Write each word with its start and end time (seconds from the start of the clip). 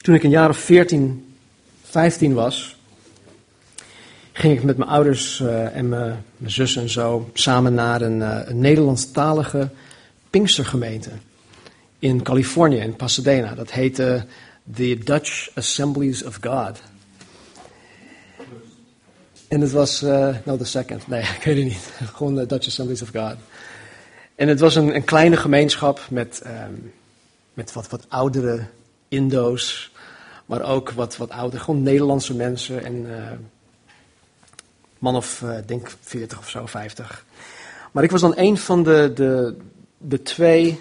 toen 0.00 0.14
ik 0.14 0.22
een 0.22 0.30
jaar 0.30 0.48
of 0.48 0.58
14, 0.58 1.34
15 1.82 2.34
was, 2.34 2.76
ging 4.32 4.56
ik 4.56 4.62
met 4.62 4.76
mijn 4.76 4.90
ouders 4.90 5.40
uh, 5.40 5.76
en 5.76 5.88
mijn, 5.88 6.24
mijn, 6.36 6.52
zus 6.52 6.76
en 6.76 6.88
zo 6.88 7.30
samen 7.34 7.74
naar 7.74 8.00
een, 8.00 8.20
uh, 8.20 8.40
een 8.44 8.60
Nederlandstalige 8.60 9.68
Pinkstergemeente 10.30 11.10
in 11.98 12.22
Californië, 12.22 12.76
in 12.76 12.96
Pasadena. 12.96 13.54
Dat 13.54 13.70
heette 13.70 14.24
The 14.74 14.98
Dutch 15.04 15.50
Assemblies 15.54 16.24
of 16.24 16.38
God. 16.40 16.82
En 19.48 19.60
het 19.60 19.70
was, 19.70 20.02
uh, 20.02 20.36
no, 20.44 20.56
the 20.56 20.64
second, 20.64 21.06
nee, 21.06 21.22
ik 21.38 21.42
weet 21.44 21.56
het 21.56 21.64
niet. 21.64 21.90
Gewoon 22.14 22.34
de 22.34 22.46
Dutch 22.46 22.66
Assemblies 22.66 23.02
of 23.02 23.08
God. 23.12 23.36
En 24.34 24.48
het 24.48 24.60
was 24.60 24.74
een, 24.74 24.94
een 24.94 25.04
kleine 25.04 25.36
gemeenschap 25.36 26.00
met, 26.10 26.42
um, 26.46 26.92
met 27.54 27.72
wat, 27.72 27.88
wat 27.88 28.06
oudere 28.08 28.66
Indo's, 29.08 29.89
maar 30.50 30.62
ook 30.62 30.90
wat, 30.90 31.16
wat 31.16 31.30
oudere, 31.30 31.62
gewoon 31.62 31.82
Nederlandse 31.82 32.34
mensen. 32.34 32.84
En 32.84 32.94
uh, 32.94 33.30
man 34.98 35.16
of, 35.16 35.40
uh, 35.40 35.56
denk 35.66 35.96
40 36.00 36.38
of 36.38 36.48
zo, 36.48 36.66
50. 36.66 37.24
Maar 37.92 38.04
ik 38.04 38.10
was 38.10 38.20
dan 38.20 38.32
een 38.36 38.58
van 38.58 38.82
de, 38.82 39.12
de, 39.14 39.56
de 39.98 40.22
twee 40.22 40.80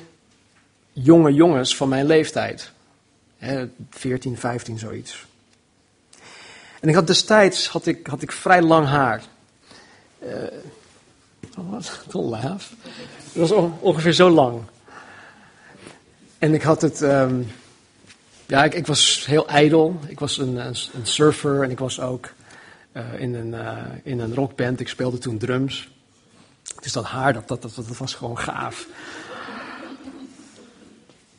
jonge 0.92 1.34
jongens 1.34 1.76
van 1.76 1.90
mijn 1.90 2.06
leeftijd. 2.06 2.72
Hè, 3.38 3.70
14, 3.90 4.38
15, 4.38 4.80
zoiets. 4.80 5.26
En 6.80 6.90
ik 6.90 6.96
had 6.96 7.08
destijds 7.08 7.68
had 7.68 7.86
ik, 7.86 8.08
had 8.08 8.22
ik 8.22 8.32
vrij 8.32 8.62
lang 8.62 8.88
haar. 8.88 9.24
Uh, 10.24 10.34
oh, 11.58 11.72
wat? 11.72 12.04
Don't 12.08 12.30
laugh. 12.30 12.66
Het 13.24 13.50
was 13.50 13.52
ongeveer 13.80 14.14
zo 14.14 14.30
lang. 14.30 14.62
En 16.38 16.54
ik 16.54 16.62
had 16.62 16.82
het. 16.82 17.02
Um, 17.02 17.48
ja, 18.50 18.64
ik, 18.64 18.74
ik, 18.74 18.88
was 18.88 19.26
heel 19.26 19.48
ijdel. 19.48 20.00
Ik 20.08 20.20
was 20.20 20.38
een, 20.38 20.58
een, 20.58 20.76
surfer 21.04 21.64
en 21.64 21.72
ik 21.72 21.80
was 21.80 22.00
ook 22.00 22.30
uh, 22.94 23.22
in, 23.22 23.36
een, 23.36 23.54
uh, 23.54 23.78
in 24.04 24.20
een 24.20 24.36
rockband. 24.36 24.80
Ik 24.80 24.88
speelde 24.88 25.18
toen 25.18 25.38
drums. 25.38 25.90
Dus 26.80 26.92
dat 26.92 27.06
haar, 27.06 27.34
dat, 27.34 27.48
dat, 27.48 27.62
dat, 27.62 27.98
was 27.98 28.14
gewoon 28.14 28.38
gaaf. 28.38 28.88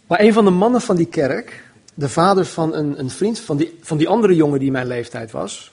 Maar 0.07 0.21
een 0.21 0.33
van 0.33 0.45
de 0.45 0.51
mannen 0.51 0.81
van 0.81 0.97
die 0.97 1.07
kerk, 1.07 1.65
de 1.95 2.09
vader 2.09 2.45
van 2.45 2.75
een, 2.75 2.99
een 2.99 3.11
vriend 3.11 3.39
van 3.39 3.57
die, 3.57 3.79
van 3.81 3.99
die 3.99 4.09
andere 4.09 4.35
jongen 4.35 4.59
die 4.59 4.71
mijn 4.71 4.87
leeftijd 4.87 5.31
was, 5.31 5.71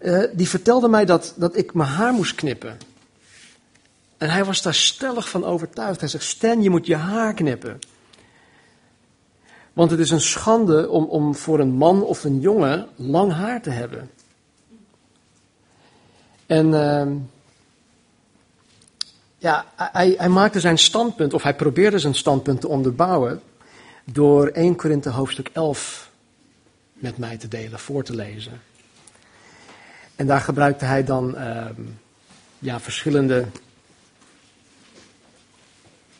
uh, 0.00 0.24
die 0.32 0.48
vertelde 0.48 0.88
mij 0.88 1.04
dat, 1.04 1.34
dat 1.36 1.56
ik 1.56 1.74
mijn 1.74 1.88
haar 1.88 2.12
moest 2.12 2.34
knippen. 2.34 2.78
En 4.16 4.30
hij 4.30 4.44
was 4.44 4.62
daar 4.62 4.74
stellig 4.74 5.28
van 5.28 5.44
overtuigd. 5.44 6.00
Hij 6.00 6.08
zegt, 6.08 6.24
Stan, 6.24 6.62
je 6.62 6.70
moet 6.70 6.86
je 6.86 6.96
haar 6.96 7.34
knippen. 7.34 7.78
Want 9.78 9.90
het 9.90 10.00
is 10.00 10.10
een 10.10 10.20
schande 10.20 10.88
om, 10.88 11.04
om 11.04 11.34
voor 11.34 11.58
een 11.60 11.72
man 11.72 12.02
of 12.02 12.24
een 12.24 12.40
jongen 12.40 12.88
lang 12.96 13.32
haar 13.32 13.62
te 13.62 13.70
hebben. 13.70 14.10
En 16.46 16.66
uh, 16.66 17.06
ja, 19.38 19.64
hij, 19.76 20.14
hij, 20.18 20.28
maakte 20.28 20.60
zijn 20.60 20.78
standpunt, 20.78 21.34
of 21.34 21.42
hij 21.42 21.54
probeerde 21.54 21.98
zijn 21.98 22.14
standpunt 22.14 22.60
te 22.60 22.68
onderbouwen, 22.68 23.40
door 24.04 24.46
1 24.46 24.76
Korinthe 24.76 25.10
hoofdstuk 25.10 25.50
11 25.52 26.10
met 26.92 27.18
mij 27.18 27.36
te 27.36 27.48
delen, 27.48 27.78
voor 27.78 28.04
te 28.04 28.14
lezen. 28.14 28.60
En 30.16 30.26
daar 30.26 30.40
gebruikte 30.40 30.84
hij 30.84 31.04
dan 31.04 31.34
uh, 31.34 31.66
ja, 32.58 32.80
verschillende 32.80 33.46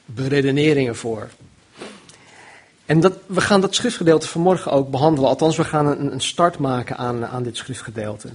beredeneringen 0.04 0.96
voor. 0.96 1.28
En 2.88 3.00
dat, 3.00 3.12
we 3.26 3.40
gaan 3.40 3.60
dat 3.60 3.74
schriftgedeelte 3.74 4.28
vanmorgen 4.28 4.72
ook 4.72 4.90
behandelen. 4.90 5.28
Althans, 5.28 5.56
we 5.56 5.64
gaan 5.64 5.86
een, 5.86 6.12
een 6.12 6.20
start 6.20 6.58
maken 6.58 6.96
aan, 6.96 7.26
aan 7.26 7.42
dit 7.42 7.56
schriftgedeelte. 7.56 8.28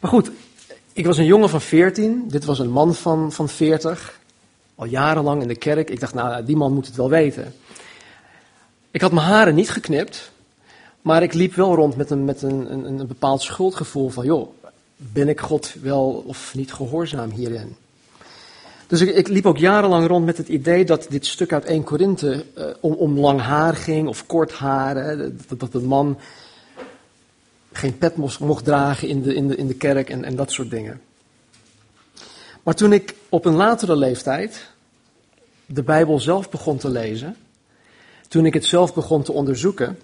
Maar 0.00 0.10
goed, 0.10 0.30
ik 0.92 1.06
was 1.06 1.18
een 1.18 1.24
jongen 1.24 1.48
van 1.48 1.60
14. 1.60 2.28
Dit 2.28 2.44
was 2.44 2.58
een 2.58 2.70
man 2.70 2.94
van, 2.94 3.32
van 3.32 3.48
40. 3.48 4.20
Al 4.74 4.84
jarenlang 4.84 5.42
in 5.42 5.48
de 5.48 5.54
kerk. 5.54 5.90
Ik 5.90 6.00
dacht, 6.00 6.14
nou, 6.14 6.44
die 6.44 6.56
man 6.56 6.72
moet 6.72 6.86
het 6.86 6.96
wel 6.96 7.08
weten. 7.08 7.54
Ik 8.90 9.00
had 9.00 9.12
mijn 9.12 9.26
haren 9.26 9.54
niet 9.54 9.70
geknipt. 9.70 10.32
Maar 11.02 11.22
ik 11.22 11.34
liep 11.34 11.54
wel 11.54 11.74
rond 11.74 11.96
met 11.96 12.10
een, 12.10 12.24
met 12.24 12.42
een, 12.42 12.72
een, 12.72 12.84
een 12.84 13.06
bepaald 13.06 13.42
schuldgevoel 13.42 14.08
van, 14.08 14.24
joh, 14.24 14.48
ben 14.96 15.28
ik 15.28 15.40
God 15.40 15.74
wel 15.82 16.24
of 16.26 16.54
niet 16.54 16.72
gehoorzaam 16.72 17.30
hierin? 17.30 17.76
Dus 18.90 19.00
ik, 19.00 19.14
ik, 19.14 19.28
liep 19.28 19.46
ook 19.46 19.58
jarenlang 19.58 20.06
rond 20.06 20.24
met 20.24 20.36
het 20.36 20.48
idee 20.48 20.84
dat 20.84 21.06
dit 21.08 21.26
stuk 21.26 21.52
uit 21.52 21.64
1 21.64 21.84
Korinthe 21.84 22.44
uh, 22.58 22.64
om, 22.80 22.92
om, 22.92 23.18
lang 23.18 23.40
haar 23.40 23.76
ging 23.76 24.08
of 24.08 24.26
kort 24.26 24.52
haar. 24.52 24.96
Hè, 24.96 25.16
dat, 25.16 25.60
dat 25.60 25.74
een 25.74 25.86
man 25.86 26.18
geen 27.72 27.98
pet 27.98 28.16
mocht, 28.16 28.40
mocht 28.40 28.64
dragen 28.64 29.08
in 29.08 29.22
de, 29.22 29.34
in 29.34 29.48
de, 29.48 29.56
in 29.56 29.66
de 29.66 29.74
kerk 29.74 30.10
en, 30.10 30.24
en 30.24 30.36
dat 30.36 30.52
soort 30.52 30.70
dingen. 30.70 31.00
Maar 32.62 32.74
toen 32.74 32.92
ik 32.92 33.14
op 33.28 33.44
een 33.44 33.54
latere 33.54 33.96
leeftijd 33.96 34.70
de 35.66 35.82
Bijbel 35.82 36.20
zelf 36.20 36.50
begon 36.50 36.76
te 36.76 36.88
lezen, 36.88 37.36
toen 38.28 38.46
ik 38.46 38.54
het 38.54 38.64
zelf 38.64 38.94
begon 38.94 39.22
te 39.22 39.32
onderzoeken, 39.32 39.98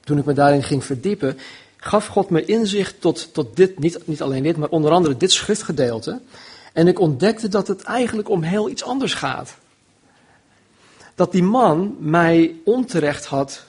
toen 0.00 0.18
ik 0.18 0.24
me 0.24 0.32
daarin 0.32 0.62
ging 0.62 0.84
verdiepen, 0.84 1.38
gaf 1.76 2.06
God 2.06 2.30
me 2.30 2.44
inzicht 2.44 3.00
tot, 3.00 3.34
tot 3.34 3.56
dit, 3.56 3.78
niet, 3.78 4.06
niet 4.06 4.22
alleen 4.22 4.42
dit, 4.42 4.56
maar 4.56 4.68
onder 4.68 4.90
andere 4.90 5.16
dit 5.16 5.32
schriftgedeelte. 5.32 6.20
En 6.72 6.88
ik 6.88 6.98
ontdekte 6.98 7.48
dat 7.48 7.68
het 7.68 7.82
eigenlijk 7.82 8.28
om 8.28 8.42
heel 8.42 8.68
iets 8.70 8.84
anders 8.84 9.14
gaat. 9.14 9.54
Dat 11.14 11.32
die 11.32 11.42
man 11.42 11.96
mij 11.98 12.54
onterecht 12.64 13.26
had 13.26 13.64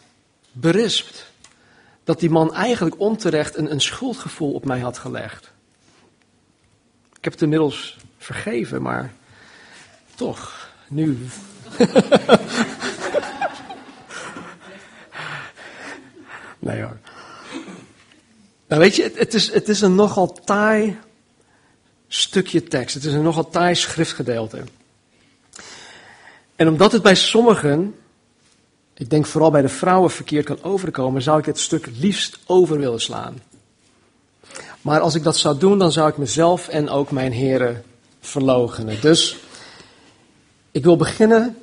berispt. 0.52 1.32
Dat 2.04 2.20
die 2.20 2.30
man 2.30 2.54
eigenlijk 2.54 3.00
onterecht 3.00 3.58
een, 3.58 3.72
een 3.72 3.82
schuldgevoel 3.82 4.54
op 4.54 4.66
mij 4.66 4.80
had 4.80 4.98
gelegd. 4.98 5.52
Ik 7.18 7.24
heb 7.24 7.34
het 7.34 7.42
inmiddels 7.42 7.98
vergeven, 8.18 8.82
maar 8.82 9.14
toch, 10.16 10.70
nu. 10.88 11.18
nee 16.60 16.82
hoor. 16.82 16.98
Nou 18.68 18.82
weet 18.82 18.96
je, 18.96 19.04
het, 19.04 19.18
het, 19.18 19.34
is, 19.34 19.54
het 19.54 19.70
is 19.70 19.82
een 19.82 19.96
nogal 19.96 20.34
taai 20.34 21.00
stukje 22.16 22.64
tekst. 22.64 22.96
Het 22.96 23.04
is 23.04 23.14
een 23.14 23.22
nogal 23.22 23.50
taai 23.50 23.76
schriftgedeelte. 23.76 24.64
En 26.56 26.68
omdat 26.68 26.92
het 26.92 27.02
bij 27.02 27.16
sommigen, 27.16 27.96
ik 28.94 29.10
denk 29.10 29.26
vooral 29.26 29.52
bij 29.52 29.62
de 29.62 29.70
vrouwen 29.70 30.12
verkeerd 30.12 30.46
kan 30.46 30.64
overkomen, 30.64 31.22
zou 31.22 31.40
ik 31.40 31.46
het 31.46 31.60
stuk 31.60 31.90
liefst 31.98 32.40
over 32.46 32.78
willen 32.78 33.02
slaan. 33.02 33.42
Maar 34.82 35.00
als 35.00 35.16
ik 35.16 35.24
dat 35.24 35.38
zou 35.38 35.58
doen, 35.58 35.78
dan 35.78 35.92
zou 35.92 36.10
ik 36.10 36.18
mezelf 36.18 36.68
en 36.68 36.90
ook 36.90 37.12
mijn 37.12 37.32
heren 37.32 37.84
verloochenen. 38.20 39.02
Dus 39.02 39.38
ik 40.72 40.84
wil 40.84 40.96
beginnen 40.96 41.58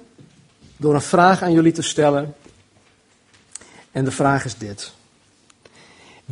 door 0.77 0.95
een 0.95 1.03
vraag 1.03 1.43
aan 1.43 1.53
jullie 1.53 1.73
te 1.73 1.83
stellen. 1.83 2.35
En 3.91 4.05
de 4.05 4.11
vraag 4.11 4.45
is 4.45 4.57
dit. 4.57 4.93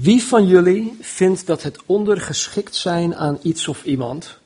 Wie 0.00 0.22
van 0.22 0.46
jullie 0.46 0.96
vindt 1.00 1.46
dat 1.46 1.62
het 1.62 1.78
ondergeschikt 1.86 2.74
zijn 2.74 3.16
aan 3.16 3.38
iets 3.42 3.68
of 3.68 3.84
iemand 3.84 4.38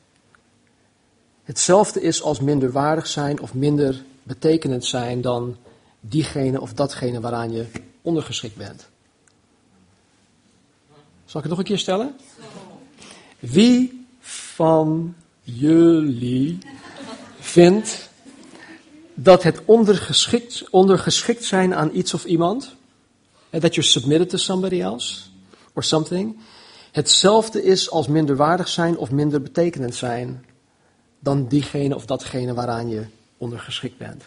hetzelfde 1.45 2.01
is 2.01 2.23
als 2.23 2.41
minderwaardig 2.41 3.07
zijn 3.07 3.41
of 3.41 3.55
minder 3.55 4.03
betekenend 4.23 4.85
zijn 4.85 5.21
dan 5.21 5.57
diegene 6.01 6.61
of 6.61 6.73
datgene 6.73 7.21
waaraan 7.21 7.53
je 7.53 7.67
ondergeschikt 8.03 8.57
bent? 8.57 8.89
Zal 11.25 11.41
ik 11.41 11.47
het 11.47 11.49
nog 11.49 11.59
een 11.59 11.65
keer 11.65 11.79
stellen? 11.79 12.17
Wie 13.39 14.07
van 14.21 15.15
jullie 15.43 16.59
vindt 17.41 18.11
dat 19.15 19.43
het 19.43 19.61
ondergeschikt, 19.65 20.71
ondergeschikt 20.71 21.45
zijn 21.45 21.75
aan 21.75 21.91
iets 21.93 22.15
of 22.15 22.25
iemand, 22.25 22.75
that 23.51 23.75
you're 23.75 23.91
submitted 23.91 24.29
to 24.29 24.37
somebody 24.37 24.81
else, 24.81 25.31
or 25.73 25.85
something, 25.85 26.39
hetzelfde 26.93 27.63
is 27.63 27.91
als 27.91 28.07
minderwaardig 28.07 28.69
zijn 28.69 28.97
of 28.97 29.11
minder 29.11 29.43
betekenend 29.43 29.95
zijn 29.95 30.45
dan 31.19 31.49
diegene 31.49 31.95
of 31.95 32.07
datgene 32.07 32.55
waaraan 32.55 32.89
je 32.89 33.05
ondergeschikt 33.37 33.99
bent. 33.99 34.25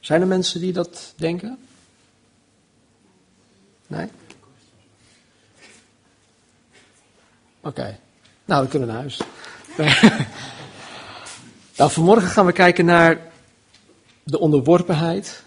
Zijn 0.00 0.20
er 0.20 0.26
mensen 0.26 0.60
die 0.60 0.72
dat 0.72 1.12
denken? 1.16 1.58
Nee? 3.86 4.08
Oké. 7.60 7.98
Nou, 8.44 8.62
we 8.62 8.68
kunnen 8.68 8.88
naar 8.88 8.96
huis. 8.96 9.20
nou, 11.76 11.90
vanmorgen 11.90 12.28
gaan 12.28 12.46
we 12.46 12.52
kijken 12.52 12.84
naar 12.84 13.32
de 14.22 14.38
onderworpenheid 14.38 15.42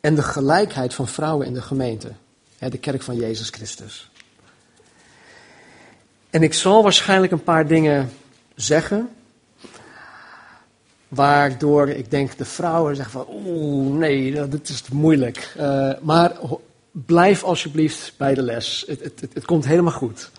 en 0.00 0.14
de 0.14 0.22
gelijkheid 0.22 0.94
van 0.94 1.08
vrouwen 1.08 1.46
in 1.46 1.54
de 1.54 1.62
gemeente 1.62 2.12
de 2.58 2.78
kerk 2.78 3.02
van 3.02 3.16
Jezus 3.16 3.48
Christus. 3.48 4.10
En 6.30 6.42
ik 6.42 6.54
zal 6.54 6.82
waarschijnlijk 6.82 7.32
een 7.32 7.42
paar 7.42 7.66
dingen 7.66 8.10
zeggen. 8.54 9.08
Waardoor 11.08 11.88
ik 11.88 12.10
denk 12.10 12.36
de 12.36 12.44
vrouwen 12.44 12.96
zeggen 12.96 13.12
van, 13.12 13.26
oeh, 13.44 13.98
nee, 13.98 14.32
dat 14.32 14.68
is 14.68 14.82
moeilijk. 14.92 15.54
Uh, 15.58 15.92
maar 16.00 16.32
blijf 16.90 17.44
alsjeblieft 17.44 18.12
bij 18.16 18.34
de 18.34 18.42
les. 18.42 18.84
Het, 18.86 19.02
het, 19.02 19.20
het, 19.20 19.34
het, 19.34 19.44
komt 19.44 19.66
helemaal 19.66 19.92
goed. 19.92 20.30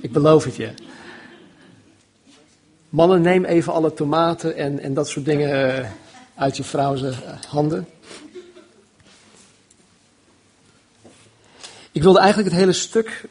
Ik 0.00 0.12
beloof 0.12 0.44
het 0.44 0.56
je. 0.56 0.70
Mannen, 2.88 3.20
neem 3.20 3.44
even 3.44 3.72
alle 3.72 3.92
tomaten 3.92 4.56
en, 4.56 4.80
en 4.80 4.94
dat 4.94 5.08
soort 5.08 5.24
dingen 5.24 5.78
uh, 5.78 5.88
uit 6.34 6.56
je 6.56 6.64
vrouw's 6.64 7.02
uh, 7.02 7.16
handen. 7.48 7.86
Ik 11.92 12.02
wilde 12.02 12.18
eigenlijk 12.18 12.50
het 12.50 12.58
hele 12.58 12.72
stuk 12.72 13.28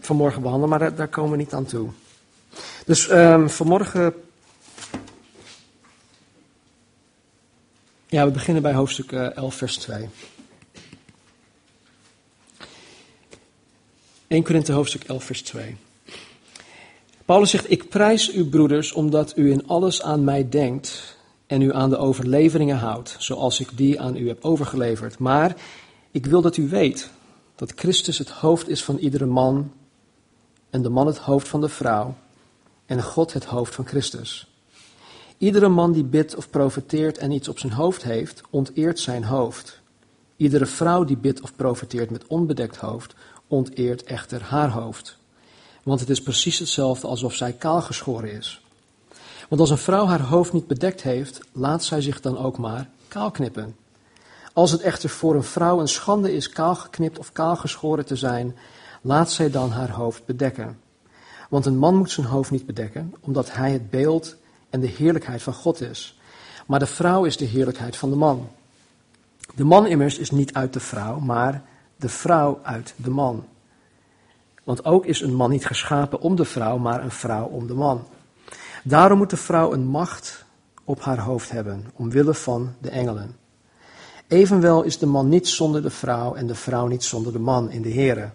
vanmorgen 0.00 0.42
behandelen, 0.42 0.68
maar 0.68 0.78
daar, 0.78 0.94
daar, 0.94 1.08
komen 1.08 1.30
we 1.30 1.36
niet 1.36 1.52
aan 1.52 1.64
toe. 1.64 1.88
Dus 2.84 3.10
um, 3.10 3.50
vanmorgen 3.50 4.14
Ja, 8.08 8.24
we 8.24 8.30
beginnen 8.30 8.62
bij 8.62 8.72
hoofdstuk 8.72 9.12
11, 9.12 9.36
eh, 9.36 9.58
vers 9.58 9.76
2. 9.76 10.08
1 14.26 14.42
Korinthe 14.42 14.72
hoofdstuk 14.72 15.04
11, 15.04 15.24
vers 15.24 15.42
2. 15.42 15.76
Paulus 17.24 17.50
zegt, 17.50 17.70
ik 17.70 17.88
prijs 17.88 18.34
u 18.34 18.44
broeders 18.44 18.92
omdat 18.92 19.32
u 19.36 19.50
in 19.50 19.66
alles 19.66 20.02
aan 20.02 20.24
mij 20.24 20.48
denkt 20.48 21.16
en 21.46 21.62
u 21.62 21.74
aan 21.74 21.90
de 21.90 21.96
overleveringen 21.96 22.76
houdt, 22.76 23.16
zoals 23.18 23.60
ik 23.60 23.68
die 23.74 24.00
aan 24.00 24.16
u 24.16 24.28
heb 24.28 24.44
overgeleverd. 24.44 25.18
Maar 25.18 25.56
ik 26.10 26.26
wil 26.26 26.40
dat 26.40 26.56
u 26.56 26.68
weet 26.68 27.10
dat 27.56 27.72
Christus 27.74 28.18
het 28.18 28.30
hoofd 28.30 28.68
is 28.68 28.84
van 28.84 28.96
iedere 28.96 29.26
man 29.26 29.72
en 30.70 30.82
de 30.82 30.88
man 30.88 31.06
het 31.06 31.18
hoofd 31.18 31.48
van 31.48 31.60
de 31.60 31.68
vrouw 31.68 32.14
en 32.86 33.02
God 33.02 33.32
het 33.32 33.44
hoofd 33.44 33.74
van 33.74 33.86
Christus. 33.86 34.50
Iedere 35.38 35.68
man 35.68 35.92
die 35.92 36.04
bidt 36.04 36.36
of 36.36 36.50
profeteert 36.50 37.18
en 37.18 37.30
iets 37.30 37.48
op 37.48 37.58
zijn 37.58 37.72
hoofd 37.72 38.02
heeft, 38.02 38.40
onteert 38.50 38.98
zijn 38.98 39.24
hoofd. 39.24 39.80
Iedere 40.36 40.66
vrouw 40.66 41.04
die 41.04 41.16
bidt 41.16 41.40
of 41.40 41.56
profeteert 41.56 42.10
met 42.10 42.26
onbedekt 42.26 42.76
hoofd, 42.76 43.14
onteert 43.46 44.02
echter 44.02 44.42
haar 44.42 44.70
hoofd. 44.70 45.18
Want 45.82 46.00
het 46.00 46.10
is 46.10 46.22
precies 46.22 46.58
hetzelfde 46.58 47.06
alsof 47.06 47.34
zij 47.34 47.52
kaal 47.52 47.80
geschoren 47.82 48.32
is. 48.32 48.60
Want 49.48 49.60
als 49.60 49.70
een 49.70 49.78
vrouw 49.78 50.06
haar 50.06 50.22
hoofd 50.22 50.52
niet 50.52 50.66
bedekt 50.66 51.02
heeft, 51.02 51.40
laat 51.52 51.84
zij 51.84 52.00
zich 52.00 52.20
dan 52.20 52.38
ook 52.38 52.58
maar 52.58 52.88
kaal 53.08 53.30
knippen. 53.30 53.76
Als 54.56 54.70
het 54.70 54.80
echter 54.80 55.08
voor 55.08 55.34
een 55.34 55.42
vrouw 55.42 55.80
een 55.80 55.88
schande 55.88 56.32
is 56.34 56.48
kaal 56.48 56.74
geknipt 56.74 57.18
of 57.18 57.32
kaal 57.32 57.56
geschoren 57.56 58.06
te 58.06 58.16
zijn, 58.16 58.56
laat 59.00 59.30
zij 59.30 59.50
dan 59.50 59.70
haar 59.70 59.90
hoofd 59.90 60.24
bedekken. 60.24 60.78
Want 61.48 61.66
een 61.66 61.78
man 61.78 61.96
moet 61.96 62.10
zijn 62.10 62.26
hoofd 62.26 62.50
niet 62.50 62.66
bedekken, 62.66 63.14
omdat 63.20 63.52
hij 63.52 63.72
het 63.72 63.90
beeld 63.90 64.36
en 64.70 64.80
de 64.80 64.86
heerlijkheid 64.86 65.42
van 65.42 65.52
God 65.52 65.80
is. 65.80 66.18
Maar 66.66 66.78
de 66.78 66.86
vrouw 66.86 67.24
is 67.24 67.36
de 67.36 67.44
heerlijkheid 67.44 67.96
van 67.96 68.10
de 68.10 68.16
man. 68.16 68.48
De 69.54 69.64
man 69.64 69.86
immers 69.86 70.18
is 70.18 70.30
niet 70.30 70.52
uit 70.54 70.72
de 70.72 70.80
vrouw, 70.80 71.18
maar 71.18 71.62
de 71.96 72.08
vrouw 72.08 72.60
uit 72.62 72.94
de 72.96 73.10
man. 73.10 73.44
Want 74.64 74.84
ook 74.84 75.06
is 75.06 75.20
een 75.20 75.34
man 75.34 75.50
niet 75.50 75.66
geschapen 75.66 76.20
om 76.20 76.36
de 76.36 76.44
vrouw, 76.44 76.78
maar 76.78 77.02
een 77.02 77.10
vrouw 77.10 77.46
om 77.46 77.66
de 77.66 77.74
man. 77.74 78.06
Daarom 78.84 79.18
moet 79.18 79.30
de 79.30 79.36
vrouw 79.36 79.72
een 79.72 79.86
macht 79.86 80.44
op 80.84 81.00
haar 81.00 81.18
hoofd 81.18 81.50
hebben, 81.50 81.84
omwille 81.94 82.34
van 82.34 82.74
de 82.78 82.90
engelen. 82.90 83.44
Evenwel 84.28 84.82
is 84.82 84.98
de 84.98 85.06
man 85.06 85.28
niet 85.28 85.48
zonder 85.48 85.82
de 85.82 85.90
vrouw 85.90 86.34
en 86.34 86.46
de 86.46 86.54
vrouw 86.54 86.86
niet 86.86 87.04
zonder 87.04 87.32
de 87.32 87.38
man 87.38 87.70
in 87.70 87.82
de 87.82 87.92
Here. 87.92 88.30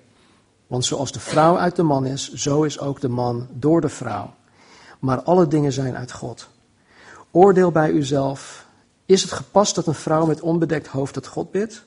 Want 0.68 0.86
zoals 0.86 1.12
de 1.12 1.20
vrouw 1.20 1.58
uit 1.58 1.76
de 1.76 1.84
man 1.84 2.06
is, 2.06 2.34
zo 2.34 2.64
is 2.64 2.80
ook 2.80 3.02
de 3.02 3.10
man 3.10 3.48
door 3.52 3.82
de 3.82 3.90
vrouw 3.90 4.34
maar 5.02 5.22
alle 5.22 5.48
dingen 5.48 5.72
zijn 5.72 5.96
uit 5.96 6.12
God. 6.12 6.50
Oordeel 7.32 7.72
bij 7.72 7.92
uzelf, 7.92 8.68
is 9.06 9.22
het 9.22 9.32
gepast 9.32 9.76
dat 9.76 9.88
een 9.88 9.94
vrouw 9.94 10.26
met 10.26 10.42
onbedekt 10.42 10.88
hoofd 10.88 11.14
tot 11.14 11.28
God 11.28 11.52
bidt? 11.52 11.86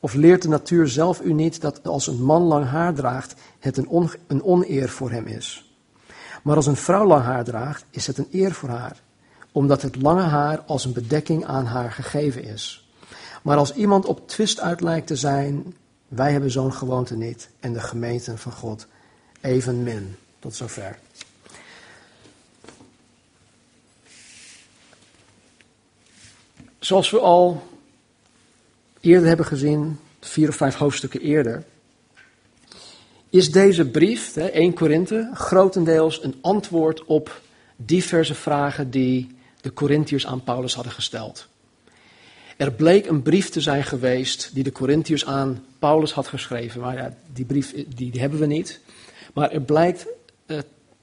Of 0.00 0.14
leert 0.14 0.42
de 0.42 0.48
natuur 0.48 0.88
zelf 0.88 1.20
u 1.20 1.32
niet 1.32 1.60
dat 1.60 1.88
als 1.88 2.06
een 2.06 2.22
man 2.22 2.42
lang 2.42 2.66
haar 2.66 2.94
draagt, 2.94 3.34
het 3.58 3.76
een 4.26 4.42
oneer 4.42 4.88
voor 4.88 5.10
hem 5.10 5.26
is? 5.26 5.72
Maar 6.42 6.56
als 6.56 6.66
een 6.66 6.76
vrouw 6.76 7.06
lang 7.06 7.24
haar 7.24 7.44
draagt, 7.44 7.84
is 7.90 8.06
het 8.06 8.18
een 8.18 8.28
eer 8.32 8.52
voor 8.52 8.68
haar, 8.68 9.02
omdat 9.52 9.82
het 9.82 10.02
lange 10.02 10.22
haar 10.22 10.60
als 10.60 10.84
een 10.84 10.92
bedekking 10.92 11.44
aan 11.44 11.66
haar 11.66 11.92
gegeven 11.92 12.44
is. 12.44 12.87
Maar 13.42 13.56
als 13.56 13.74
iemand 13.74 14.04
op 14.04 14.28
twist 14.28 14.60
uit 14.60 14.80
lijkt 14.80 15.06
te 15.06 15.16
zijn, 15.16 15.74
wij 16.08 16.32
hebben 16.32 16.50
zo'n 16.50 16.72
gewoonte 16.72 17.16
niet 17.16 17.48
en 17.60 17.72
de 17.72 17.80
gemeenten 17.80 18.38
van 18.38 18.52
God 18.52 18.86
evenmin. 19.40 20.16
Tot 20.38 20.54
zover. 20.54 20.98
Zoals 26.78 27.10
we 27.10 27.18
al 27.18 27.62
eerder 29.00 29.28
hebben 29.28 29.46
gezien, 29.46 29.98
vier 30.20 30.48
of 30.48 30.56
vijf 30.56 30.74
hoofdstukken 30.74 31.20
eerder, 31.20 31.64
is 33.30 33.52
deze 33.52 33.88
brief, 33.88 34.36
1 34.36 34.74
Korinthe, 34.74 35.30
grotendeels 35.34 36.22
een 36.22 36.38
antwoord 36.40 37.04
op 37.04 37.40
diverse 37.76 38.34
vragen 38.34 38.90
die 38.90 39.36
de 39.60 39.72
Corinthiërs 39.72 40.26
aan 40.26 40.44
Paulus 40.44 40.74
hadden 40.74 40.92
gesteld. 40.92 41.48
Er 42.58 42.72
bleek 42.72 43.06
een 43.06 43.22
brief 43.22 43.48
te 43.48 43.60
zijn 43.60 43.84
geweest 43.84 44.50
die 44.54 44.62
de 44.62 44.72
Corinthiërs 44.72 45.26
aan 45.26 45.64
Paulus 45.78 46.12
had 46.12 46.26
geschreven. 46.26 46.80
Maar 46.80 46.96
ja, 46.96 47.14
die 47.32 47.44
brief 47.44 47.74
die, 47.94 48.20
hebben 48.20 48.38
we 48.38 48.46
niet. 48.46 48.80
Maar 49.34 49.50
er 49.50 49.60
blijkt 49.60 50.06
uh, 50.46 50.58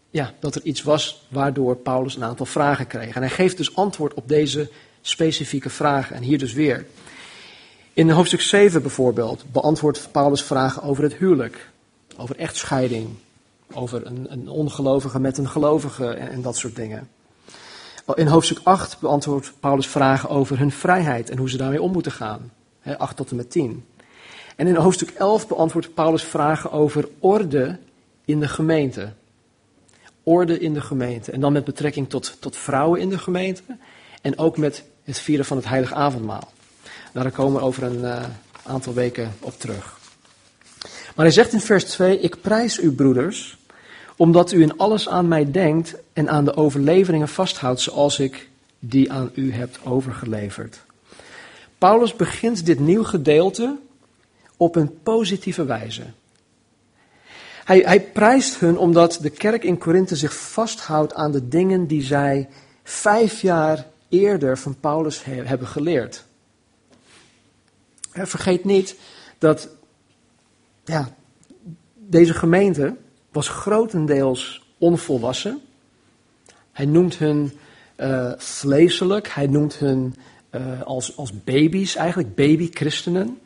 ja, 0.10 0.34
dat 0.40 0.56
er 0.56 0.62
iets 0.64 0.84
was 0.84 1.26
waardoor 1.28 1.76
Paulus 1.76 2.16
een 2.16 2.24
aantal 2.24 2.46
vragen 2.46 2.88
kreeg. 2.88 3.16
En 3.16 3.22
hij 3.22 3.30
geeft 3.30 3.58
dus 3.58 3.76
antwoord 3.76 4.14
op 4.14 4.28
deze 4.28 4.70
specifieke 5.02 5.70
vragen. 5.70 6.16
En 6.16 6.22
hier 6.22 6.38
dus 6.38 6.54
weer. 6.54 6.86
In 7.94 8.10
hoofdstuk 8.10 8.42
7 8.42 8.82
bijvoorbeeld 8.82 9.46
beantwoordt 9.52 10.10
Paulus 10.12 10.44
vragen 10.44 10.84
over 10.84 11.04
het 11.04 11.14
huwelijk, 11.14 11.70
over 12.18 12.36
echtscheiding, 12.36 13.08
over 13.74 14.06
een, 14.06 14.26
een 14.30 14.50
ongelovige 14.50 15.20
met 15.20 15.38
een 15.38 15.50
gelovige 15.50 16.08
en 16.08 16.42
dat 16.42 16.58
soort 16.58 16.76
dingen. 16.76 17.10
In 18.14 18.28
hoofdstuk 18.28 18.60
8 18.64 19.00
beantwoordt 19.00 19.54
Paulus 19.60 19.88
vragen 19.88 20.30
over 20.30 20.60
hun 20.60 20.72
vrijheid 20.72 21.30
en 21.30 21.38
hoe 21.38 21.50
ze 21.50 21.58
daarmee 21.58 21.82
om 21.82 21.92
moeten 21.92 22.12
gaan. 22.12 22.52
8 22.98 23.16
tot 23.16 23.30
en 23.30 23.36
met 23.36 23.52
10. 23.52 23.86
En 24.56 24.68
in 24.68 24.76
hoofdstuk 24.76 25.10
11 25.10 25.48
beantwoordt 25.48 25.94
Paulus 25.94 26.24
vragen 26.24 26.72
over 26.72 27.10
orde 27.20 27.80
in 28.26 28.40
de 28.40 28.48
gemeente. 28.48 29.14
Orde 30.24 30.60
in 30.60 30.74
de 30.74 30.82
gemeente. 30.82 31.32
En 31.32 31.40
dan 31.40 31.54
met 31.54 31.64
betrekking 31.64 32.10
tot, 32.10 32.38
tot 32.40 32.58
vrouwen 32.58 33.00
in 33.00 33.10
de 33.10 33.18
gemeente. 33.18 33.62
En 34.22 34.38
ook 34.38 34.58
met 34.58 34.84
het 35.04 35.20
vieren 35.20 35.46
van 35.46 35.58
het 35.58 35.66
heilige 35.68 35.96
avondmaal. 35.96 36.52
Daar 37.14 37.32
komen 37.32 37.60
we 37.60 37.66
over 37.66 37.84
een 37.84 38.00
uh, 38.00 38.24
aantal 38.64 38.94
weken 38.94 39.34
op 39.40 39.60
terug. 39.60 39.98
Maar 41.16 41.26
hij 41.26 41.32
zegt 41.32 41.54
in 41.54 41.60
vers 41.60 41.84
2, 41.84 42.20
ik 42.20 42.42
prijs 42.42 42.80
u 42.80 42.92
broeders, 42.92 43.58
omdat 44.18 44.52
u 44.52 44.62
in 44.62 44.78
alles 44.78 45.10
aan 45.10 45.28
mij 45.28 45.52
denkt 45.52 45.96
en 46.14 46.30
aan 46.30 46.46
de 46.46 46.56
overleveringen 46.56 47.28
vasthoudt 47.28 47.82
zoals 47.82 48.20
ik 48.20 48.50
die 48.80 49.12
aan 49.12 49.32
u 49.34 49.54
heb 49.54 49.80
overgeleverd. 49.84 50.80
Paulus 51.78 52.16
begint 52.16 52.66
dit 52.66 52.80
nieuw 52.80 53.04
gedeelte 53.04 53.78
op 54.58 54.76
een 54.76 55.02
positieve 55.04 55.66
wijze. 55.66 56.04
Hij, 57.66 57.80
hij 57.80 58.02
prijst 58.02 58.60
hun 58.60 58.78
omdat 58.78 59.18
de 59.22 59.30
kerk 59.30 59.64
in 59.64 59.78
Korinthe 59.78 60.16
zich 60.16 60.36
vasthoudt 60.36 61.14
aan 61.14 61.32
de 61.32 61.48
dingen 61.48 61.88
die 61.88 62.02
zij 62.02 62.50
vijf 62.84 63.42
jaar 63.42 63.88
eerder 64.10 64.58
van 64.58 64.76
Paulus 64.80 65.24
hebben 65.24 65.68
geleerd. 65.68 66.24
Vergeet 68.12 68.64
niet 68.64 68.96
dat 69.38 69.68
ja, 70.84 71.16
deze 71.94 72.34
gemeente 72.34 72.96
was 73.36 73.48
grotendeels 73.48 74.64
onvolwassen. 74.78 75.62
Hij 76.72 76.86
noemt 76.86 77.18
hun 77.18 77.52
uh, 77.98 78.32
vleeselijk, 78.38 79.28
hij 79.28 79.48
noemt 79.48 79.76
hun 79.76 80.16
uh, 80.52 80.82
als, 80.82 81.18
als 81.18 81.44
baby's, 81.44 81.96
eigenlijk 81.96 82.36
baby-christenen. 82.36 83.40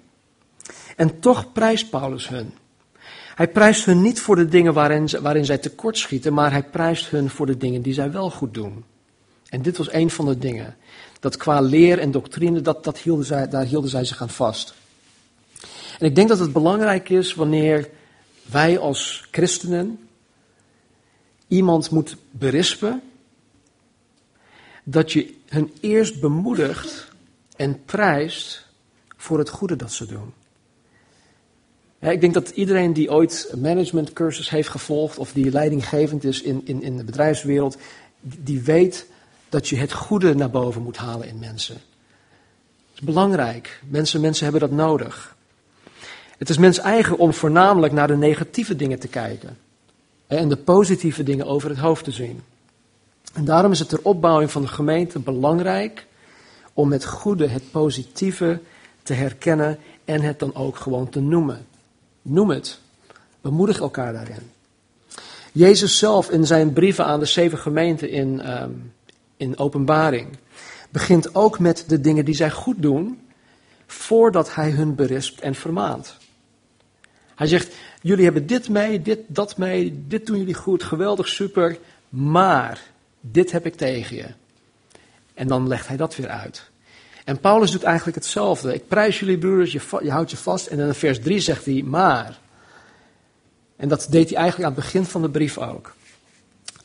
En 0.95 1.19
toch 1.19 1.51
prijst 1.51 1.89
Paulus 1.89 2.27
hun. 2.27 2.53
Hij 3.35 3.47
prijst 3.47 3.85
hun 3.85 4.01
niet 4.01 4.19
voor 4.19 4.35
de 4.35 4.47
dingen 4.47 4.73
waarin, 4.73 5.09
waarin 5.21 5.45
zij 5.45 5.57
tekortschieten, 5.57 6.33
maar 6.33 6.51
hij 6.51 6.63
prijst 6.63 7.07
hun 7.09 7.29
voor 7.29 7.45
de 7.45 7.57
dingen 7.57 7.81
die 7.81 7.93
zij 7.93 8.11
wel 8.11 8.29
goed 8.29 8.53
doen. 8.53 8.83
En 9.49 9.61
dit 9.61 9.77
was 9.77 9.93
een 9.93 10.09
van 10.09 10.25
de 10.25 10.37
dingen. 10.37 10.75
Dat 11.19 11.37
qua 11.37 11.61
leer 11.61 11.99
en 11.99 12.11
doctrine, 12.11 12.61
dat, 12.61 12.83
dat 12.83 12.97
hielden 12.97 13.25
zij, 13.25 13.49
daar 13.49 13.65
hielden 13.65 13.89
zij 13.89 14.05
zich 14.05 14.21
aan 14.21 14.29
vast. 14.29 14.73
En 15.99 16.05
ik 16.05 16.15
denk 16.15 16.27
dat 16.27 16.39
het 16.39 16.53
belangrijk 16.53 17.09
is 17.09 17.33
wanneer 17.33 17.89
wij 18.51 18.79
als 18.79 19.27
christenen 19.31 20.09
iemand 21.47 21.89
moet 21.89 22.15
berispen, 22.31 23.01
dat 24.83 25.11
je 25.11 25.33
hen 25.45 25.71
eerst 25.79 26.19
bemoedigt 26.19 27.11
en 27.55 27.83
prijst 27.85 28.65
voor 29.17 29.37
het 29.37 29.49
goede 29.49 29.75
dat 29.75 29.91
ze 29.91 30.05
doen. 30.05 30.33
Ja, 31.99 32.09
ik 32.09 32.21
denk 32.21 32.33
dat 32.33 32.49
iedereen 32.49 32.93
die 32.93 33.11
ooit 33.11 33.47
een 33.51 33.61
managementcursus 33.61 34.49
heeft 34.49 34.69
gevolgd 34.69 35.17
of 35.17 35.31
die 35.31 35.51
leidinggevend 35.51 36.23
is 36.23 36.41
in, 36.41 36.61
in, 36.65 36.81
in 36.81 36.97
de 36.97 37.03
bedrijfswereld, 37.03 37.77
die 38.21 38.61
weet 38.61 39.05
dat 39.49 39.67
je 39.67 39.75
het 39.75 39.93
goede 39.93 40.35
naar 40.35 40.49
boven 40.49 40.81
moet 40.81 40.97
halen 40.97 41.27
in 41.27 41.39
mensen. 41.39 41.75
Dat 41.75 42.93
is 42.93 43.01
belangrijk. 43.01 43.81
Mensen, 43.87 44.21
mensen 44.21 44.43
hebben 44.43 44.61
dat 44.61 44.71
nodig. 44.71 45.35
Het 46.39 46.49
is 46.49 46.57
mens 46.57 46.77
eigen 46.77 47.17
om 47.17 47.33
voornamelijk 47.33 47.93
naar 47.93 48.07
de 48.07 48.17
negatieve 48.17 48.75
dingen 48.75 48.99
te 48.99 49.07
kijken. 49.07 49.57
En 50.27 50.49
de 50.49 50.57
positieve 50.57 51.23
dingen 51.23 51.45
over 51.45 51.69
het 51.69 51.77
hoofd 51.77 52.03
te 52.03 52.11
zien. 52.11 52.41
En 53.33 53.45
daarom 53.45 53.71
is 53.71 53.79
het 53.79 53.89
ter 53.89 53.99
opbouwing 54.01 54.51
van 54.51 54.61
de 54.61 54.67
gemeente 54.67 55.19
belangrijk 55.19 56.05
om 56.73 56.87
met 56.87 57.05
goede 57.05 57.47
het 57.47 57.71
positieve 57.71 58.59
te 59.03 59.13
herkennen 59.13 59.79
en 60.05 60.21
het 60.21 60.39
dan 60.39 60.55
ook 60.55 60.75
gewoon 60.75 61.09
te 61.09 61.19
noemen. 61.19 61.65
Noem 62.21 62.49
het. 62.49 62.79
Bemoedig 63.41 63.79
elkaar 63.79 64.13
daarin. 64.13 64.51
Jezus 65.51 65.97
zelf 65.97 66.29
in 66.29 66.45
zijn 66.45 66.73
brieven 66.73 67.05
aan 67.05 67.19
de 67.19 67.25
zeven 67.25 67.57
gemeenten 67.57 68.09
in, 68.09 68.41
ehm, 68.41 68.71
in 69.37 69.57
openbaring 69.57 70.27
begint 70.89 71.35
ook 71.35 71.59
met 71.59 71.83
de 71.87 72.01
dingen 72.01 72.25
die 72.25 72.35
zij 72.35 72.51
goed 72.51 72.81
doen 72.81 73.19
voordat 73.87 74.55
hij 74.55 74.69
hun 74.69 74.95
berispt 74.95 75.41
en 75.41 75.55
vermaant. 75.55 76.17
Hij 77.39 77.47
zegt, 77.47 77.75
jullie 78.01 78.23
hebben 78.23 78.47
dit 78.47 78.69
mee, 78.69 79.01
dit, 79.01 79.19
dat 79.27 79.57
mee, 79.57 80.03
dit 80.07 80.25
doen 80.25 80.37
jullie 80.37 80.53
goed, 80.53 80.83
geweldig, 80.83 81.27
super, 81.27 81.77
maar 82.09 82.81
dit 83.21 83.51
heb 83.51 83.65
ik 83.65 83.75
tegen 83.75 84.15
je. 84.15 84.25
En 85.33 85.47
dan 85.47 85.67
legt 85.67 85.87
hij 85.87 85.97
dat 85.97 86.15
weer 86.15 86.27
uit. 86.27 86.69
En 87.25 87.39
Paulus 87.39 87.71
doet 87.71 87.83
eigenlijk 87.83 88.17
hetzelfde. 88.17 88.73
Ik 88.73 88.87
prijs 88.87 89.19
jullie 89.19 89.37
broeders, 89.37 89.71
je, 89.71 90.11
houdt 90.11 90.31
je 90.31 90.37
vast. 90.37 90.67
En 90.67 90.77
dan 90.77 90.87
in 90.87 90.93
vers 90.93 91.19
3 91.19 91.39
zegt 91.39 91.65
hij, 91.65 91.83
maar. 91.85 92.39
En 93.75 93.89
dat 93.89 94.07
deed 94.09 94.29
hij 94.29 94.37
eigenlijk 94.37 94.69
aan 94.69 94.75
het 94.75 94.83
begin 94.83 95.05
van 95.05 95.21
de 95.21 95.29
brief 95.29 95.57
ook. 95.57 95.93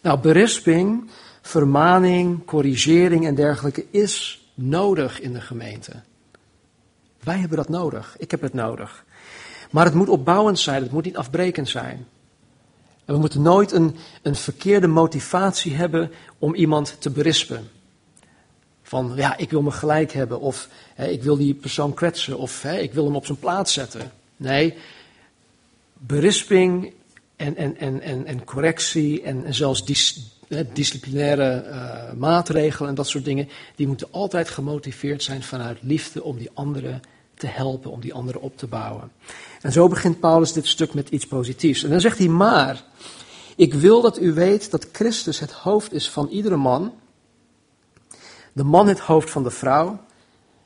Nou, 0.02 0.18
berisping, 0.18 1.11
vermaning, 1.42 2.44
corrigering 2.44 3.26
en 3.26 3.34
dergelijke 3.34 3.84
is 3.90 4.46
nodig 4.54 5.20
in 5.20 5.32
de 5.32 5.40
gemeente. 5.40 5.92
Wij 7.20 7.38
hebben 7.38 7.56
dat 7.56 7.68
nodig. 7.68 8.16
Ik 8.18 8.30
heb 8.30 8.40
het 8.40 8.54
nodig. 8.54 9.03
Maar 9.75 9.85
het 9.85 9.95
moet 9.95 10.09
opbouwend 10.09 10.59
zijn, 10.59 10.83
het 10.83 10.93
moet 10.93 11.04
niet 11.04 11.16
afbrekend 11.16 11.69
zijn. 11.69 12.07
En 13.04 13.14
we 13.14 13.21
moeten 13.21 13.43
nooit 13.43 13.73
een, 13.73 13.97
een 14.23 14.35
verkeerde 14.35 14.87
motivatie 14.87 15.75
hebben 15.75 16.11
om 16.38 16.54
iemand 16.54 16.97
te 16.99 17.11
berispen. 17.11 17.71
Van 18.83 19.12
ja, 19.16 19.37
ik 19.37 19.50
wil 19.50 19.62
me 19.62 19.71
gelijk 19.71 20.12
hebben, 20.12 20.40
of 20.40 20.69
hè, 20.95 21.07
ik 21.07 21.23
wil 21.23 21.37
die 21.37 21.54
persoon 21.54 21.95
kwetsen, 21.95 22.38
of 22.38 22.62
hè, 22.62 22.78
ik 22.78 22.93
wil 22.93 23.04
hem 23.04 23.16
op 23.16 23.26
zijn 23.26 23.38
plaats 23.38 23.73
zetten. 23.73 24.12
Nee, 24.37 24.75
berisping 25.93 26.93
en, 27.37 27.57
en, 27.57 27.76
en, 27.76 28.00
en, 28.00 28.26
en 28.26 28.45
correctie 28.45 29.23
en, 29.23 29.45
en 29.45 29.54
zelfs 29.54 29.85
dis, 29.85 30.31
hè, 30.49 30.73
disciplinaire 30.73 31.64
uh, 31.66 32.12
maatregelen 32.12 32.88
en 32.88 32.95
dat 32.95 33.09
soort 33.09 33.25
dingen, 33.25 33.49
die 33.75 33.87
moeten 33.87 34.09
altijd 34.11 34.49
gemotiveerd 34.49 35.23
zijn 35.23 35.43
vanuit 35.43 35.78
liefde 35.81 36.23
om 36.23 36.38
die 36.38 36.50
anderen 36.54 37.02
te 37.35 37.47
helpen, 37.47 37.90
om 37.90 38.00
die 38.00 38.14
anderen 38.14 38.40
op 38.40 38.57
te 38.57 38.66
bouwen. 38.66 39.11
En 39.64 39.73
zo 39.73 39.88
begint 39.88 40.21
Paulus 40.21 40.52
dit 40.52 40.66
stuk 40.66 40.94
met 40.94 41.09
iets 41.09 41.26
positiefs. 41.26 41.83
En 41.83 41.90
dan 41.90 42.00
zegt 42.00 42.18
hij, 42.18 42.28
maar, 42.28 42.85
ik 43.56 43.75
wil 43.75 44.00
dat 44.00 44.21
u 44.21 44.33
weet 44.33 44.71
dat 44.71 44.88
Christus 44.92 45.38
het 45.38 45.52
hoofd 45.52 45.92
is 45.92 46.11
van 46.11 46.28
iedere 46.28 46.56
man, 46.56 46.92
de 48.52 48.64
man 48.64 48.88
het 48.88 48.99
hoofd 48.99 49.30
van 49.30 49.42
de 49.42 49.50
vrouw 49.50 50.00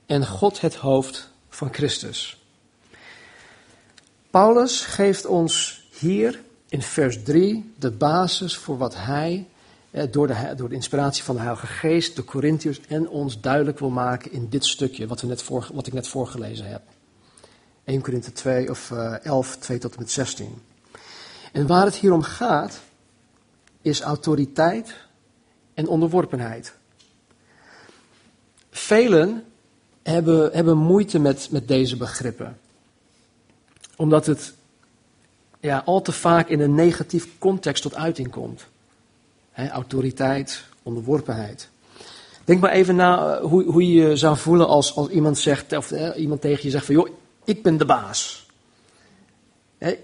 en 0.07 0.27
God 0.27 0.61
het 0.61 0.75
hoofd 0.75 1.31
van 1.49 1.73
Christus. 1.73 2.43
Paulus 4.31 4.81
geeft 4.81 5.27
ons 5.27 5.83
hier 5.99 6.43
in 6.69 6.83
vers 6.83 7.23
3 7.23 7.73
de 7.79 7.91
basis 7.91 8.57
voor 8.57 8.79
wat 8.79 8.95
hij 8.97 9.47
eh, 9.91 10.05
door 10.11 10.27
de, 10.27 10.55
door 10.57 10.69
de 10.69 10.75
inspiratie 10.75 11.25
van 11.25 11.35
de 11.35 11.41
Heilige 11.41 11.67
Geest, 11.67 12.17
de 12.17 12.25
Corinthiërs 12.25 12.81
en 12.89 13.09
ons 13.09 13.41
duidelijk 13.41 13.79
wil 13.79 13.91
maken 13.91 14.33
in 14.33 14.49
dit 14.49 14.67
stukje 14.67 15.07
wat, 15.07 15.21
we 15.21 15.27
net 15.27 15.43
voor, 15.43 15.69
wat 15.73 15.87
ik 15.87 15.93
net 15.93 16.09
voorgelezen 16.09 16.67
heb. 16.67 16.83
1 17.89 18.01
Korinthe 18.03 18.33
2 18.33 18.71
of 18.71 18.91
uh, 18.91 19.25
11, 19.25 19.57
2 19.57 19.79
tot 19.79 19.93
en 19.93 19.99
met 19.99 20.11
16. 20.11 20.63
En 21.53 21.67
waar 21.67 21.85
het 21.85 21.95
hier 21.95 22.13
om 22.13 22.23
gaat, 22.23 22.81
is 23.83 24.01
autoriteit 24.01 24.95
en 25.75 25.89
onderworpenheid. 25.89 26.75
Velen 28.71 29.45
hebben, 30.03 30.53
hebben 30.53 30.77
moeite 30.77 31.19
met, 31.19 31.49
met 31.51 31.69
deze 31.69 31.97
begrippen. 31.97 32.59
Omdat 33.97 34.27
het 34.27 34.55
ja, 35.61 35.83
al 35.85 36.03
te 36.03 36.13
vaak 36.13 36.49
in 36.49 36.61
een 36.61 36.75
negatief 36.75 37.39
context 37.39 37.83
tot 37.83 37.95
uiting 37.95 38.31
komt. 38.31 38.67
autoriteit, 39.55 40.65
onderworpenheid. 40.83 41.69
Denk 42.45 42.61
maar 42.61 42.73
even 42.73 42.97
na 42.97 43.37
eh, 43.37 43.45
hoe, 43.45 43.65
hoe 43.65 43.93
je 43.93 44.09
je 44.09 44.17
zou 44.17 44.37
voelen 44.37 44.69
als, 44.69 44.95
als 44.97 45.09
iemand, 45.09 45.39
zegt, 45.39 45.77
of, 45.77 45.91
eh, 45.91 46.21
iemand 46.21 46.41
tegen 46.41 46.65
je 46.65 46.71
zegt 46.71 46.85
van 46.85 46.95
joh, 46.95 47.09
ik 47.49 47.63
ben 47.63 47.77
de 47.77 47.85
baas. 47.85 48.47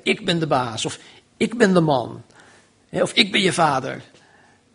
ik 0.02 0.24
ben 0.24 0.38
de 0.38 0.46
baas. 0.46 0.84
Of 0.84 0.98
ik 1.36 1.56
ben 1.56 1.74
de 1.74 1.80
man. 1.80 2.22
of 2.90 3.12
ik 3.12 3.32
ben 3.32 3.40
je 3.40 3.52
vader. 3.52 4.02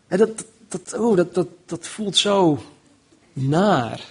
dat, 0.07 0.45
dat, 0.67 0.93
oh, 0.93 1.15
dat, 1.15 1.33
dat, 1.33 1.47
dat 1.65 1.87
voelt 1.87 2.17
zo 2.17 2.63
naar. 3.33 4.01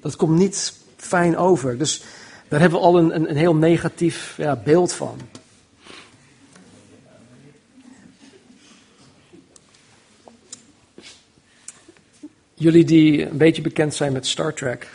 Dat 0.00 0.16
komt 0.16 0.38
niet 0.38 0.74
fijn 0.96 1.36
over. 1.36 1.78
Dus 1.78 2.02
daar 2.48 2.60
hebben 2.60 2.78
we 2.78 2.84
al 2.84 2.98
een, 2.98 3.14
een, 3.14 3.30
een 3.30 3.36
heel 3.36 3.54
negatief 3.54 4.34
ja, 4.36 4.56
beeld 4.56 4.92
van. 4.92 5.18
Jullie 12.54 12.84
die 12.84 13.28
een 13.30 13.36
beetje 13.36 13.62
bekend 13.62 13.94
zijn 13.94 14.12
met 14.12 14.26
Star 14.26 14.54
Trek, 14.54 14.88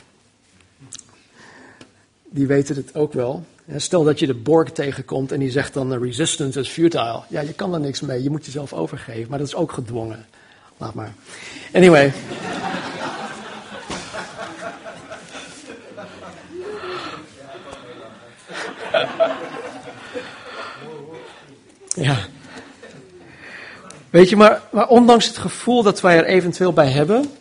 die 2.29 2.47
weten 2.47 2.75
het 2.75 2.95
ook 2.95 3.13
wel. 3.13 3.43
Stel 3.75 4.03
dat 4.03 4.19
je 4.19 4.27
de 4.27 4.33
Borg 4.33 4.71
tegenkomt 4.71 5.31
en 5.31 5.39
die 5.39 5.51
zegt 5.51 5.73
dan: 5.73 6.03
resistance 6.03 6.59
is 6.59 6.69
futile. 6.69 7.21
Ja, 7.27 7.41
je 7.41 7.53
kan 7.53 7.73
er 7.73 7.79
niks 7.79 8.01
mee, 8.01 8.23
je 8.23 8.29
moet 8.29 8.45
jezelf 8.45 8.73
overgeven, 8.73 9.29
maar 9.29 9.39
dat 9.39 9.47
is 9.47 9.55
ook 9.55 9.71
gedwongen. 9.71 10.25
Laat 10.77 10.93
maar. 10.93 11.13
Anyway. 11.73 12.13
Ja. 21.95 22.17
Weet 24.09 24.29
je, 24.29 24.35
maar, 24.35 24.61
maar 24.71 24.87
ondanks 24.87 25.27
het 25.27 25.37
gevoel 25.37 25.83
dat 25.83 26.01
wij 26.01 26.17
er 26.17 26.25
eventueel 26.25 26.73
bij 26.73 26.89
hebben, 26.89 27.31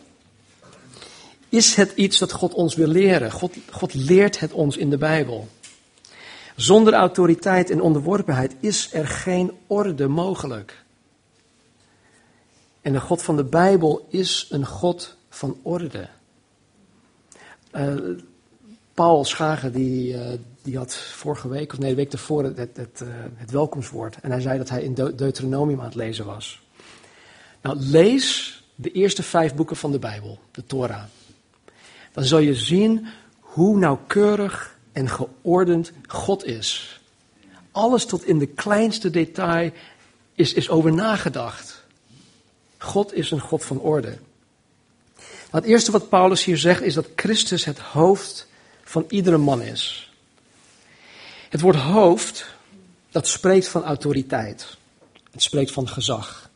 is 1.48 1.74
het 1.74 1.92
iets 1.94 2.18
dat 2.18 2.32
God 2.32 2.54
ons 2.54 2.74
wil 2.74 2.86
leren. 2.86 3.30
God, 3.30 3.56
God 3.70 3.94
leert 3.94 4.40
het 4.40 4.52
ons 4.52 4.76
in 4.76 4.90
de 4.90 4.98
Bijbel. 4.98 5.48
Zonder 6.56 6.92
autoriteit 6.92 7.70
en 7.70 7.80
onderworpenheid 7.80 8.54
is 8.60 8.92
er 8.92 9.06
geen 9.06 9.52
orde 9.66 10.08
mogelijk. 10.08 10.84
En 12.80 12.92
de 12.92 13.00
God 13.00 13.22
van 13.22 13.36
de 13.36 13.44
Bijbel 13.44 14.06
is 14.08 14.46
een 14.50 14.66
God 14.66 15.16
van 15.28 15.58
orde. 15.62 16.08
Uh, 17.72 17.94
Paul 18.94 19.24
Schagen 19.24 19.72
die, 19.72 20.12
uh, 20.12 20.28
die 20.62 20.76
had 20.76 20.94
vorige 20.94 21.48
week, 21.48 21.72
of 21.72 21.78
nee, 21.78 21.90
de 21.90 21.96
week 21.96 22.12
ervoor, 22.12 22.44
het, 22.44 22.56
het, 22.56 23.00
uh, 23.02 23.08
het 23.34 23.50
welkomstwoord. 23.50 24.16
En 24.20 24.30
hij 24.30 24.40
zei 24.40 24.58
dat 24.58 24.68
hij 24.68 24.82
in 24.82 24.94
De 24.94 25.14
Deuteronomium 25.14 25.78
aan 25.78 25.84
het 25.84 25.94
lezen 25.94 26.24
was. 26.24 26.62
Nou, 27.62 27.76
lees 27.78 28.62
de 28.74 28.92
eerste 28.92 29.22
vijf 29.22 29.54
boeken 29.54 29.76
van 29.76 29.92
de 29.92 29.98
Bijbel, 29.98 30.38
de 30.50 30.66
Torah 30.66 31.02
dan 32.18 32.26
zal 32.26 32.38
je 32.38 32.54
zien 32.54 33.06
hoe 33.40 33.78
nauwkeurig 33.78 34.76
en 34.92 35.08
geordend 35.08 35.92
God 36.06 36.44
is. 36.44 37.00
Alles 37.70 38.06
tot 38.06 38.24
in 38.24 38.38
de 38.38 38.46
kleinste 38.46 39.10
detail 39.10 39.70
is, 40.34 40.52
is 40.52 40.68
over 40.68 40.92
nagedacht. 40.92 41.84
God 42.78 43.14
is 43.14 43.30
een 43.30 43.40
God 43.40 43.64
van 43.64 43.80
orde. 43.80 44.18
het 45.50 45.64
eerste 45.64 45.90
wat 45.90 46.08
Paulus 46.08 46.44
hier 46.44 46.58
zegt 46.58 46.82
is 46.82 46.94
dat 46.94 47.08
Christus 47.16 47.64
het 47.64 47.78
hoofd 47.78 48.46
van 48.84 49.04
iedere 49.08 49.38
man 49.38 49.62
is. 49.62 50.12
Het 51.48 51.60
woord 51.60 51.76
hoofd, 51.76 52.46
dat 53.10 53.28
spreekt 53.28 53.68
van 53.68 53.84
autoriteit. 53.84 54.76
Het 55.30 55.42
spreekt 55.42 55.72
van 55.72 55.88
gezag. 55.88 56.47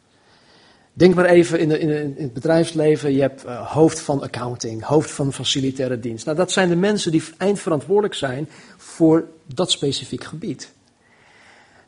Denk 0.93 1.15
maar 1.15 1.25
even 1.25 1.59
in, 1.59 1.69
de, 1.69 1.79
in, 1.79 2.15
het 2.19 2.33
bedrijfsleven, 2.33 3.13
je 3.13 3.21
hebt 3.21 3.45
uh, 3.45 3.73
hoofd 3.73 4.01
van 4.01 4.23
accounting, 4.23 4.83
hoofd 4.83 5.11
van 5.11 5.33
facilitaire 5.33 6.01
dienst. 6.01 6.25
Nou, 6.25 6.37
dat 6.37 6.53
zijn 6.53 6.69
de 6.69 6.77
mensen 6.77 7.13
die 7.13 7.23
eindverantwoordelijk 7.37 8.15
zijn 8.15 8.49
voor 8.77 9.29
dat 9.55 9.71
specifiek 9.71 10.25
gebied. 10.25 10.73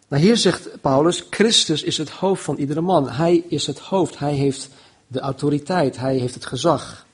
Nou, 0.08 0.22
hier 0.22 0.36
zegt 0.36 0.80
Paulus, 0.80 1.26
Christus 1.30 1.82
is 1.82 1.98
het 1.98 2.10
hoofd 2.10 2.42
van 2.42 2.56
iedere 2.56 2.80
man. 2.80 3.08
Hij 3.08 3.44
is 3.48 3.66
het 3.66 3.78
hoofd, 3.78 4.18
hij 4.18 4.34
heeft 4.34 4.68
de 5.06 5.20
autoriteit, 5.20 5.96
hij 5.96 6.16
heeft 6.16 6.34
het 6.34 6.46
gezag. 6.46 7.06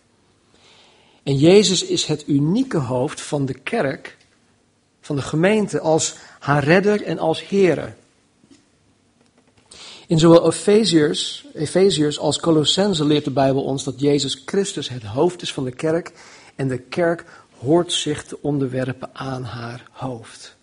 En 1.22 1.36
Jezus 1.36 1.84
is 1.84 2.04
het 2.04 2.28
unieke 2.28 2.78
hoofd 2.78 3.20
van 3.20 3.46
de 3.46 3.54
kerk, 3.54 4.16
van 5.00 5.16
de 5.16 5.22
gemeente, 5.22 5.80
als 5.80 6.14
haar 6.38 6.64
redder 6.64 7.02
en 7.02 7.18
als 7.18 7.48
Here. 7.48 7.94
In 10.10 10.18
zowel 10.18 10.52
Efeziërs, 11.54 12.18
als 12.18 12.40
Colossense 12.40 13.04
leert 13.04 13.24
de 13.24 13.30
Bijbel 13.30 13.62
ons 13.62 13.84
dat 13.84 14.00
Jezus 14.00 14.42
Christus 14.44 14.88
het 14.88 15.02
hoofd 15.02 15.42
is 15.42 15.52
van 15.52 15.64
de 15.64 15.70
kerk 15.70 16.12
en 16.56 16.68
de 16.68 16.78
kerk 16.78 17.24
hoort 17.58 17.92
zich 17.92 18.24
te 18.24 18.38
onderwerpen 18.42 19.10
aan 19.12 19.42
haar 19.42 19.88
hoofd. 19.90 20.56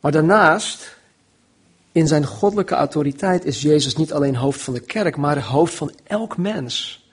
Maar 0.00 0.12
daarnaast, 0.12 0.96
in 1.92 2.06
zijn 2.06 2.26
goddelijke 2.26 2.74
autoriteit, 2.74 3.44
is 3.44 3.62
Jezus 3.62 3.96
niet 3.96 4.12
alleen 4.12 4.36
hoofd 4.36 4.60
van 4.60 4.74
de 4.74 4.80
kerk, 4.80 5.16
maar 5.16 5.42
hoofd 5.42 5.74
van 5.74 5.92
elk 6.04 6.36
mens. 6.36 7.06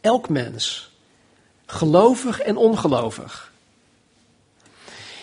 Elk 0.00 0.28
mens. 0.28 0.92
Gelovig 1.66 2.40
en 2.40 2.56
ongelovig. 2.56 3.52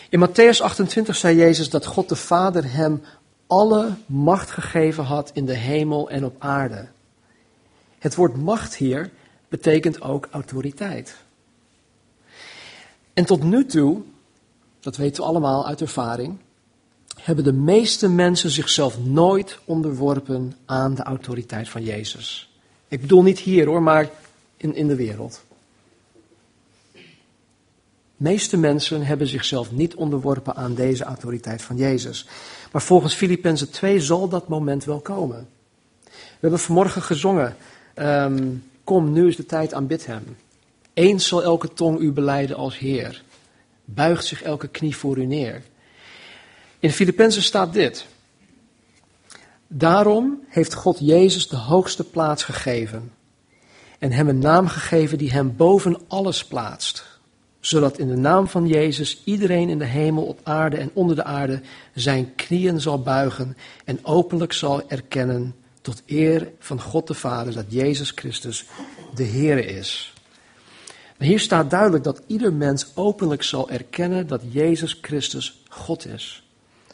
In 0.10 0.28
Matthäus 0.28 0.62
28 0.62 1.16
zei 1.16 1.36
Jezus 1.36 1.70
dat 1.70 1.86
God 1.86 2.10
de 2.10 2.16
Vader 2.16 2.74
hem 2.74 3.02
alle 3.50 3.96
macht 4.06 4.52
gegeven 4.52 5.04
had 5.04 5.32
in 5.34 5.46
de 5.46 5.54
hemel 5.54 6.10
en 6.10 6.26
op 6.26 6.36
aarde. 6.40 6.88
Het 8.00 8.16
woord 8.16 8.38
macht 8.38 8.76
hier 8.76 9.10
betekent 9.48 10.02
ook 10.02 10.28
autoriteit. 10.32 11.16
En 13.14 13.26
tot 13.26 13.44
nu 13.44 13.66
toe, 13.66 14.02
dat 14.80 14.98
weten 14.98 15.24
we 15.24 15.30
allemaal 15.30 15.68
uit 15.68 15.82
ervaring, 15.82 16.38
hebben 17.22 17.44
de 17.44 17.54
meeste 17.54 18.10
mensen 18.10 18.50
zichzelf 18.50 19.00
nooit 19.00 19.60
onderworpen 19.66 20.54
aan 20.66 20.96
de 20.96 21.04
autoriteit 21.04 21.70
van 21.70 21.84
Jezus. 21.84 22.54
Ik 22.88 23.02
bedoel 23.02 23.24
niet 23.24 23.40
hier 23.40 23.66
hoor, 23.66 23.82
maar 23.82 24.10
in, 24.58 24.76
in 24.76 24.88
de 24.88 24.96
wereld. 24.96 25.42
De 26.94 28.26
meeste 28.26 28.58
mensen 28.58 29.06
hebben 29.06 29.28
zichzelf 29.28 29.72
niet 29.72 29.96
onderworpen 29.96 30.56
aan 30.56 30.76
deze 30.76 31.04
autoriteit 31.04 31.62
van 31.62 31.78
Jezus. 31.78 32.28
Maar 32.72 32.82
volgens 32.82 33.14
Filippenzen 33.14 33.70
2 33.72 34.00
zal 34.00 34.30
dat 34.30 34.48
moment 34.48 34.84
wel 34.86 35.00
komen. 35.00 35.48
We 36.04 36.40
hebben 36.40 36.60
vanmorgen 36.60 37.02
gezongen, 37.02 37.56
um, 37.96 38.64
kom 38.84 39.12
nu 39.12 39.28
is 39.28 39.36
de 39.36 39.46
tijd, 39.46 39.74
aanbid 39.74 40.06
hem. 40.06 40.38
Eens 40.94 41.28
zal 41.28 41.44
elke 41.44 41.74
tong 41.74 42.00
u 42.00 42.12
beleiden 42.12 42.56
als 42.56 42.78
Heer. 42.78 43.24
Buigt 43.86 44.26
zich 44.26 44.42
elke 44.42 44.68
knie 44.68 44.96
voor 44.96 45.18
u 45.18 45.26
neer. 45.26 45.62
In 46.80 46.92
Filippenzen 46.92 47.44
staat 47.44 47.74
dit. 47.74 48.06
Daarom 49.68 50.44
heeft 50.48 50.74
God 50.74 50.98
Jezus 51.00 51.48
de 51.48 51.56
hoogste 51.56 52.04
plaats 52.04 52.44
gegeven 52.44 53.12
en 54.00 54.12
hem 54.12 54.28
een 54.28 54.40
naam 54.40 54.68
gegeven 54.68 55.18
die 55.18 55.32
hem 55.32 55.56
boven 55.56 55.98
alles 56.08 56.46
plaatst, 56.46 57.09
zodat 57.60 57.98
in 57.98 58.08
de 58.08 58.16
naam 58.16 58.48
van 58.48 58.68
Jezus 58.68 59.22
iedereen 59.24 59.70
in 59.70 59.80
de 59.80 59.86
hemel, 59.86 60.24
op 60.24 60.40
aarde 60.44 60.78
en 60.78 60.92
onder 60.94 61.16
de 61.16 61.24
aarde 61.24 61.62
zijn 61.94 62.36
knieën 62.36 62.82
zal 62.82 63.02
buigen 63.02 63.58
en 63.86 64.00
openlijk 64.06 64.54
zal 64.54 64.90
erkennen 64.90 65.56
tot 65.82 66.04
eer 66.06 66.52
van 66.60 66.82
God 66.82 67.08
de 67.08 67.14
Vader 67.14 67.54
dat 67.54 67.66
Jezus 67.68 68.12
Christus 68.16 68.66
de 69.16 69.24
Heer 69.24 69.68
is. 69.68 70.14
Maar 71.18 71.28
hier 71.28 71.40
staat 71.40 71.70
duidelijk 71.70 72.04
dat 72.04 72.22
ieder 72.28 72.54
mens 72.54 72.92
openlijk 72.96 73.44
zal 73.44 73.70
erkennen 73.70 74.28
dat 74.28 74.42
Jezus 74.50 74.98
Christus 75.02 75.62
God 75.70 76.06
is. 76.06 76.44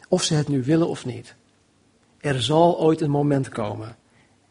Of 0.08 0.22
ze 0.22 0.34
het 0.34 0.48
nu 0.48 0.62
willen 0.62 0.88
of 0.88 1.04
niet. 1.04 1.34
Er 2.20 2.42
zal 2.42 2.78
ooit 2.80 3.00
een 3.00 3.10
moment 3.10 3.48
komen. 3.48 3.96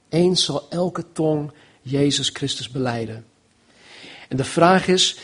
Eens 0.09 0.45
zal 0.45 0.69
elke 0.69 1.11
tong 1.11 1.51
Jezus 1.81 2.29
Christus 2.29 2.69
beleiden. 2.69 3.25
En 4.29 4.37
de 4.37 4.43
vraag 4.43 4.87
is, 4.87 5.17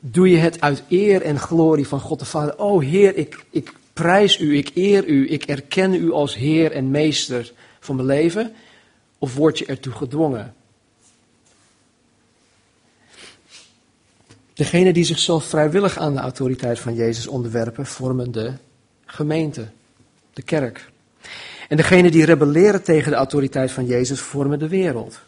doe 0.00 0.30
je 0.30 0.36
het 0.36 0.60
uit 0.60 0.82
eer 0.88 1.22
en 1.22 1.38
glorie 1.38 1.88
van 1.88 2.00
God 2.00 2.18
de 2.18 2.24
Vader? 2.24 2.58
Oh 2.58 2.82
Heer, 2.82 3.16
ik, 3.16 3.44
ik 3.50 3.72
prijs 3.92 4.38
u, 4.38 4.56
ik 4.56 4.70
eer 4.74 5.06
u, 5.06 5.30
ik 5.30 5.44
erken 5.44 5.94
u 5.94 6.12
als 6.12 6.34
Heer 6.34 6.72
en 6.72 6.90
Meester 6.90 7.52
van 7.80 7.96
mijn 7.96 8.08
leven? 8.08 8.52
Of 9.18 9.34
word 9.34 9.58
je 9.58 9.66
ertoe 9.66 9.92
gedwongen? 9.92 10.54
Degenen 14.54 14.94
die 14.94 15.04
zichzelf 15.04 15.44
vrijwillig 15.44 15.98
aan 15.98 16.14
de 16.14 16.20
autoriteit 16.20 16.78
van 16.78 16.94
Jezus 16.94 17.26
onderwerpen, 17.26 17.86
vormen 17.86 18.32
de 18.32 18.52
gemeente, 19.06 19.68
de 20.32 20.42
kerk. 20.42 20.90
En 21.68 21.76
degenen 21.76 22.10
die 22.10 22.24
rebelleren 22.24 22.82
tegen 22.82 23.10
de 23.10 23.16
autoriteit 23.16 23.70
van 23.70 23.86
Jezus, 23.86 24.20
vormen 24.20 24.58
de 24.58 24.68
wereld, 24.68 25.20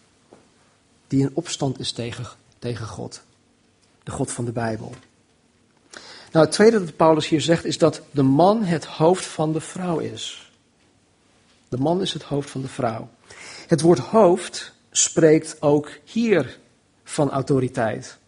die 1.06 1.20
in 1.20 1.30
opstand 1.34 1.78
is 1.78 1.92
tegen, 1.92 2.26
tegen 2.58 2.86
God, 2.86 3.22
de 4.08 4.14
God 4.14 4.32
van 4.32 4.44
de 4.44 4.52
Bijbel. 4.52 4.94
Nou, 6.32 6.44
het 6.44 6.54
tweede 6.54 6.84
dat 6.84 6.96
Paulus 6.96 7.28
hier 7.28 7.40
zegt 7.40 7.64
is 7.64 7.78
dat 7.78 8.02
de 8.10 8.22
man 8.22 8.62
het 8.62 8.84
hoofd 8.84 9.24
van 9.24 9.52
de 9.52 9.60
vrouw 9.60 9.98
is. 9.98 10.50
De 11.68 11.76
man 11.76 12.00
is 12.00 12.12
het 12.12 12.22
hoofd 12.22 12.50
van 12.50 12.60
de 12.60 12.68
vrouw. 12.68 13.08
Het 13.66 13.80
woord 13.80 13.98
hoofd 13.98 14.72
spreekt 14.90 15.62
ook 15.62 15.90
hier 16.04 16.58
van 17.04 17.30
autoriteit. 17.30 18.18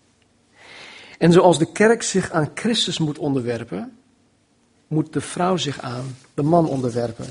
En 1.18 1.32
zoals 1.32 1.58
de 1.58 1.72
kerk 1.72 2.02
zich 2.02 2.30
aan 2.30 2.50
Christus 2.54 2.98
moet 2.98 3.18
onderwerpen, 3.18 3.98
moet 4.86 5.12
de 5.12 5.20
vrouw 5.20 5.56
zich 5.56 5.80
aan 5.80 6.16
de 6.34 6.42
man 6.42 6.68
onderwerpen. 6.68 7.26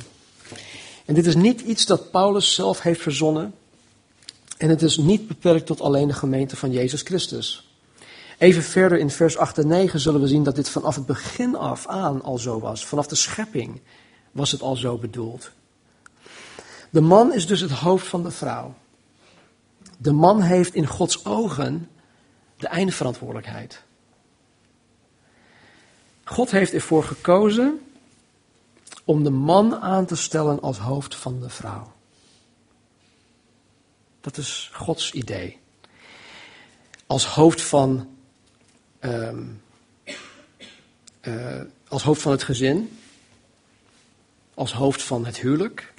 En 1.06 1.14
dit 1.14 1.26
is 1.26 1.36
niet 1.36 1.62
iets 1.62 1.86
dat 1.86 2.12
Paulus 2.12 2.54
zelf 2.54 2.82
heeft 2.82 3.02
verzonnen. 3.02 3.54
En 4.58 4.70
het 4.70 4.82
is 4.82 4.98
niet 4.98 5.28
beperkt 5.28 5.66
tot 5.66 5.82
alleen 5.82 6.08
de 6.08 6.14
gemeente 6.14 6.56
van 6.56 6.72
Jezus 6.72 7.02
Christus. 7.02 7.69
Even 8.40 8.64
verder 8.64 8.98
in 8.98 9.10
vers 9.10 9.38
8 9.38 9.58
en 9.58 9.68
9 9.68 10.00
zullen 10.00 10.22
we 10.22 10.28
zien 10.28 10.44
dat 10.44 10.56
dit 10.56 10.70
vanaf 10.70 10.96
het 10.96 11.06
begin 11.06 11.56
af 11.56 11.88
aan 11.88 12.22
al 12.22 12.38
zo 12.38 12.60
was. 12.60 12.86
Vanaf 12.86 13.08
de 13.08 13.16
schepping 13.16 13.82
was 14.32 14.52
het 14.52 14.62
al 14.62 14.76
zo 14.76 14.98
bedoeld. 14.98 15.52
De 16.90 17.02
man 17.02 17.34
is 17.34 17.48
dus 17.48 17.60
het 17.60 17.72
hoofd 17.72 18.08
van 18.08 18.24
de 18.24 18.32
vrouw. 18.32 18.74
De 19.98 20.12
man 20.12 20.42
heeft 20.42 20.74
in 20.74 20.88
Gods 20.88 21.26
ogen 21.26 21.90
de 22.58 22.68
eindverantwoordelijkheid. 22.68 23.84
God 26.24 26.52
heeft 26.52 26.74
ervoor 26.74 27.04
gekozen 27.04 27.82
om 29.04 29.24
de 29.24 29.30
man 29.30 29.76
aan 29.76 30.06
te 30.06 30.16
stellen 30.16 30.62
als 30.62 30.78
hoofd 30.78 31.16
van 31.16 31.40
de 31.40 31.50
vrouw. 31.50 31.92
Dat 34.22 34.38
is 34.38 34.70
Gods 34.74 35.12
idee. 35.12 35.60
Als 37.08 37.26
hoofd 37.26 37.62
van, 37.62 38.08
um, 39.00 39.62
uh, 41.22 41.62
als 41.88 42.04
hoofd 42.04 42.22
van 42.22 42.32
het 42.32 42.44
gezin, 42.44 43.00
als 44.54 44.74
hoofd 44.74 45.04
van 45.04 45.26
het 45.26 45.38
huwelijk. 45.38 45.94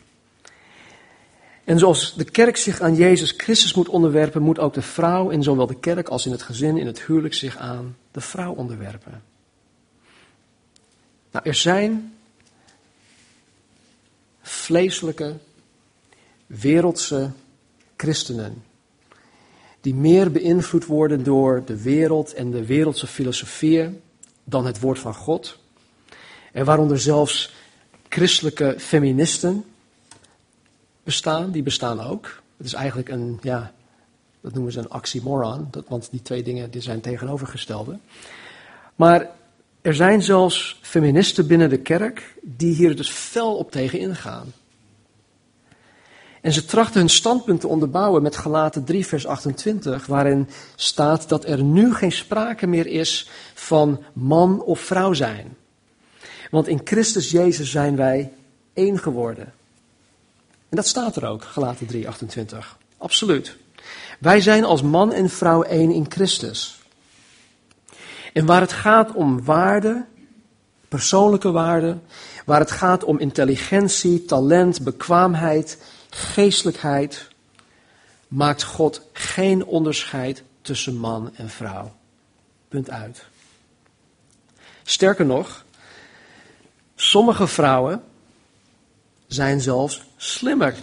En 1.64 1.78
zoals 1.78 2.14
de 2.14 2.24
kerk 2.24 2.56
zich 2.56 2.80
aan 2.80 2.94
Jezus 2.94 3.34
Christus 3.36 3.74
moet 3.74 3.88
onderwerpen, 3.88 4.42
moet 4.42 4.58
ook 4.58 4.74
de 4.74 4.82
vrouw 4.82 5.30
in 5.30 5.42
zowel 5.42 5.66
de 5.66 5.78
kerk 5.78 6.08
als 6.08 6.26
in 6.26 6.32
het 6.32 6.42
gezin, 6.42 6.76
in 6.76 6.86
het 6.86 7.02
huwelijk 7.02 7.34
zich 7.34 7.56
aan 7.56 7.96
de 8.10 8.20
vrouw 8.20 8.52
onderwerpen. 8.52 9.22
Nou, 11.30 11.48
er 11.48 11.54
zijn 11.54 12.14
vleeselijke, 14.42 15.36
wereldse 16.46 17.30
christenen 17.96 18.62
die 19.80 19.94
meer 19.94 20.30
beïnvloed 20.30 20.86
worden 20.86 21.24
door 21.24 21.62
de 21.64 21.82
wereld 21.82 22.34
en 22.34 22.50
de 22.50 22.66
wereldse 22.66 23.06
filosofieën 23.06 24.00
dan 24.44 24.66
het 24.66 24.80
woord 24.80 24.98
van 24.98 25.14
God. 25.14 25.58
En 26.52 26.64
waaronder 26.64 27.00
zelfs 27.00 27.54
christelijke 28.08 28.74
feministen 28.78 29.64
bestaan, 31.02 31.50
die 31.50 31.62
bestaan 31.62 32.00
ook. 32.00 32.42
Het 32.56 32.66
is 32.66 32.72
eigenlijk 32.72 33.08
een, 33.08 33.38
ja, 33.42 33.72
dat 34.40 34.54
noemen 34.54 34.72
ze 34.72 34.78
een 34.78 34.92
oxymoron, 34.92 35.68
dat, 35.70 35.84
want 35.88 36.08
die 36.10 36.22
twee 36.22 36.42
dingen 36.42 36.70
die 36.70 36.80
zijn 36.80 37.00
tegenovergestelde. 37.00 37.98
Maar 38.94 39.30
er 39.82 39.94
zijn 39.94 40.22
zelfs 40.22 40.78
feministen 40.82 41.46
binnen 41.46 41.68
de 41.68 41.80
kerk 41.80 42.34
die 42.42 42.74
hier 42.74 42.96
dus 42.96 43.08
fel 43.08 43.56
op 43.56 43.70
tegen 43.70 43.98
ingaan. 43.98 44.52
En 46.40 46.52
ze 46.52 46.64
trachten 46.64 47.00
hun 47.00 47.10
standpunt 47.10 47.60
te 47.60 47.68
onderbouwen 47.68 48.22
met 48.22 48.36
Galaten 48.36 48.84
3, 48.84 49.06
vers 49.06 49.26
28, 49.26 50.06
waarin 50.06 50.48
staat 50.74 51.28
dat 51.28 51.44
er 51.44 51.62
nu 51.62 51.94
geen 51.94 52.12
sprake 52.12 52.66
meer 52.66 52.86
is 52.86 53.28
van 53.54 54.02
man 54.12 54.62
of 54.62 54.80
vrouw 54.80 55.12
zijn. 55.12 55.56
Want 56.50 56.68
in 56.68 56.80
Christus 56.84 57.30
Jezus 57.30 57.70
zijn 57.70 57.96
wij 57.96 58.32
één 58.72 58.98
geworden. 58.98 59.52
En 60.68 60.76
dat 60.76 60.86
staat 60.86 61.16
er 61.16 61.26
ook, 61.26 61.44
Galaten 61.44 61.86
3, 61.86 62.08
28. 62.08 62.78
Absoluut. 62.98 63.56
Wij 64.18 64.40
zijn 64.40 64.64
als 64.64 64.82
man 64.82 65.12
en 65.12 65.30
vrouw 65.30 65.62
één 65.62 65.90
in 65.90 66.06
Christus. 66.08 66.80
En 68.32 68.46
waar 68.46 68.60
het 68.60 68.72
gaat 68.72 69.12
om 69.12 69.44
waarde, 69.44 70.04
persoonlijke 70.88 71.50
waarde, 71.50 71.98
waar 72.44 72.60
het 72.60 72.70
gaat 72.70 73.04
om 73.04 73.18
intelligentie, 73.18 74.24
talent, 74.24 74.84
bekwaamheid, 74.84 75.78
geestelijkheid, 76.14 77.28
maakt 78.28 78.62
God 78.62 79.02
geen 79.12 79.64
onderscheid 79.64 80.42
tussen 80.62 80.96
man 80.96 81.36
en 81.36 81.50
vrouw. 81.50 81.92
Punt 82.68 82.90
uit. 82.90 83.24
Sterker 84.82 85.26
nog, 85.26 85.64
sommige 86.94 87.46
vrouwen 87.46 88.02
zijn 89.26 89.60
zelfs 89.60 90.04
slimmer, 90.16 90.74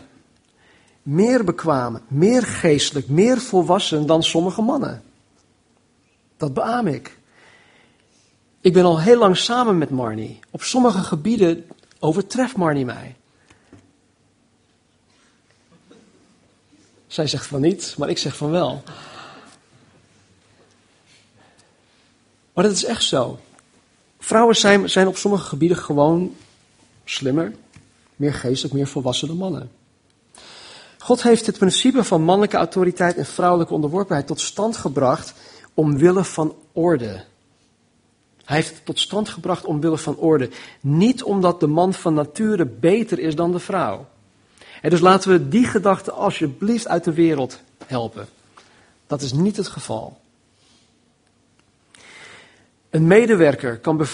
meer 1.04 1.44
bekwaam, 1.44 2.02
meer 2.08 2.44
geestelijk, 2.44 3.08
meer 3.08 3.38
volwassen 3.38 4.06
dan 4.06 4.24
sommige 4.24 4.62
mannen. 4.62 5.04
Dat 6.38 6.54
beaam 6.54 6.88
ik. 6.88 7.18
Ik 8.62 8.74
ben 8.74 8.84
al 8.84 9.02
heel 9.02 9.18
lang 9.18 9.38
samen 9.38 9.78
met 9.78 9.90
Marnie. 9.90 10.40
Op 10.52 10.62
sommige 10.62 11.02
gebieden 11.02 11.66
overtreft 12.00 12.56
Marnie 12.56 12.86
mij. 12.86 13.17
Zij 17.18 17.28
zegt 17.28 17.46
van 17.46 17.62
niet, 17.62 17.96
maar 17.98 18.10
ik 18.10 18.18
zeg 18.18 18.36
van 18.36 18.52
wel. 18.52 18.84
Maar 22.54 22.64
dat 22.64 22.74
is 22.74 22.84
echt 22.84 23.04
zo. 23.04 23.40
Vrouwen 24.20 24.56
zijn, 24.56 24.90
zijn 24.90 25.08
op 25.08 25.18
sommige 25.18 25.44
gebieden 25.44 25.78
gewoon 25.78 26.36
slimmer, 27.06 27.54
meer 28.16 28.34
geestelijk, 28.34 28.74
meer 28.74 28.88
volwassen 28.88 29.28
dan 29.28 29.38
mannen. 29.38 29.72
God 30.98 31.24
heeft 31.24 31.46
het 31.46 31.58
principe 31.58 32.04
van 32.04 32.22
mannelijke 32.22 32.58
autoriteit 32.58 33.16
en 33.16 33.26
vrouwelijke 33.26 33.74
onderworpenheid 33.74 34.28
tot 34.28 34.40
stand 34.40 34.78
gebracht 34.78 35.34
omwille 35.74 36.24
van 36.24 36.56
orde. 36.72 37.24
Hij 38.44 38.56
heeft 38.56 38.76
het 38.76 38.86
tot 38.86 39.00
stand 39.00 39.30
gebracht 39.30 39.66
omwille 39.66 39.98
van 39.98 40.18
orde. 40.18 40.50
Niet 40.82 41.24
omdat 41.24 41.60
de 41.60 41.68
man 41.68 41.94
van 41.94 42.14
nature 42.14 42.66
beter 42.66 43.20
is 43.20 43.36
dan 43.36 43.52
de 43.52 43.60
vrouw. 43.60 44.08
Dus 44.82 45.00
laten 45.00 45.32
we 45.32 45.50
die 45.50 45.66
gedachte 45.66 46.12
alsjeblieft 46.12 46.88
uit 46.88 47.04
de 47.04 47.14
wereld 47.14 47.60
helpen. 47.86 48.28
Dat 49.08 49.22
is 49.22 49.34
niet 49.34 49.58
het 49.58 49.68
geval. 49.68 50.18
Een 52.90 53.08
medewerker 53.08 53.78
kan, 53.78 54.06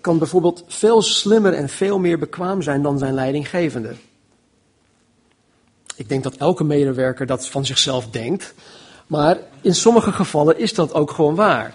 kan 0.00 0.18
bijvoorbeeld 0.18 0.64
veel 0.66 1.02
slimmer 1.02 1.54
en 1.54 1.68
veel 1.68 1.98
meer 1.98 2.18
bekwaam 2.18 2.62
zijn 2.62 2.82
dan 2.82 2.98
zijn 2.98 3.14
leidinggevende. 3.14 3.94
Ik 5.96 6.08
denk 6.08 6.22
dat 6.22 6.36
elke 6.36 6.64
medewerker 6.64 7.26
dat 7.26 7.48
van 7.48 7.66
zichzelf 7.66 8.10
denkt, 8.10 8.54
maar 9.06 9.38
in 9.60 9.74
sommige 9.74 10.12
gevallen 10.12 10.58
is 10.58 10.74
dat 10.74 10.94
ook 10.94 11.10
gewoon 11.10 11.34
waar. 11.34 11.74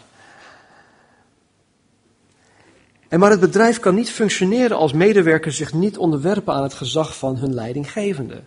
En 3.08 3.20
maar 3.20 3.32
het 3.32 3.40
bedrijf 3.40 3.80
kan 3.80 3.96
niet 3.96 4.10
functioneren 4.10 4.78
als 4.78 4.94
medewerkers 4.94 5.58
zich 5.58 5.74
niet 5.74 5.98
onderwerpen 5.98 6.54
aan 6.54 6.64
het 6.64 6.74
gezag 6.74 7.18
van 7.18 7.38
hun 7.38 7.54
leidinggevende. 7.54 8.42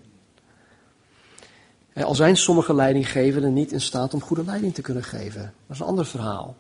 Al 1.95 2.15
zijn 2.15 2.37
sommige 2.37 2.75
leidinggevenden 2.75 3.53
niet 3.53 3.73
in 3.73 3.81
staat 3.81 4.15
om 4.15 4.21
goede 4.21 4.45
leiding 4.45 4.75
te 4.75 4.83
kunnen 4.83 5.05
geven. 5.05 5.41
Dat 5.43 5.77
is 5.77 5.79
een 5.79 5.87
ander 5.87 6.07
verhaal. 6.07 6.57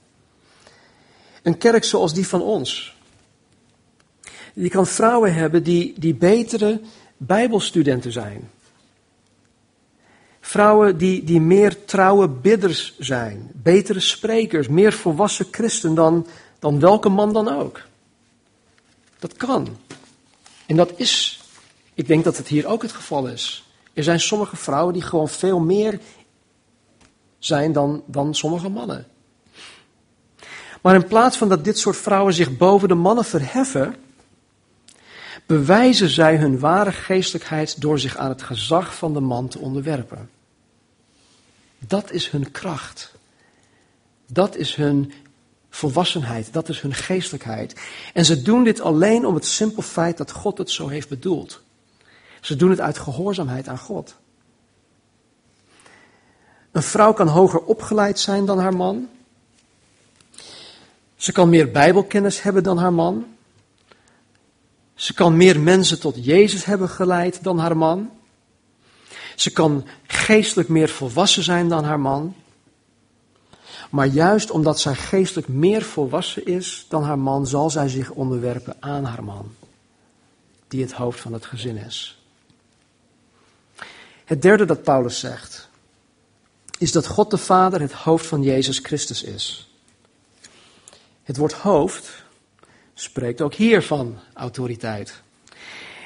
Een 1.42 1.58
kerk 1.58 1.84
zoals 1.84 2.14
die 2.14 2.26
van 2.26 2.42
ons. 2.42 2.96
Die 4.54 4.70
kan 4.70 4.86
vrouwen 4.86 5.34
hebben 5.34 5.62
die, 5.62 5.94
die 5.98 6.14
betere 6.14 6.80
Bijbelstudenten 7.16 8.12
zijn. 8.12 8.50
Vrouwen 10.40 10.98
die, 10.98 11.24
die 11.24 11.40
meer 11.40 11.84
trouwe 11.84 12.28
bidders 12.28 12.94
zijn, 12.98 13.50
betere 13.54 14.00
sprekers, 14.00 14.68
meer 14.68 14.92
volwassen 14.92 15.46
christen 15.50 15.94
dan, 15.94 16.26
dan 16.58 16.80
welke 16.80 17.08
man 17.08 17.32
dan 17.32 17.48
ook. 17.48 17.88
Dat 19.20 19.37
kan. 19.37 19.76
En 20.66 20.76
dat 20.76 20.92
is, 20.96 21.40
ik 21.94 22.06
denk 22.06 22.24
dat 22.24 22.37
het 22.37 22.48
hier 22.48 22.66
ook 22.66 22.83
het 22.83 22.92
geval 22.92 23.26
is. 23.26 23.64
Er 23.92 24.02
zijn 24.02 24.20
sommige 24.20 24.56
vrouwen 24.56 24.92
die 24.92 25.02
gewoon 25.02 25.28
veel 25.28 25.61
meer 25.61 26.00
zijn 27.38 27.72
dan, 27.72 28.02
dan 28.06 28.35
sommige 28.35 28.68
mannen. 28.68 29.06
Maar 30.80 30.94
in 30.94 31.06
plaats 31.06 31.37
van 31.37 31.48
dat 31.48 31.64
dit 31.64 31.78
soort 31.78 31.96
vrouwen 31.96 32.35
zich 32.35 32.56
boven 32.56 32.88
de 32.88 32.94
mannen 32.94 33.24
verheffen, 33.24 33.94
bewijzen 35.46 36.09
zij 36.09 36.37
hun 36.37 36.59
ware 36.59 36.92
geestelijkheid 36.92 37.80
door 37.80 37.98
zich 37.98 38.16
aan 38.16 38.28
het 38.28 38.42
gezag 38.42 38.94
van 38.94 39.12
de 39.12 39.20
man 39.20 39.48
te 39.48 39.59
onderwerpen. 39.59 40.30
Dat 41.78 42.11
is 42.11 42.28
hun 42.28 42.50
kracht. 42.50 43.14
Dat 44.26 44.56
is 44.56 44.74
hun 44.74 45.12
volwassenheid, 45.70 46.52
dat 46.52 46.68
is 46.68 46.80
hun 46.80 46.94
geestelijkheid. 46.94 47.80
En 48.14 48.24
ze 48.24 48.42
doen 48.42 48.64
dit 48.64 48.80
alleen 48.80 49.26
om 49.26 49.35
het 49.35 49.46
simpel 49.46 49.83
feit 49.83 50.16
dat 50.16 50.30
God 50.30 50.59
het 50.59 50.70
zo 50.70 50.88
heeft 50.88 51.09
bedoeld. 51.09 51.62
Ze 52.40 52.56
doen 52.56 52.70
het 52.70 52.80
uit 52.80 52.98
gehoorzaamheid 52.98 53.68
aan 53.68 53.78
God. 53.78 54.14
Een 56.72 56.83
vrouw 56.83 57.12
kan 57.12 57.28
hoger 57.28 57.61
opgeleid 57.61 58.18
zijn 58.18 58.44
dan 58.44 58.59
haar 58.59 58.76
man. 58.76 59.09
Ze 61.16 61.33
kan 61.33 61.48
meer 61.48 61.70
Bijbelkennis 61.70 62.42
hebben 62.42 62.62
dan 62.62 62.78
haar 62.78 62.92
man. 62.92 63.26
Ze 64.94 65.14
kan 65.14 65.37
meer 65.37 65.61
mensen 65.61 66.00
tot 66.00 66.24
Jezus 66.24 66.64
hebben 66.64 66.88
geleid 66.88 67.42
dan 67.42 67.59
haar 67.59 67.76
man. 67.76 68.11
Ze 69.37 69.50
kan 69.50 69.87
geestelijk 70.06 70.68
meer 70.68 70.88
volwassen 70.88 71.42
zijn 71.42 71.68
dan 71.68 71.85
haar 71.85 72.00
man. 72.00 72.35
Maar 73.90 74.07
juist 74.07 74.50
omdat 74.50 74.81
zij 74.81 74.94
geestelijk 74.94 75.48
meer 75.48 75.83
volwassen 75.83 76.46
is 76.46 76.87
dan 76.88 77.03
haar 77.03 77.18
man, 77.18 77.46
zal 77.46 77.70
zij 77.70 77.88
zich 77.88 78.11
onderwerpen 78.11 78.76
aan 78.81 79.05
haar 79.05 79.24
man, 79.24 79.55
die 80.68 80.83
het 80.83 80.92
hoofd 80.92 81.20
van 81.20 81.33
het 81.33 81.46
gezin 81.46 81.76
is. 81.76 82.22
Het 84.24 84.42
derde 84.42 84.64
dat 84.64 84.83
Paulus 84.83 85.18
zegt, 85.18 85.68
is 86.79 86.92
dat 86.92 87.07
God 87.07 87.31
de 87.31 87.38
Vader 87.38 87.81
het 87.81 87.92
hoofd 87.92 88.26
van 88.26 88.42
Jezus 88.42 88.79
Christus 88.79 89.22
is. 89.22 89.70
Het 91.22 91.37
woord 91.37 91.53
hoofd 91.53 92.24
spreekt 92.94 93.40
ook 93.40 93.55
hier 93.55 93.83
van 93.83 94.18
autoriteit. 94.35 95.22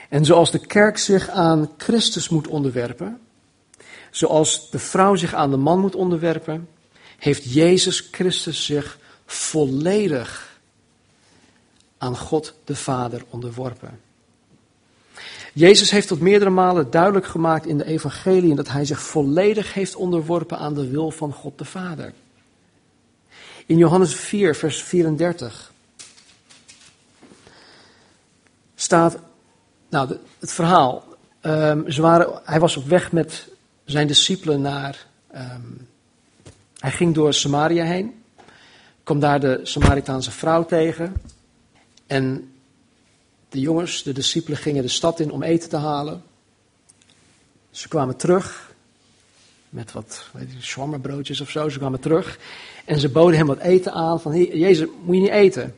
En 0.09 0.25
zoals 0.25 0.51
de 0.51 0.66
kerk 0.66 0.99
zich 0.99 1.29
aan 1.29 1.70
Christus 1.77 2.29
moet 2.29 2.49
onderwerpen, 2.49 3.20
zoals 4.11 4.70
de 4.70 4.79
vrouw 4.79 5.14
zich 5.14 5.35
aan 5.35 5.51
de 5.51 5.57
man 5.57 5.81
moet 5.81 5.94
onderwerpen, 5.94 6.68
heeft 7.24 7.52
Jezus 7.52 8.08
Christus 8.10 8.64
zich 8.64 8.98
volledig 9.26 10.58
aan 11.98 12.16
God 12.16 12.54
de 12.64 12.76
Vader 12.76 13.24
onderworpen. 13.30 14.00
Jezus 15.52 15.90
heeft 15.90 16.08
tot 16.08 16.20
meerdere 16.20 16.50
malen 16.50 16.90
duidelijk 16.90 17.26
gemaakt 17.26 17.66
in 17.66 17.78
de 17.78 17.84
evangelie 17.84 18.54
dat 18.54 18.68
hij 18.68 18.84
zich 18.84 19.00
volledig 19.00 19.74
heeft 19.74 19.94
onderworpen 19.94 20.58
aan 20.58 20.74
de 20.74 20.88
wil 20.88 21.10
van 21.10 21.32
God 21.32 21.58
de 21.58 21.64
Vader. 21.64 22.12
In 23.66 23.76
Johannes 23.76 24.14
4, 24.14 24.54
vers 24.54 24.82
34 24.82 25.72
staat, 28.74 29.18
nou, 29.88 30.18
het 30.38 30.52
verhaal. 30.52 31.04
Waren, 31.40 32.40
hij 32.44 32.60
was 32.60 32.76
op 32.76 32.87
weg 32.87 33.12
met 33.12 33.48
zijn 33.84 34.06
discipelen 34.06 34.60
naar. 34.60 35.06
Um, 35.34 35.92
hij 36.85 36.92
ging 36.92 37.14
door 37.14 37.35
Samaria 37.35 37.85
heen, 37.85 38.23
kwam 39.03 39.20
daar 39.20 39.40
de 39.40 39.61
Samaritaanse 39.62 40.31
vrouw 40.31 40.64
tegen. 40.64 41.14
En 42.07 42.53
de 43.49 43.61
jongens, 43.61 44.03
de 44.03 44.12
discipelen, 44.12 44.59
gingen 44.59 44.83
de 44.83 44.88
stad 44.88 45.20
in 45.20 45.31
om 45.31 45.42
eten 45.42 45.68
te 45.68 45.77
halen. 45.77 46.23
Ze 47.70 47.88
kwamen 47.88 48.16
terug 48.16 48.75
met 49.68 49.92
wat, 49.92 50.31
shawarma-broodjes 50.61 51.40
of 51.40 51.51
zo. 51.51 51.68
Ze 51.68 51.79
kwamen 51.79 52.01
terug 52.01 52.38
en 52.85 53.01
ze 53.01 53.09
boden 53.09 53.37
hem 53.37 53.47
wat 53.47 53.59
eten 53.59 53.92
aan. 53.92 54.20
Van, 54.20 54.44
Jezus, 54.44 54.88
moet 55.03 55.14
je 55.14 55.20
niet 55.20 55.31
eten? 55.31 55.77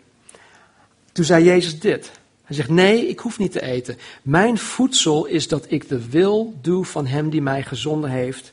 Toen 1.12 1.24
zei 1.24 1.44
Jezus 1.44 1.80
dit. 1.80 2.10
Hij 2.44 2.56
zegt, 2.56 2.68
nee, 2.68 3.08
ik 3.08 3.18
hoef 3.18 3.38
niet 3.38 3.52
te 3.52 3.62
eten. 3.62 3.98
Mijn 4.22 4.58
voedsel 4.58 5.26
is 5.26 5.48
dat 5.48 5.64
ik 5.68 5.88
de 5.88 6.08
wil 6.08 6.54
doe 6.60 6.84
van 6.84 7.06
hem 7.06 7.30
die 7.30 7.42
mij 7.42 7.62
gezonden 7.62 8.10
heeft 8.10 8.52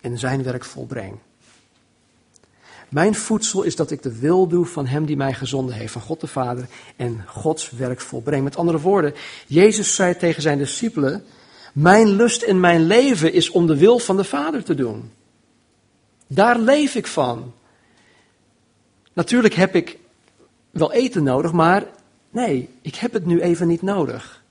en 0.00 0.18
zijn 0.18 0.42
werk 0.42 0.64
volbreng. 0.64 1.18
Mijn 2.94 3.14
voedsel 3.14 3.62
is 3.62 3.76
dat 3.76 3.90
ik 3.90 4.02
de 4.02 4.18
wil 4.18 4.46
doe 4.46 4.66
van 4.66 4.86
hem 4.86 5.04
die 5.04 5.16
mij 5.16 5.34
gezonden 5.34 5.74
heeft, 5.74 5.92
van 5.92 6.02
God 6.02 6.20
de 6.20 6.26
Vader, 6.26 6.68
en 6.96 7.24
Gods 7.26 7.70
werk 7.70 8.00
volbreng. 8.00 8.44
Met 8.44 8.56
andere 8.56 8.80
woorden, 8.80 9.14
Jezus 9.46 9.94
zei 9.94 10.16
tegen 10.16 10.42
zijn 10.42 10.58
discipelen, 10.58 11.24
mijn 11.72 12.08
lust 12.08 12.42
in 12.42 12.60
mijn 12.60 12.86
leven 12.86 13.32
is 13.32 13.50
om 13.50 13.66
de 13.66 13.76
wil 13.76 13.98
van 13.98 14.16
de 14.16 14.24
Vader 14.24 14.64
te 14.64 14.74
doen. 14.74 15.10
Daar 16.26 16.58
leef 16.58 16.94
ik 16.94 17.06
van. 17.06 17.52
Natuurlijk 19.12 19.54
heb 19.54 19.74
ik 19.74 19.98
wel 20.70 20.92
eten 20.92 21.22
nodig, 21.22 21.52
maar 21.52 21.86
nee, 22.30 22.68
ik 22.82 22.94
heb 22.94 23.12
het 23.12 23.26
nu 23.26 23.40
even 23.40 23.68
niet 23.68 23.82
nodig. 23.82 24.42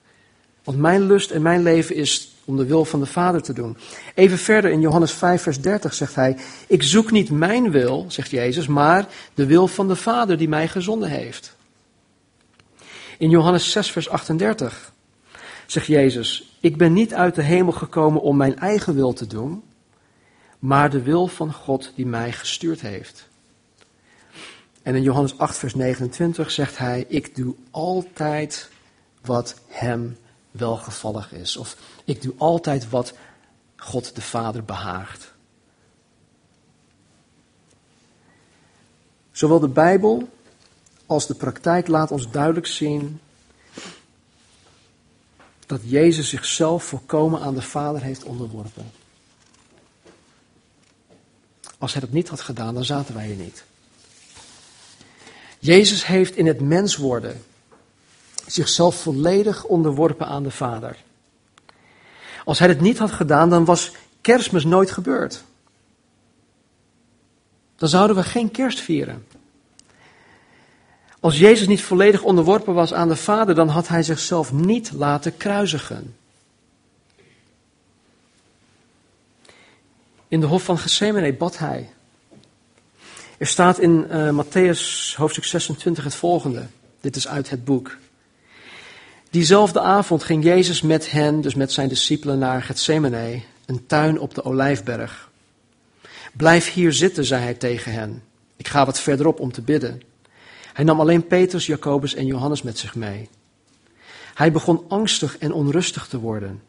Want 0.63 0.77
mijn 0.77 1.01
lust 1.01 1.31
en 1.31 1.41
mijn 1.41 1.63
leven 1.63 1.95
is 1.95 2.32
om 2.45 2.57
de 2.57 2.65
wil 2.65 2.85
van 2.85 2.99
de 2.99 3.05
Vader 3.05 3.41
te 3.41 3.53
doen. 3.53 3.77
Even 4.15 4.37
verder 4.37 4.71
in 4.71 4.81
Johannes 4.81 5.11
5, 5.11 5.41
vers 5.41 5.61
30 5.61 5.93
zegt 5.93 6.15
hij: 6.15 6.37
Ik 6.67 6.83
zoek 6.83 7.11
niet 7.11 7.31
mijn 7.31 7.71
wil, 7.71 8.05
zegt 8.07 8.31
Jezus, 8.31 8.67
maar 8.67 9.07
de 9.33 9.45
wil 9.45 9.67
van 9.67 9.87
de 9.87 9.95
Vader 9.95 10.37
die 10.37 10.49
mij 10.49 10.67
gezonden 10.67 11.09
heeft. 11.09 11.55
In 13.17 13.29
Johannes 13.29 13.71
6, 13.71 13.91
vers 13.91 14.09
38 14.09 14.93
zegt 15.65 15.85
Jezus: 15.85 16.57
Ik 16.59 16.77
ben 16.77 16.93
niet 16.93 17.13
uit 17.13 17.35
de 17.35 17.43
hemel 17.43 17.71
gekomen 17.71 18.21
om 18.21 18.37
mijn 18.37 18.59
eigen 18.59 18.95
wil 18.95 19.13
te 19.13 19.27
doen, 19.27 19.63
maar 20.59 20.89
de 20.89 21.01
wil 21.01 21.27
van 21.27 21.53
God 21.53 21.91
die 21.95 22.05
mij 22.05 22.31
gestuurd 22.31 22.81
heeft. 22.81 23.27
En 24.81 24.95
in 24.95 25.01
Johannes 25.01 25.37
8, 25.37 25.57
vers 25.57 25.75
29 25.75 26.51
zegt 26.51 26.77
hij: 26.77 27.05
Ik 27.07 27.35
doe 27.35 27.55
altijd 27.71 28.69
wat 29.21 29.55
Hem 29.67 30.17
welgevallig 30.51 31.33
is. 31.33 31.57
Of 31.57 31.77
ik 32.03 32.21
doe 32.21 32.33
altijd 32.37 32.89
wat 32.89 33.13
God 33.75 34.15
de 34.15 34.21
Vader 34.21 34.63
behaagt. 34.63 35.31
Zowel 39.31 39.59
de 39.59 39.67
Bijbel 39.67 40.29
als 41.05 41.27
de 41.27 41.35
praktijk 41.35 41.87
laat 41.87 42.11
ons 42.11 42.31
duidelijk 42.31 42.67
zien 42.67 43.19
dat 45.65 45.81
Jezus 45.83 46.29
zichzelf 46.29 46.83
volkomen 46.83 47.41
aan 47.41 47.53
de 47.53 47.61
Vader 47.61 48.01
heeft 48.01 48.23
onderworpen. 48.23 48.91
Als 51.77 51.91
hij 51.91 52.01
dat 52.01 52.11
niet 52.11 52.27
had 52.27 52.41
gedaan, 52.41 52.73
dan 52.73 52.85
zaten 52.85 53.15
wij 53.15 53.25
hier 53.25 53.35
niet. 53.35 53.63
Jezus 55.59 56.05
heeft 56.05 56.35
in 56.35 56.45
het 56.45 56.61
mens 56.61 56.95
worden 56.95 57.43
zichzelf 58.45 58.95
volledig 58.95 59.63
onderworpen 59.63 60.27
aan 60.27 60.43
de 60.43 60.51
Vader. 60.51 60.97
Als 62.43 62.59
hij 62.59 62.67
het 62.67 62.81
niet 62.81 62.97
had 62.97 63.11
gedaan, 63.11 63.49
dan 63.49 63.65
was 63.65 63.91
kerstmis 64.21 64.63
nooit 64.63 64.91
gebeurd. 64.91 65.43
Dan 67.75 67.89
zouden 67.89 68.15
we 68.15 68.23
geen 68.23 68.51
kerst 68.51 68.79
vieren. 68.79 69.25
Als 71.19 71.37
Jezus 71.37 71.67
niet 71.67 71.81
volledig 71.81 72.23
onderworpen 72.23 72.73
was 72.73 72.93
aan 72.93 73.07
de 73.07 73.15
Vader, 73.15 73.55
dan 73.55 73.67
had 73.67 73.87
hij 73.87 74.03
zichzelf 74.03 74.51
niet 74.51 74.91
laten 74.91 75.37
kruisigen. 75.37 76.15
In 80.27 80.39
de 80.39 80.45
hof 80.45 80.63
van 80.63 80.77
Gethsemane 80.77 81.33
bad 81.33 81.57
hij. 81.57 81.89
Er 83.37 83.47
staat 83.47 83.79
in 83.79 84.07
uh, 84.11 84.43
Matthäus 84.43 85.15
hoofdstuk 85.15 85.43
26 85.43 86.03
het 86.03 86.15
volgende. 86.15 86.65
Dit 87.01 87.15
is 87.15 87.27
uit 87.27 87.49
het 87.49 87.65
boek. 87.65 87.97
Diezelfde 89.33 89.79
avond 89.79 90.23
ging 90.23 90.43
Jezus 90.43 90.81
met 90.81 91.11
hen, 91.11 91.41
dus 91.41 91.55
met 91.55 91.71
zijn 91.71 91.89
discipelen, 91.89 92.39
naar 92.39 92.61
Gethsemane, 92.61 93.41
een 93.65 93.85
tuin 93.85 94.19
op 94.19 94.35
de 94.35 94.43
Olijfberg. 94.43 95.29
Blijf 96.33 96.73
hier 96.73 96.93
zitten, 96.93 97.25
zei 97.25 97.43
hij 97.43 97.53
tegen 97.53 97.91
hen. 97.91 98.23
Ik 98.55 98.67
ga 98.67 98.85
wat 98.85 98.99
verderop 98.99 99.39
om 99.39 99.51
te 99.51 99.61
bidden. 99.61 100.01
Hij 100.73 100.83
nam 100.83 100.99
alleen 100.99 101.27
Petrus, 101.27 101.65
Jacobus 101.65 102.15
en 102.15 102.25
Johannes 102.25 102.61
met 102.61 102.77
zich 102.77 102.95
mee. 102.95 103.29
Hij 104.33 104.51
begon 104.51 104.85
angstig 104.87 105.37
en 105.37 105.53
onrustig 105.53 106.07
te 106.07 106.19
worden. 106.19 106.61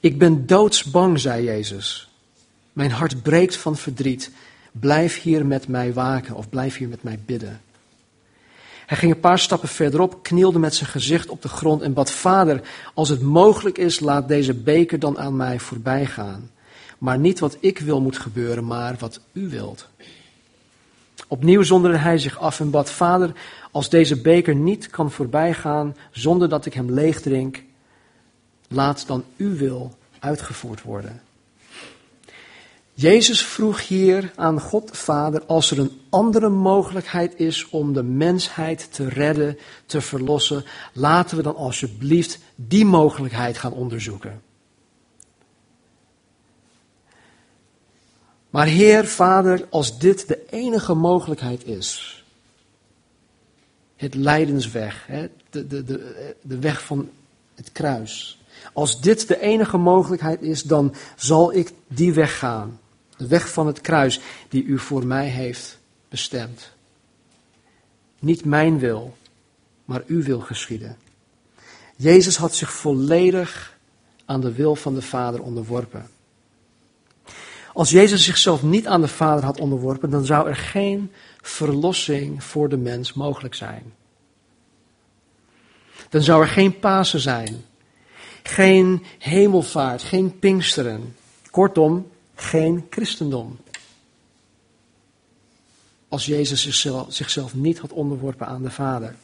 Ik 0.00 0.18
ben 0.18 0.46
doodsbang, 0.46 1.20
zei 1.20 1.44
Jezus. 1.44 2.08
Mijn 2.72 2.90
hart 2.90 3.22
breekt 3.22 3.56
van 3.56 3.76
verdriet. 3.76 4.30
Blijf 4.72 5.22
hier 5.22 5.46
met 5.46 5.68
mij 5.68 5.92
waken 5.92 6.34
of 6.34 6.48
blijf 6.48 6.76
hier 6.76 6.88
met 6.88 7.02
mij 7.02 7.18
bidden. 7.26 7.60
Hij 8.90 8.98
ging 8.98 9.12
een 9.12 9.20
paar 9.20 9.38
stappen 9.38 9.68
verderop, 9.68 10.22
knielde 10.22 10.58
met 10.58 10.74
zijn 10.74 10.90
gezicht 10.90 11.28
op 11.28 11.42
de 11.42 11.48
grond 11.48 11.82
en 11.82 11.92
bad: 11.92 12.10
Vader, 12.10 12.60
als 12.94 13.08
het 13.08 13.22
mogelijk 13.22 13.78
is, 13.78 14.00
laat 14.00 14.28
deze 14.28 14.54
beker 14.54 14.98
dan 14.98 15.18
aan 15.18 15.36
mij 15.36 15.58
voorbij 15.58 16.06
gaan. 16.06 16.50
Maar 16.98 17.18
niet 17.18 17.38
wat 17.38 17.56
ik 17.60 17.78
wil 17.78 18.00
moet 18.00 18.18
gebeuren, 18.18 18.64
maar 18.64 18.96
wat 18.98 19.20
u 19.32 19.48
wilt. 19.48 19.88
Opnieuw 21.28 21.62
zonderde 21.62 21.96
hij 21.96 22.18
zich 22.18 22.38
af 22.38 22.60
en 22.60 22.70
bad: 22.70 22.90
Vader, 22.90 23.32
als 23.70 23.88
deze 23.88 24.20
beker 24.20 24.54
niet 24.54 24.86
kan 24.86 25.10
voorbijgaan 25.10 25.96
zonder 26.10 26.48
dat 26.48 26.66
ik 26.66 26.74
hem 26.74 26.90
leeg 26.90 27.20
drink, 27.20 27.62
laat 28.68 29.06
dan 29.06 29.24
uw 29.36 29.56
wil 29.56 29.96
uitgevoerd 30.18 30.82
worden. 30.82 31.22
Jezus 33.00 33.44
vroeg 33.46 33.88
hier 33.88 34.32
aan 34.36 34.60
God 34.60 34.90
Vader, 34.92 35.44
als 35.46 35.70
er 35.70 35.78
een 35.78 36.00
andere 36.08 36.48
mogelijkheid 36.48 37.38
is 37.38 37.68
om 37.68 37.92
de 37.92 38.02
mensheid 38.02 38.92
te 38.92 39.08
redden, 39.08 39.58
te 39.86 40.00
verlossen, 40.00 40.64
laten 40.92 41.36
we 41.36 41.42
dan 41.42 41.56
alsjeblieft 41.56 42.38
die 42.54 42.84
mogelijkheid 42.84 43.58
gaan 43.58 43.72
onderzoeken. 43.72 44.42
Maar 48.50 48.66
Heer, 48.66 49.06
Vader, 49.06 49.66
als 49.70 49.98
dit 49.98 50.28
de 50.28 50.46
enige 50.50 50.94
mogelijkheid 50.94 51.66
is, 51.66 52.24
het 53.96 54.14
lijdensweg, 54.14 55.06
de, 55.50 55.66
de, 55.66 55.84
de, 55.84 56.36
de 56.42 56.58
weg 56.58 56.84
van 56.84 57.10
het 57.54 57.72
kruis. 57.72 58.40
Als 58.72 59.00
dit 59.00 59.28
de 59.28 59.40
enige 59.40 59.76
mogelijkheid 59.76 60.42
is, 60.42 60.62
dan 60.62 60.94
zal 61.16 61.54
ik 61.54 61.72
die 61.88 62.12
weg 62.12 62.38
gaan. 62.38 62.79
De 63.20 63.26
weg 63.26 63.52
van 63.52 63.66
het 63.66 63.80
kruis 63.80 64.20
die 64.48 64.64
u 64.64 64.78
voor 64.78 65.06
mij 65.06 65.26
heeft 65.26 65.78
bestemd. 66.08 66.72
Niet 68.18 68.44
mijn 68.44 68.78
wil, 68.78 69.16
maar 69.84 70.02
uw 70.06 70.22
wil 70.22 70.40
geschieden. 70.40 70.96
Jezus 71.96 72.36
had 72.36 72.54
zich 72.54 72.72
volledig 72.72 73.78
aan 74.24 74.40
de 74.40 74.52
wil 74.52 74.76
van 74.76 74.94
de 74.94 75.02
Vader 75.02 75.42
onderworpen. 75.42 76.10
Als 77.72 77.90
Jezus 77.90 78.24
zichzelf 78.24 78.62
niet 78.62 78.86
aan 78.86 79.00
de 79.00 79.08
Vader 79.08 79.44
had 79.44 79.60
onderworpen, 79.60 80.10
dan 80.10 80.24
zou 80.24 80.48
er 80.48 80.56
geen 80.56 81.12
verlossing 81.40 82.44
voor 82.44 82.68
de 82.68 82.76
mens 82.76 83.12
mogelijk 83.12 83.54
zijn. 83.54 83.92
Dan 86.08 86.22
zou 86.22 86.42
er 86.42 86.48
geen 86.48 86.78
Pasen 86.78 87.20
zijn, 87.20 87.64
geen 88.42 89.04
hemelvaart, 89.18 90.02
geen 90.02 90.38
Pinksteren. 90.38 91.16
Kortom, 91.50 92.06
geen 92.40 92.86
christendom. 92.90 93.58
Als 96.08 96.26
Jezus 96.26 96.82
zichzelf, 97.08 97.54
niet 97.54 97.78
had 97.78 97.92
onderworpen 97.92 98.46
aan 98.46 98.62
de 98.62 98.70
Vader. 98.70 99.14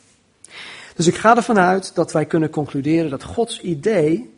Dus 0.94 1.07
ik 1.07 1.16
ga 1.16 1.37
ervan 1.37 1.59
uit 1.59 1.94
dat 1.94 2.12
wij 2.12 2.26
kunnen 2.26 2.50
concluderen 2.50 3.11
dat 3.11 3.24
Gods 3.24 3.61
idee 3.61 4.35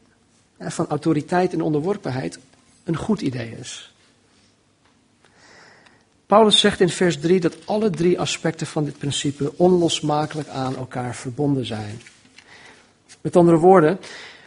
van 0.59 0.87
autoriteit 0.89 1.53
en 1.53 1.61
onderworpenheid 1.61 2.39
een 2.85 2.97
goed 2.97 3.21
idee 3.21 3.57
is. 3.61 3.93
Paulus 6.27 6.61
zegt 6.61 6.81
in 6.81 6.89
vers 6.89 7.19
3 7.19 7.41
dat 7.41 7.67
alle 7.67 7.91
drie 7.91 8.21
aspecten 8.21 8.67
van 8.67 8.85
dit 8.85 8.99
principe 8.99 9.53
onlosmakelijk 9.57 10.49
aan 10.49 10.77
elkaar 10.77 11.15
verbonden 11.15 11.67
zijn. 11.67 12.01
Met 13.21 13.37
andere 13.37 13.57
woorden, 13.57 13.99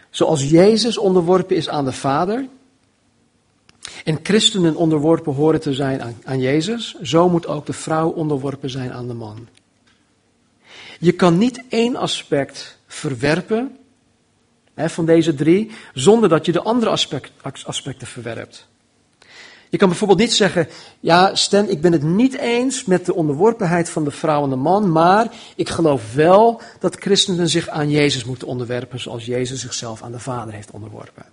zoals 0.09 0.49
Jezus 0.49 0.97
onderworpen 0.97 1.55
is 1.55 1.69
aan 1.69 1.85
de 1.85 1.91
Vader, 1.91 2.47
en 4.03 4.19
christenen 4.23 4.75
onderworpen 4.75 5.33
horen 5.33 5.61
te 5.61 5.73
zijn 5.73 6.15
aan, 6.23 6.39
Jezus, 6.39 6.95
zo 7.01 7.29
moet 7.29 7.47
ook 7.47 7.65
de 7.65 7.73
vrouw 7.73 8.09
onderworpen 8.09 8.69
zijn 8.69 8.93
aan 8.93 9.07
de 9.07 9.13
man. 9.13 9.47
Je 10.99 11.11
kan 11.11 11.37
niet 11.37 11.63
één 11.69 11.95
aspect 11.95 12.77
verwerpen 12.87 13.77
hè, 14.73 14.89
van 14.89 15.05
deze 15.05 15.33
drie, 15.33 15.71
zonder 15.93 16.29
dat 16.29 16.45
je 16.45 16.51
de 16.51 16.61
andere 16.61 16.91
aspect, 16.91 17.31
aspecten 17.65 18.07
verwerpt. 18.07 18.69
Je 19.71 19.77
kan 19.77 19.89
bijvoorbeeld 19.89 20.19
niet 20.19 20.33
zeggen, 20.33 20.67
ja 20.99 21.35
Stan, 21.35 21.69
ik 21.69 21.81
ben 21.81 21.91
het 21.91 22.03
niet 22.03 22.37
eens 22.37 22.85
met 22.85 23.05
de 23.05 23.13
onderworpenheid 23.13 23.89
van 23.89 24.03
de 24.03 24.11
vrouw 24.11 24.43
en 24.43 24.49
de 24.49 24.55
man, 24.55 24.91
maar 24.91 25.31
ik 25.55 25.69
geloof 25.69 26.13
wel 26.13 26.61
dat 26.79 26.95
christenen 26.95 27.49
zich 27.49 27.67
aan 27.67 27.89
Jezus 27.89 28.25
moeten 28.25 28.47
onderwerpen 28.47 28.99
zoals 28.99 29.25
Jezus 29.25 29.61
zichzelf 29.61 30.01
aan 30.01 30.11
de 30.11 30.19
Vader 30.19 30.53
heeft 30.53 30.71
onderworpen. 30.71 31.25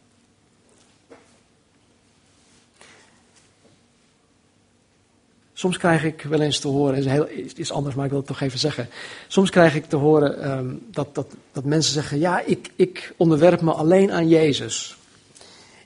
Soms 5.59 5.77
krijg 5.77 6.05
ik 6.05 6.23
wel 6.23 6.41
eens 6.41 6.59
te 6.59 6.69
horen, 6.69 6.97
is 6.97 7.07
heel, 7.07 7.29
iets 7.57 7.73
anders, 7.73 7.95
maar 7.95 8.05
ik 8.05 8.11
wil 8.11 8.19
het 8.19 8.29
toch 8.29 8.41
even 8.41 8.59
zeggen. 8.59 8.89
Soms 9.29 9.51
krijg 9.51 9.75
ik 9.75 9.85
te 9.85 9.97
horen 9.97 10.51
um, 10.51 10.87
dat, 10.91 11.15
dat, 11.15 11.35
dat 11.53 11.65
mensen 11.65 11.93
zeggen: 11.93 12.19
Ja, 12.19 12.41
ik, 12.41 12.71
ik 12.77 13.15
onderwerp 13.17 13.61
me 13.61 13.73
alleen 13.73 14.13
aan 14.13 14.29
Jezus. 14.29 14.97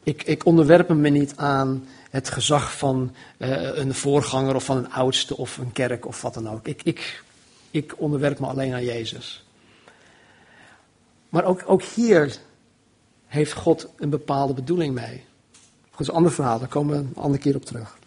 Ik, 0.02 0.22
ik 0.22 0.44
onderwerp 0.46 0.88
me 0.88 1.08
niet 1.08 1.32
aan 1.36 1.86
het 2.10 2.28
gezag 2.28 2.76
van 2.76 3.14
uh, 3.38 3.76
een 3.76 3.94
voorganger 3.94 4.54
of 4.54 4.64
van 4.64 4.76
een 4.76 4.92
oudste 4.92 5.36
of 5.36 5.58
een 5.58 5.72
kerk 5.72 6.06
of 6.06 6.22
wat 6.22 6.34
dan 6.34 6.48
ook. 6.48 6.66
Ik, 6.66 6.82
ik, 6.82 7.22
ik 7.70 7.94
onderwerp 7.96 8.38
me 8.38 8.46
alleen 8.46 8.72
aan 8.72 8.84
Jezus. 8.84 9.44
Maar 11.28 11.44
ook, 11.44 11.62
ook 11.66 11.82
hier 11.82 12.36
heeft 13.26 13.52
God 13.52 13.88
een 13.96 14.10
bepaalde 14.10 14.54
bedoeling 14.54 14.94
mee. 14.94 15.24
Dat 15.90 16.00
is 16.00 16.08
een 16.08 16.14
ander 16.14 16.32
verhaal, 16.32 16.58
daar 16.58 16.68
komen 16.68 16.94
we 16.94 17.00
een 17.00 17.22
andere 17.22 17.42
keer 17.42 17.54
op 17.54 17.64
terug. 17.64 18.00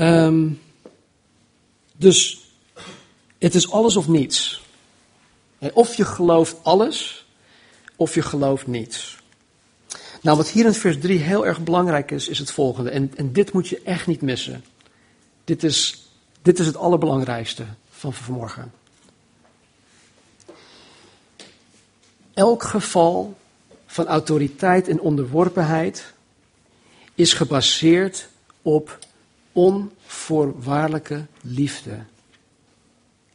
Um, 0.00 0.60
dus 1.96 2.40
het 3.38 3.54
is 3.54 3.70
alles 3.70 3.96
of 3.96 4.08
niets. 4.08 4.62
Of 5.72 5.94
je 5.94 6.04
gelooft 6.04 6.56
alles, 6.62 7.26
of 7.96 8.14
je 8.14 8.22
gelooft 8.22 8.66
niets. 8.66 9.18
Nou, 10.22 10.36
wat 10.36 10.48
hier 10.48 10.64
in 10.64 10.74
vers 10.74 10.98
3 10.98 11.18
heel 11.18 11.46
erg 11.46 11.60
belangrijk 11.60 12.10
is, 12.10 12.28
is 12.28 12.38
het 12.38 12.50
volgende. 12.50 12.90
En, 12.90 13.12
en 13.16 13.32
dit 13.32 13.52
moet 13.52 13.68
je 13.68 13.80
echt 13.84 14.06
niet 14.06 14.20
missen. 14.20 14.64
Dit 15.44 15.62
is, 15.62 16.08
dit 16.42 16.58
is 16.58 16.66
het 16.66 16.76
allerbelangrijkste 16.76 17.64
van 17.90 18.12
vanmorgen. 18.12 18.72
Elk 22.34 22.62
geval 22.62 23.36
van 23.86 24.06
autoriteit 24.06 24.88
en 24.88 25.00
onderworpenheid 25.00 26.12
is 27.14 27.32
gebaseerd 27.32 28.28
op 28.62 28.98
onvoorwaardelijke 29.52 31.26
liefde. 31.40 31.98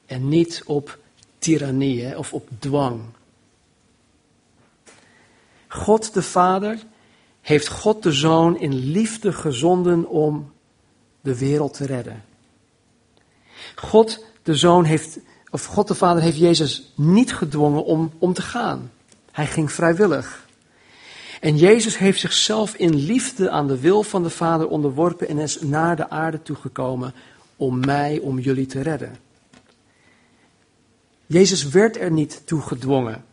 En 0.05 0.27
niet 0.27 0.63
op 0.65 0.99
tirannie 1.37 2.17
of 2.17 2.33
op 2.33 2.49
dwang. 2.59 3.01
God 5.67 6.13
de 6.13 6.21
Vader 6.21 6.79
heeft 7.41 7.67
God 7.67 8.03
de 8.03 8.11
Zoon 8.11 8.59
in 8.59 8.73
liefde 8.73 9.33
gezonden 9.33 10.09
om 10.09 10.53
de 11.21 11.37
wereld 11.37 11.73
te 11.73 11.85
redden. 11.85 12.23
God 13.75 14.25
de 14.43 14.55
Zoon 14.55 14.83
heeft, 14.83 15.19
of 15.49 15.65
God 15.65 15.87
de 15.87 15.95
Vader 15.95 16.23
heeft 16.23 16.37
Jezus 16.37 16.91
niet 16.95 17.33
gedwongen 17.33 17.85
om, 17.85 18.11
om 18.17 18.33
te 18.33 18.41
gaan. 18.41 18.91
Hij 19.31 19.47
ging 19.47 19.71
vrijwillig. 19.71 20.47
En 21.41 21.57
Jezus 21.57 21.97
heeft 21.97 22.19
zichzelf 22.19 22.75
in 22.75 22.95
liefde 22.95 23.49
aan 23.49 23.67
de 23.67 23.79
wil 23.79 24.03
van 24.03 24.23
de 24.23 24.29
Vader 24.29 24.67
onderworpen 24.67 25.27
en 25.27 25.37
is 25.37 25.61
naar 25.61 25.95
de 25.95 26.09
aarde 26.09 26.41
toegekomen 26.41 27.13
om 27.55 27.85
mij, 27.85 28.19
om 28.19 28.39
jullie 28.39 28.65
te 28.65 28.81
redden. 28.81 29.15
Jezus 31.25 31.69
werd 31.69 31.97
er 31.97 32.11
niet 32.11 32.41
toe 32.45 32.61
gedwongen. 32.61 33.25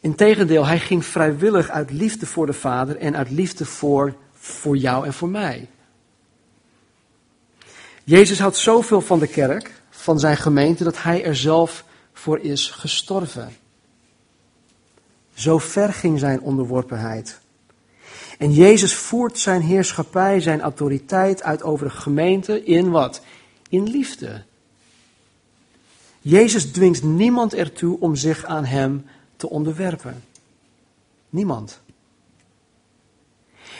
Integendeel, 0.00 0.66
hij 0.66 0.78
ging 0.78 1.04
vrijwillig 1.04 1.68
uit 1.68 1.90
liefde 1.90 2.26
voor 2.26 2.46
de 2.46 2.52
Vader 2.52 2.96
en 2.96 3.16
uit 3.16 3.30
liefde 3.30 3.64
voor, 3.64 4.14
voor 4.32 4.76
jou 4.76 5.06
en 5.06 5.12
voor 5.12 5.28
mij. 5.28 5.68
Jezus 8.04 8.38
houdt 8.38 8.56
zoveel 8.56 9.00
van 9.00 9.18
de 9.18 9.26
kerk, 9.26 9.82
van 9.90 10.20
zijn 10.20 10.36
gemeente, 10.36 10.84
dat 10.84 11.02
hij 11.02 11.24
er 11.24 11.36
zelf 11.36 11.84
voor 12.12 12.38
is 12.38 12.70
gestorven. 12.70 13.56
Zo 15.34 15.58
ver 15.58 15.92
ging 15.92 16.18
zijn 16.18 16.40
onderworpenheid. 16.40 17.40
En 18.38 18.52
Jezus 18.52 18.94
voert 18.94 19.38
zijn 19.38 19.62
heerschappij, 19.62 20.40
zijn 20.40 20.60
autoriteit 20.60 21.42
uit 21.42 21.62
over 21.62 21.86
de 21.86 21.92
gemeente 21.92 22.64
in 22.64 22.90
wat? 22.90 23.22
In 23.68 23.90
liefde. 23.90 24.42
Jezus 26.20 26.70
dwingt 26.70 27.02
niemand 27.02 27.54
ertoe 27.54 28.00
om 28.00 28.16
zich 28.16 28.44
aan 28.44 28.64
hem 28.64 29.06
te 29.36 29.48
onderwerpen. 29.48 30.24
Niemand. 31.30 31.80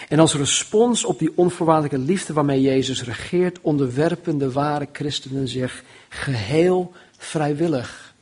En 0.09 0.19
als 0.19 0.35
respons 0.35 1.05
op 1.05 1.19
die 1.19 1.33
onvoorwaardelijke 1.35 1.99
liefde 1.99 2.33
waarmee 2.33 2.61
Jezus 2.61 3.05
regeert, 3.05 3.61
onderwerpen 3.61 4.39
de 4.39 4.53
ware 4.53 4.89
christenen 4.93 5.49
zich 5.49 5.85
geheel 6.09 6.93
vrijwillig 7.17 8.15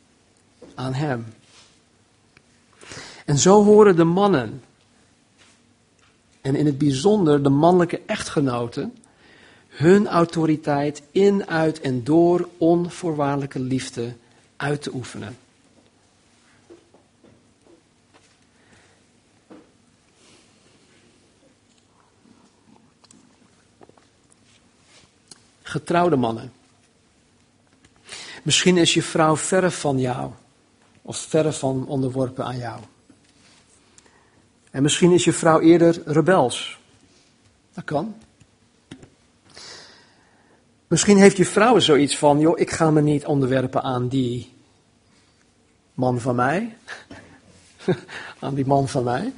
aan 0.75 0.95
Hem. 0.95 1.27
En 3.31 3.39
zo 3.39 3.65
horen 3.65 3.97
de 3.97 4.05
mannen, 4.05 4.63
en 6.41 6.55
in 6.55 6.67
het 6.67 6.79
bijzonder 6.79 7.43
de 7.43 7.49
mannelijke 7.49 8.03
echtgenoten, 8.07 8.95
hun 9.69 10.09
autoriteit 10.09 11.03
in, 11.11 11.49
uit 11.49 11.81
en 11.81 12.05
door 12.05 12.49
onvoorwaardelijke 12.59 13.59
liefde 13.59 14.17
uit 14.57 14.83
te 14.83 14.95
oefenen. 14.95 15.39
Getrouwde 25.63 26.17
mannen. 26.17 26.53
Misschien 28.43 28.77
is 28.77 28.95
je 28.95 29.03
vrouw 29.03 29.37
verre 29.37 29.71
van 29.71 29.99
jou, 29.99 30.31
of 31.03 31.17
verre 31.17 31.53
van 31.53 31.87
onderworpen 31.87 32.45
aan 32.45 32.59
jou. 32.59 32.81
En 34.71 34.83
misschien 34.83 35.13
is 35.13 35.25
je 35.25 35.33
vrouw 35.33 35.61
eerder 35.61 36.03
rebels. 36.05 36.79
Dat 37.73 37.85
kan. 37.85 38.15
Misschien 40.87 41.17
heeft 41.17 41.37
je 41.37 41.45
vrouw 41.45 41.79
zoiets 41.79 42.17
van, 42.17 42.39
joh, 42.39 42.59
ik 42.59 42.71
ga 42.71 42.91
me 42.91 43.01
niet 43.01 43.27
onderwerpen 43.27 43.83
aan 43.83 44.09
die 44.09 44.53
man 45.95 46.21
van 46.21 46.35
mij. 46.35 46.77
aan 48.39 48.55
die 48.55 48.67
man 48.67 48.89
van 48.89 49.05
mij. 49.05 49.33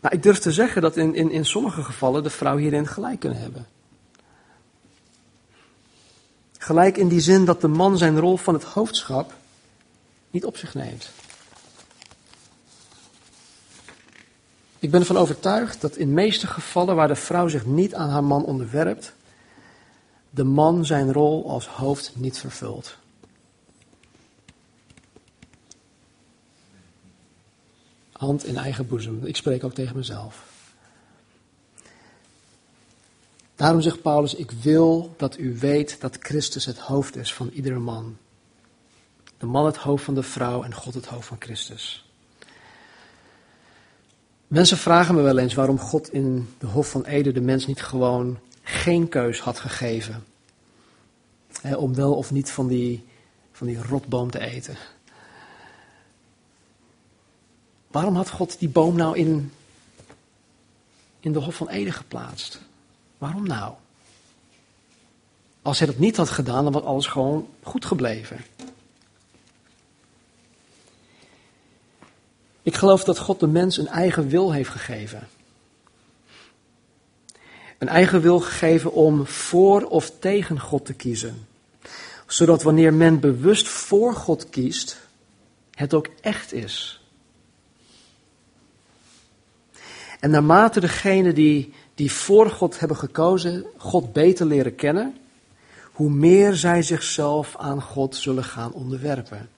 Nou, 0.00 0.16
ik 0.16 0.22
durf 0.22 0.38
te 0.38 0.52
zeggen 0.52 0.82
dat 0.82 0.96
in, 0.96 1.14
in, 1.14 1.30
in 1.30 1.44
sommige 1.44 1.82
gevallen 1.82 2.22
de 2.22 2.30
vrouw 2.30 2.56
hierin 2.56 2.86
gelijk 2.86 3.20
kunnen 3.20 3.38
hebben. 3.38 3.66
Gelijk 6.58 6.96
in 6.96 7.08
die 7.08 7.20
zin 7.20 7.44
dat 7.44 7.60
de 7.60 7.68
man 7.68 7.98
zijn 7.98 8.18
rol 8.18 8.36
van 8.36 8.54
het 8.54 8.64
hoofdschap 8.64 9.34
niet 10.30 10.44
op 10.44 10.56
zich 10.56 10.74
neemt. 10.74 11.10
Ik 14.84 14.90
ben 14.90 15.00
ervan 15.00 15.16
overtuigd 15.16 15.80
dat 15.80 15.96
in 15.96 16.06
de 16.06 16.12
meeste 16.12 16.46
gevallen 16.46 16.96
waar 16.96 17.08
de 17.08 17.14
vrouw 17.14 17.48
zich 17.48 17.66
niet 17.66 17.94
aan 17.94 18.08
haar 18.08 18.24
man 18.24 18.44
onderwerpt, 18.44 19.14
de 20.30 20.44
man 20.44 20.86
zijn 20.86 21.12
rol 21.12 21.50
als 21.50 21.66
hoofd 21.66 22.12
niet 22.14 22.38
vervult. 22.38 22.96
Hand 28.12 28.44
in 28.44 28.56
eigen 28.56 28.86
boezem. 28.86 29.26
Ik 29.26 29.36
spreek 29.36 29.64
ook 29.64 29.74
tegen 29.74 29.96
mezelf. 29.96 30.44
Daarom 33.54 33.80
zegt 33.80 34.02
Paulus: 34.02 34.34
Ik 34.34 34.50
wil 34.50 35.14
dat 35.16 35.38
u 35.38 35.58
weet 35.58 36.00
dat 36.00 36.16
Christus 36.20 36.64
het 36.64 36.78
hoofd 36.78 37.16
is 37.16 37.34
van 37.34 37.48
iedere 37.48 37.78
man. 37.78 38.16
De 39.38 39.46
man 39.46 39.66
het 39.66 39.76
hoofd 39.76 40.04
van 40.04 40.14
de 40.14 40.22
vrouw 40.22 40.62
en 40.62 40.74
God 40.74 40.94
het 40.94 41.06
hoofd 41.06 41.26
van 41.26 41.40
Christus. 41.40 42.04
Mensen 44.54 44.78
vragen 44.78 45.14
me 45.14 45.22
wel 45.22 45.38
eens 45.38 45.54
waarom 45.54 45.78
God 45.78 46.12
in 46.12 46.48
de 46.58 46.66
Hof 46.66 46.90
van 46.90 47.04
Ede 47.04 47.32
de 47.32 47.40
mens 47.40 47.66
niet 47.66 47.82
gewoon 47.82 48.38
geen 48.62 49.08
keus 49.08 49.40
had 49.40 49.58
gegeven. 49.58 50.24
om 51.76 51.94
wel 51.94 52.14
of 52.14 52.30
niet 52.30 52.50
van 52.50 52.66
die, 52.66 53.04
van 53.52 53.66
die 53.66 53.82
rotboom 53.82 54.30
te 54.30 54.40
eten. 54.40 54.76
Waarom 57.90 58.16
had 58.16 58.30
God 58.30 58.58
die 58.58 58.68
boom 58.68 58.96
nou 58.96 59.18
in, 59.18 59.52
in 61.20 61.32
de 61.32 61.38
Hof 61.38 61.54
van 61.54 61.68
Ede 61.68 61.92
geplaatst? 61.92 62.60
Waarom 63.18 63.46
nou? 63.46 63.74
Als 65.62 65.78
hij 65.78 65.86
dat 65.86 65.98
niet 65.98 66.16
had 66.16 66.30
gedaan, 66.30 66.64
dan 66.64 66.72
was 66.72 66.82
alles 66.82 67.06
gewoon 67.06 67.48
goed 67.62 67.84
gebleven. 67.84 68.44
Ik 72.64 72.74
geloof 72.74 73.04
dat 73.04 73.18
God 73.18 73.40
de 73.40 73.46
mens 73.46 73.76
een 73.76 73.88
eigen 73.88 74.28
wil 74.28 74.52
heeft 74.52 74.70
gegeven. 74.70 75.28
Een 77.78 77.88
eigen 77.88 78.20
wil 78.20 78.40
gegeven 78.40 78.92
om 78.92 79.26
voor 79.26 79.82
of 79.82 80.12
tegen 80.18 80.60
God 80.60 80.84
te 80.84 80.94
kiezen. 80.94 81.46
Zodat 82.26 82.62
wanneer 82.62 82.94
men 82.94 83.20
bewust 83.20 83.68
voor 83.68 84.14
God 84.14 84.50
kiest, 84.50 84.98
het 85.70 85.94
ook 85.94 86.08
echt 86.20 86.52
is. 86.52 87.00
En 90.20 90.30
naarmate 90.30 90.80
degenen 90.80 91.34
die, 91.34 91.72
die 91.94 92.12
voor 92.12 92.50
God 92.50 92.78
hebben 92.78 92.96
gekozen, 92.96 93.66
God 93.76 94.12
beter 94.12 94.46
leren 94.46 94.74
kennen, 94.74 95.16
hoe 95.92 96.10
meer 96.10 96.54
zij 96.54 96.82
zichzelf 96.82 97.56
aan 97.56 97.82
God 97.82 98.16
zullen 98.16 98.44
gaan 98.44 98.72
onderwerpen. 98.72 99.48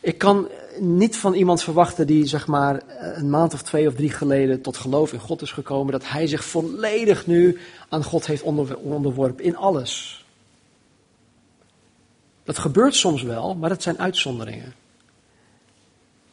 Ik 0.00 0.18
kan 0.18 0.48
niet 0.78 1.16
van 1.16 1.34
iemand 1.34 1.62
verwachten 1.62 2.06
die 2.06 2.26
zeg 2.26 2.46
maar 2.46 2.82
een 3.14 3.30
maand 3.30 3.54
of 3.54 3.62
twee 3.62 3.86
of 3.86 3.94
drie 3.94 4.10
geleden 4.10 4.60
tot 4.60 4.76
geloof 4.76 5.12
in 5.12 5.18
God 5.18 5.42
is 5.42 5.52
gekomen, 5.52 5.92
dat 5.92 6.08
hij 6.08 6.26
zich 6.26 6.44
volledig 6.44 7.26
nu 7.26 7.58
aan 7.88 8.04
God 8.04 8.26
heeft 8.26 8.42
onderworpen 8.82 9.44
in 9.44 9.56
alles. 9.56 10.24
Dat 12.44 12.58
gebeurt 12.58 12.94
soms 12.94 13.22
wel, 13.22 13.54
maar 13.54 13.68
dat 13.68 13.82
zijn 13.82 13.98
uitzonderingen. 13.98 14.74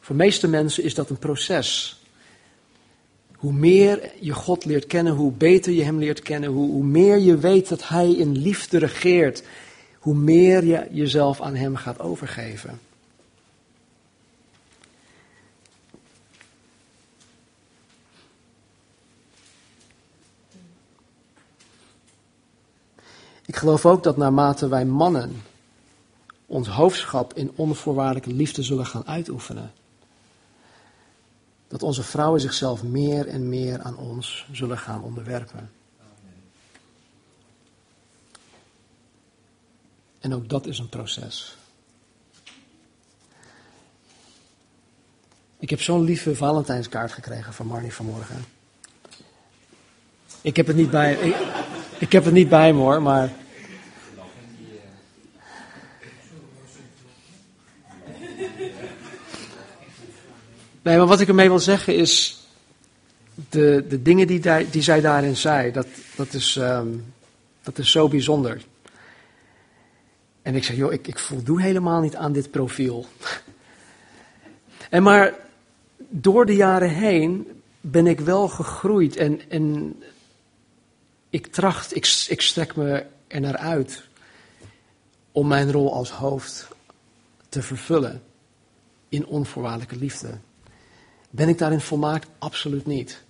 Voor 0.00 0.16
de 0.16 0.22
meeste 0.22 0.48
mensen 0.48 0.84
is 0.84 0.94
dat 0.94 1.10
een 1.10 1.18
proces. 1.18 2.00
Hoe 3.36 3.52
meer 3.52 4.10
je 4.20 4.32
God 4.32 4.64
leert 4.64 4.86
kennen, 4.86 5.12
hoe 5.12 5.32
beter 5.32 5.72
je 5.72 5.84
Hem 5.84 5.98
leert 5.98 6.22
kennen, 6.22 6.50
hoe, 6.50 6.70
hoe 6.70 6.84
meer 6.84 7.18
je 7.18 7.38
weet 7.38 7.68
dat 7.68 7.88
Hij 7.88 8.10
in 8.10 8.38
liefde 8.38 8.78
regeert, 8.78 9.42
hoe 9.98 10.14
meer 10.14 10.64
je 10.64 10.86
jezelf 10.90 11.40
aan 11.40 11.54
Hem 11.54 11.76
gaat 11.76 12.00
overgeven. 12.00 12.87
Ik 23.48 23.56
geloof 23.56 23.86
ook 23.86 24.02
dat 24.02 24.16
naarmate 24.16 24.68
wij 24.68 24.84
mannen 24.84 25.42
ons 26.46 26.68
hoofdschap 26.68 27.34
in 27.34 27.52
onvoorwaardelijke 27.54 28.32
liefde 28.32 28.62
zullen 28.62 28.86
gaan 28.86 29.06
uitoefenen, 29.06 29.72
dat 31.68 31.82
onze 31.82 32.02
vrouwen 32.02 32.40
zichzelf 32.40 32.82
meer 32.82 33.26
en 33.26 33.48
meer 33.48 33.82
aan 33.82 33.96
ons 33.96 34.46
zullen 34.52 34.78
gaan 34.78 35.02
onderwerpen. 35.02 35.70
En 40.18 40.34
ook 40.34 40.48
dat 40.48 40.66
is 40.66 40.78
een 40.78 40.88
proces. 40.88 41.56
Ik 45.58 45.70
heb 45.70 45.80
zo'n 45.80 46.04
lieve 46.04 46.36
Valentijnskaart 46.36 47.12
gekregen 47.12 47.52
van 47.52 47.66
Marnie 47.66 47.94
vanmorgen. 47.94 48.44
Ik 50.40 50.56
heb 50.56 50.66
het 50.66 50.76
niet 50.76 50.90
bij, 50.90 51.34
ik 51.98 52.12
heb 52.12 52.24
het 52.24 52.34
niet 52.34 52.48
bij 52.48 52.72
me 52.72 52.78
hoor, 52.78 53.02
maar. 53.02 53.32
Nee, 60.82 60.96
maar 60.96 61.06
wat 61.06 61.20
ik 61.20 61.28
ermee 61.28 61.48
wil 61.48 61.58
zeggen 61.58 61.96
is. 61.96 62.42
De, 63.48 63.84
de 63.88 64.02
dingen 64.02 64.26
die, 64.26 64.70
die, 64.70 64.82
zij 64.82 65.00
daarin 65.00 65.36
zei, 65.36 65.72
dat, 65.72 65.86
dat, 66.16 66.32
is, 66.32 66.56
ehm, 66.56 66.88
dat 67.62 67.78
is 67.78 67.90
zo 67.90 68.08
bijzonder. 68.08 68.60
En 70.42 70.54
ik 70.54 70.64
zeg, 70.64 70.76
joh, 70.76 70.92
ik, 70.92 71.06
ik 71.06 71.18
voldoe 71.18 71.62
helemaal 71.62 72.00
niet 72.00 72.16
aan 72.16 72.32
dit 72.32 72.50
profiel. 72.50 73.06
En 74.90 75.02
maar 75.02 75.34
door 76.08 76.46
de 76.46 76.54
jaren 76.54 76.90
heen 76.90 77.62
ben 77.80 78.06
ik 78.06 78.20
wel 78.20 78.48
gegroeid 78.48 79.16
en, 79.16 79.40
en 79.48 79.96
ik 81.30 81.46
tracht, 81.46 81.96
ik, 81.96 82.26
ik 82.28 82.40
strek 82.40 82.76
me 82.76 83.06
er 83.26 83.40
naar 83.40 83.56
uit 83.56 84.02
om 85.32 85.46
mijn 85.46 85.72
rol 85.72 85.94
als 85.94 86.10
hoofd 86.10 86.68
te 87.48 87.62
vervullen 87.62 88.22
in 89.08 89.26
onvoorwaardelijke 89.26 89.96
liefde. 89.96 90.38
Ben 91.30 91.48
ik 91.48 91.58
daarin 91.58 91.80
volmaakt? 91.80 92.28
Absoluut 92.38 92.86
niet. 92.86 93.22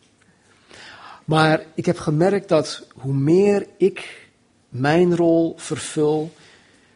Maar 1.24 1.64
ik 1.74 1.86
heb 1.86 1.98
gemerkt 1.98 2.48
dat 2.48 2.86
hoe 2.94 3.12
meer 3.12 3.66
ik 3.76 4.28
mijn 4.68 5.16
rol 5.16 5.54
vervul, 5.56 6.32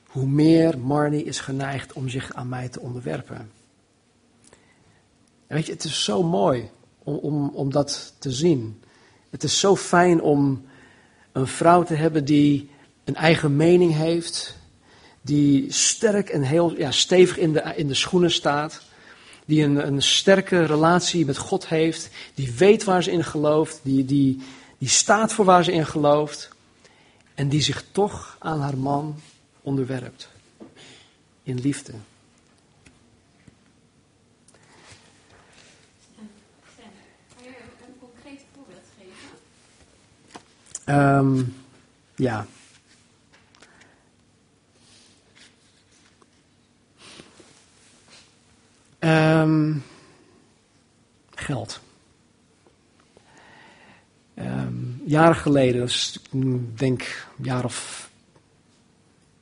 hoe 0.07 0.27
meer 0.27 0.79
Marnie 0.79 1.25
is 1.25 1.41
geneigd 1.41 1.93
om 1.93 2.09
zich 2.09 2.35
aan 2.35 2.49
mij 2.49 2.69
te 2.69 2.81
onderwerpen. 2.81 3.51
weet 5.47 5.67
je, 5.67 5.73
het 5.73 5.85
is 5.85 6.05
zo 6.05 6.23
mooi 6.23 6.71
om, 6.99 7.15
om, 7.15 7.49
om 7.49 7.71
dat 7.71 8.15
te 8.19 8.31
zien. 8.31 8.83
Het 9.31 9.45
is 9.45 9.61
zo 9.61 9.77
fijn 9.77 10.23
om 10.23 10.65
een 11.33 11.47
vrouw 11.47 11.83
te 11.83 11.95
hebben 11.95 12.25
die 12.25 12.71
een 13.05 13.15
eigen 13.15 13.57
mening 13.57 13.95
heeft, 13.95 14.57
die 15.23 15.73
sterk 15.73 16.29
en 16.29 16.43
heel 16.43 16.77
ja, 16.77 16.91
stevig 16.91 17.39
in 17.39 17.53
de, 17.53 17.73
in 17.77 17.87
de 17.87 17.95
schoenen 17.95 18.31
staat, 18.31 18.83
die 19.45 19.65
een, 19.65 19.87
een 19.87 20.03
sterke 20.03 20.65
relatie 20.65 21.27
met 21.27 21.39
God 21.39 21.69
heeft, 21.69 22.09
die 22.35 22.53
weet 22.53 22.85
waar 22.85 23.03
ze 23.03 23.11
in 23.11 23.25
gelooft, 23.25 23.81
die, 23.83 24.05
die, 24.05 24.43
die 24.79 24.89
staat 24.89 25.33
voor 25.33 25.45
waar 25.45 25.65
ze 25.65 25.73
in 25.73 25.87
gelooft 25.87 26.49
en 27.35 27.49
die 27.49 27.63
zich 27.63 27.85
toch 27.93 28.37
aan 28.39 28.61
haar 28.61 28.79
man 28.79 29.17
onderwerpt 29.61 30.29
in 31.43 31.61
liefde. 31.61 31.93
Um, 40.87 41.55
ja. 42.15 42.47
Um, 48.99 49.85
geld. 51.35 51.81
Um, 54.35 55.03
jaren 55.05 55.37
geleden, 55.37 55.81
dus 55.81 56.21
ik 56.31 56.79
denk 56.79 57.27
een 57.39 57.45
jaar 57.45 57.65
of 57.65 58.11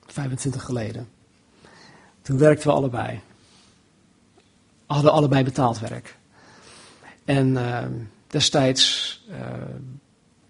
25 0.07 0.63
geleden. 0.63 1.09
Toen 2.23 2.39
werkten 2.39 2.69
we 2.69 2.75
allebei. 2.75 3.21
Hadden 4.87 5.13
allebei 5.13 5.45
betaald 5.45 5.79
werk. 5.79 6.17
En 7.25 7.57
destijds 8.27 9.25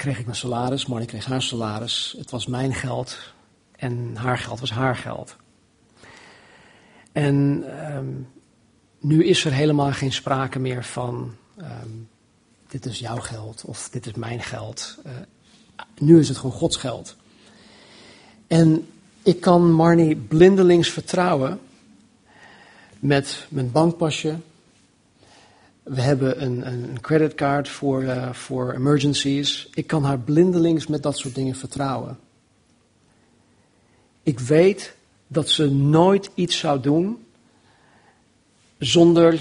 kreeg 0.00 0.18
ik 0.18 0.24
mijn 0.24 0.36
salaris, 0.36 0.86
Marnie 0.86 1.08
kreeg 1.08 1.24
haar 1.24 1.42
salaris. 1.42 2.14
Het 2.18 2.30
was 2.30 2.46
mijn 2.46 2.74
geld 2.74 3.18
en 3.76 4.16
haar 4.16 4.38
geld 4.38 4.60
was 4.60 4.70
haar 4.70 4.96
geld. 4.96 5.36
En 7.12 7.64
um, 7.96 8.28
nu 9.00 9.24
is 9.24 9.44
er 9.44 9.52
helemaal 9.52 9.92
geen 9.92 10.12
sprake 10.12 10.58
meer 10.58 10.84
van 10.84 11.36
um, 11.58 12.08
dit 12.68 12.86
is 12.86 12.98
jouw 12.98 13.18
geld 13.18 13.64
of 13.64 13.88
dit 13.88 14.06
is 14.06 14.14
mijn 14.14 14.42
geld. 14.42 14.98
Uh, 15.06 15.12
nu 15.98 16.18
is 16.18 16.28
het 16.28 16.36
gewoon 16.36 16.56
Gods 16.56 16.76
geld. 16.76 17.16
En 18.46 18.88
ik 19.22 19.40
kan 19.40 19.72
Marnie 19.72 20.16
blindelings 20.16 20.90
vertrouwen 20.90 21.60
met 22.98 23.46
mijn 23.48 23.70
bankpasje, 23.70 24.36
we 25.90 26.00
hebben 26.00 26.42
een, 26.42 26.66
een 26.66 27.00
creditcard 27.00 27.68
voor, 27.68 28.02
uh, 28.02 28.32
voor 28.32 28.72
emergencies. 28.72 29.68
Ik 29.74 29.86
kan 29.86 30.04
haar 30.04 30.18
blindelings 30.18 30.86
met 30.86 31.02
dat 31.02 31.18
soort 31.18 31.34
dingen 31.34 31.54
vertrouwen. 31.54 32.18
Ik 34.22 34.38
weet 34.38 34.94
dat 35.26 35.48
ze 35.48 35.70
nooit 35.70 36.30
iets 36.34 36.58
zou 36.58 36.80
doen 36.80 37.24
zonder, 38.78 39.38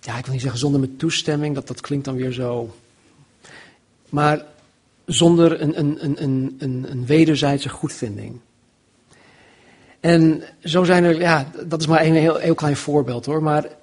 ja, 0.00 0.18
ik 0.18 0.24
wil 0.24 0.32
niet 0.32 0.42
zeggen 0.42 0.60
zonder 0.60 0.80
mijn 0.80 0.96
toestemming, 0.96 1.54
dat, 1.54 1.66
dat 1.66 1.80
klinkt 1.80 2.04
dan 2.04 2.16
weer 2.16 2.32
zo. 2.32 2.74
Maar 4.08 4.44
zonder 5.06 5.60
een, 5.60 5.78
een, 5.78 6.04
een, 6.04 6.22
een, 6.22 6.56
een, 6.58 6.86
een 6.90 7.06
wederzijdse 7.06 7.68
goedvinding. 7.68 8.38
En 10.00 10.42
zo 10.64 10.84
zijn 10.84 11.04
er, 11.04 11.20
ja, 11.20 11.50
dat 11.66 11.80
is 11.80 11.86
maar 11.86 12.04
een 12.04 12.14
heel, 12.14 12.36
heel 12.36 12.54
klein 12.54 12.76
voorbeeld 12.76 13.26
hoor, 13.26 13.42
maar 13.42 13.80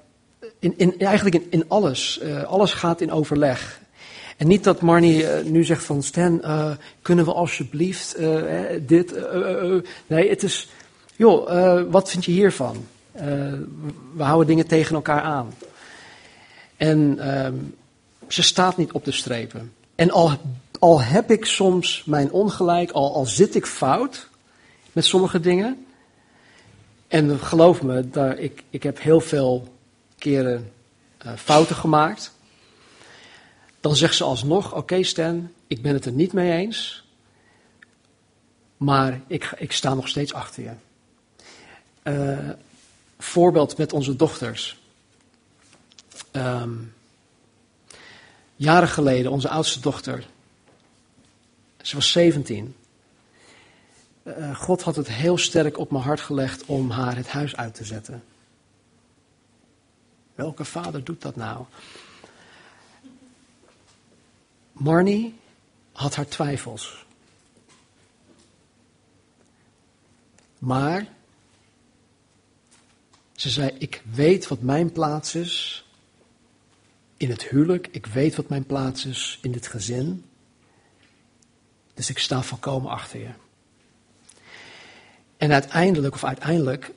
in, 0.60 0.74
in, 0.78 1.00
eigenlijk 1.00 1.36
in, 1.50 1.66
alles. 1.68 2.20
Uh, 2.24 2.44
alles 2.44 2.74
gaat 2.74 3.02
in 3.02 3.12
overleg. 3.12 3.82
En 4.38 4.48
niet 4.48 4.64
dat 4.64 4.82
Marnie 4.82 5.24
uh, 5.24 5.44
nu 5.44 5.64
zegt 5.64 5.84
van 5.84 6.04
Stan, 6.04 6.42
uh, 6.44 6.72
kunnen 7.02 7.26
we 7.26 7.34
alsjeblieft 7.34 8.18
dit. 8.82 9.14
nee, 10.08 10.30
het 10.30 10.44
is, 10.44 10.70
joh, 11.16 11.84
wat 11.90 12.10
vind 12.10 12.26
je 12.26 12.32
hiervan? 12.32 12.86
we 14.16 14.24
houden 14.24 14.48
dingen 14.48 14.68
tegen 14.68 14.96
elkaar 14.96 15.22
aan. 15.22 15.54
En 16.78 17.20
ehm, 17.20 17.54
ze 18.28 18.44
staat 18.44 18.78
niet 18.78 18.92
op 18.92 19.06
de 19.06 19.12
strepen. 19.12 19.74
En 19.96 20.12
al, 20.12 20.32
al 20.80 21.02
heb 21.02 21.32
ik 21.32 21.46
soms 21.46 22.04
mijn 22.06 22.32
ongelijk, 22.32 22.92
al, 22.92 23.14
al 23.14 23.26
zit 23.26 23.56
ik 23.56 23.66
fout 23.66 24.28
met 24.92 25.06
sommige 25.06 25.40
dingen. 25.40 25.86
En 27.08 27.40
geloof 27.40 27.82
me, 27.82 28.10
daar, 28.10 28.38
ik, 28.38 28.64
ik 28.70 28.84
heb 28.84 29.02
heel 29.02 29.20
veel 29.20 29.68
keren 30.20 30.74
uh, 31.26 31.34
fouten 31.36 31.76
gemaakt. 31.76 32.32
Dan 33.80 33.96
zegt 33.96 34.16
ze 34.16 34.24
alsnog: 34.24 34.74
Oké, 34.74 35.04
Stan, 35.04 35.52
ik 35.68 35.82
ben 35.82 35.94
het 35.94 36.06
er 36.06 36.12
niet 36.12 36.34
mee 36.34 36.52
eens. 36.52 37.04
Maar 38.78 39.22
ik, 39.28 39.54
ik 39.58 39.72
sta 39.72 39.94
nog 39.94 40.08
steeds 40.08 40.34
achter 40.34 40.64
je. 40.64 40.72
Uh, 42.04 42.50
voorbeeld 43.18 43.78
met 43.78 43.94
onze 43.94 44.16
dochters. 44.16 44.80
Um, 46.32 46.94
jaren 48.56 48.88
geleden, 48.88 49.32
onze 49.32 49.50
oudste 49.50 49.80
dochter. 49.80 50.28
Ze 51.82 51.96
was 51.96 52.12
17. 52.12 52.76
Uh, 54.24 54.56
God 54.56 54.82
had 54.82 54.96
het 54.96 55.08
heel 55.08 55.38
sterk 55.38 55.78
op 55.78 55.92
mijn 55.92 56.04
hart 56.04 56.22
gelegd 56.22 56.66
om 56.66 56.92
haar 56.92 57.16
het 57.16 57.28
huis 57.28 57.56
uit 57.56 57.74
te 57.74 57.86
zetten. 57.86 58.24
Welke 60.40 60.66
vader 60.66 61.04
doet 61.04 61.22
dat 61.22 61.36
nou? 61.36 61.66
Marnie 64.72 65.36
had 65.92 66.16
haar 66.16 66.28
twijfels. 66.28 67.06
Maar 70.60 71.08
ze 73.36 73.50
zei: 73.50 73.76
Ik 73.78 74.04
weet 74.12 74.48
wat 74.48 74.62
mijn 74.62 74.92
plaats 74.92 75.36
is 75.36 75.86
in 77.18 77.30
het 77.30 77.44
huwelijk. 77.44 77.88
Ik 77.92 78.06
weet 78.06 78.36
wat 78.36 78.50
mijn 78.50 78.66
plaats 78.66 79.06
is 79.06 79.40
in 79.42 79.52
dit 79.52 79.68
gezin. 79.68 80.26
Dus 81.94 82.10
ik 82.10 82.20
sta 82.20 82.42
volkomen 82.42 82.92
achter 82.92 83.20
je. 83.20 83.32
En 85.38 85.52
uiteindelijk, 85.52 86.14
of 86.14 86.24
uiteindelijk, 86.24 86.92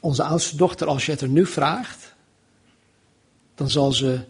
onze 0.00 0.22
oudste 0.22 0.56
dochter, 0.56 0.86
als 0.86 1.06
je 1.06 1.12
het 1.12 1.20
er 1.20 1.28
nu 1.28 1.46
vraagt, 1.46 2.09
dan 3.60 3.70
zal 3.70 3.92
ze, 3.92 4.20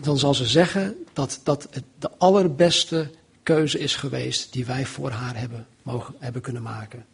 dan 0.00 0.18
zal 0.18 0.34
ze 0.34 0.46
zeggen 0.46 0.96
dat 1.12 1.40
dat 1.42 1.68
het 1.70 1.84
de 1.98 2.10
allerbeste 2.18 3.10
keuze 3.42 3.78
is 3.78 3.96
geweest 3.96 4.52
die 4.52 4.64
wij 4.64 4.86
voor 4.86 5.10
haar 5.10 5.36
hebben, 5.36 5.66
mogen, 5.82 6.14
hebben 6.18 6.42
kunnen 6.42 6.62
maken. 6.62 7.06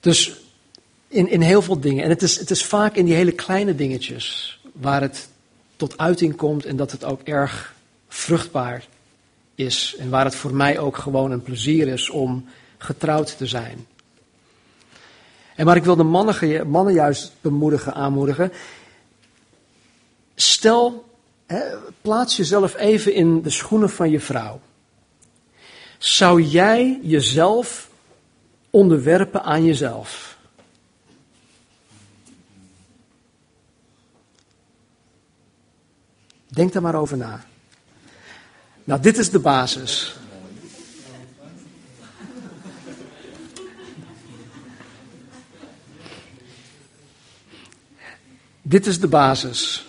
Dus 0.00 0.32
in, 1.08 1.30
in 1.30 1.40
heel 1.40 1.62
veel 1.62 1.80
dingen. 1.80 2.04
En 2.04 2.10
het 2.10 2.22
is, 2.22 2.38
het 2.38 2.50
is 2.50 2.64
vaak 2.64 2.96
in 2.96 3.04
die 3.04 3.14
hele 3.14 3.32
kleine 3.32 3.74
dingetjes 3.74 4.60
waar 4.72 5.00
het 5.00 5.28
tot 5.76 5.98
uiting 5.98 6.36
komt 6.36 6.64
en 6.64 6.76
dat 6.76 6.92
het 6.92 7.04
ook 7.04 7.22
erg 7.22 7.74
vruchtbaar 8.08 8.86
is. 9.54 9.94
En 9.98 10.10
waar 10.10 10.24
het 10.24 10.34
voor 10.34 10.54
mij 10.54 10.78
ook 10.78 10.96
gewoon 10.96 11.30
een 11.30 11.42
plezier 11.42 11.88
is 11.88 12.10
om 12.10 12.48
getrouwd 12.78 13.36
te 13.36 13.46
zijn. 13.46 13.86
En 15.56 15.66
maar 15.66 15.76
ik 15.76 15.84
wil 15.84 15.96
de 15.96 16.02
mannen, 16.02 16.68
mannen 16.68 16.94
juist 16.94 17.32
bemoedigen, 17.40 17.94
aanmoedigen. 17.94 18.52
Stel, 20.34 21.04
hè, 21.46 21.60
plaats 22.00 22.36
jezelf 22.36 22.76
even 22.76 23.14
in 23.14 23.42
de 23.42 23.50
schoenen 23.50 23.90
van 23.90 24.10
je 24.10 24.20
vrouw. 24.20 24.60
Zou 25.98 26.42
jij 26.42 26.98
jezelf 27.02 27.90
onderwerpen 28.70 29.42
aan 29.42 29.64
jezelf? 29.64 30.38
Denk 36.48 36.72
daar 36.72 36.82
maar 36.82 36.94
over 36.94 37.16
na. 37.16 37.44
Nou, 38.84 39.00
dit 39.00 39.18
is 39.18 39.30
de 39.30 39.38
basis. 39.38 40.19
Dit 48.70 48.86
is 48.86 49.00
de 49.00 49.08
basis. 49.08 49.86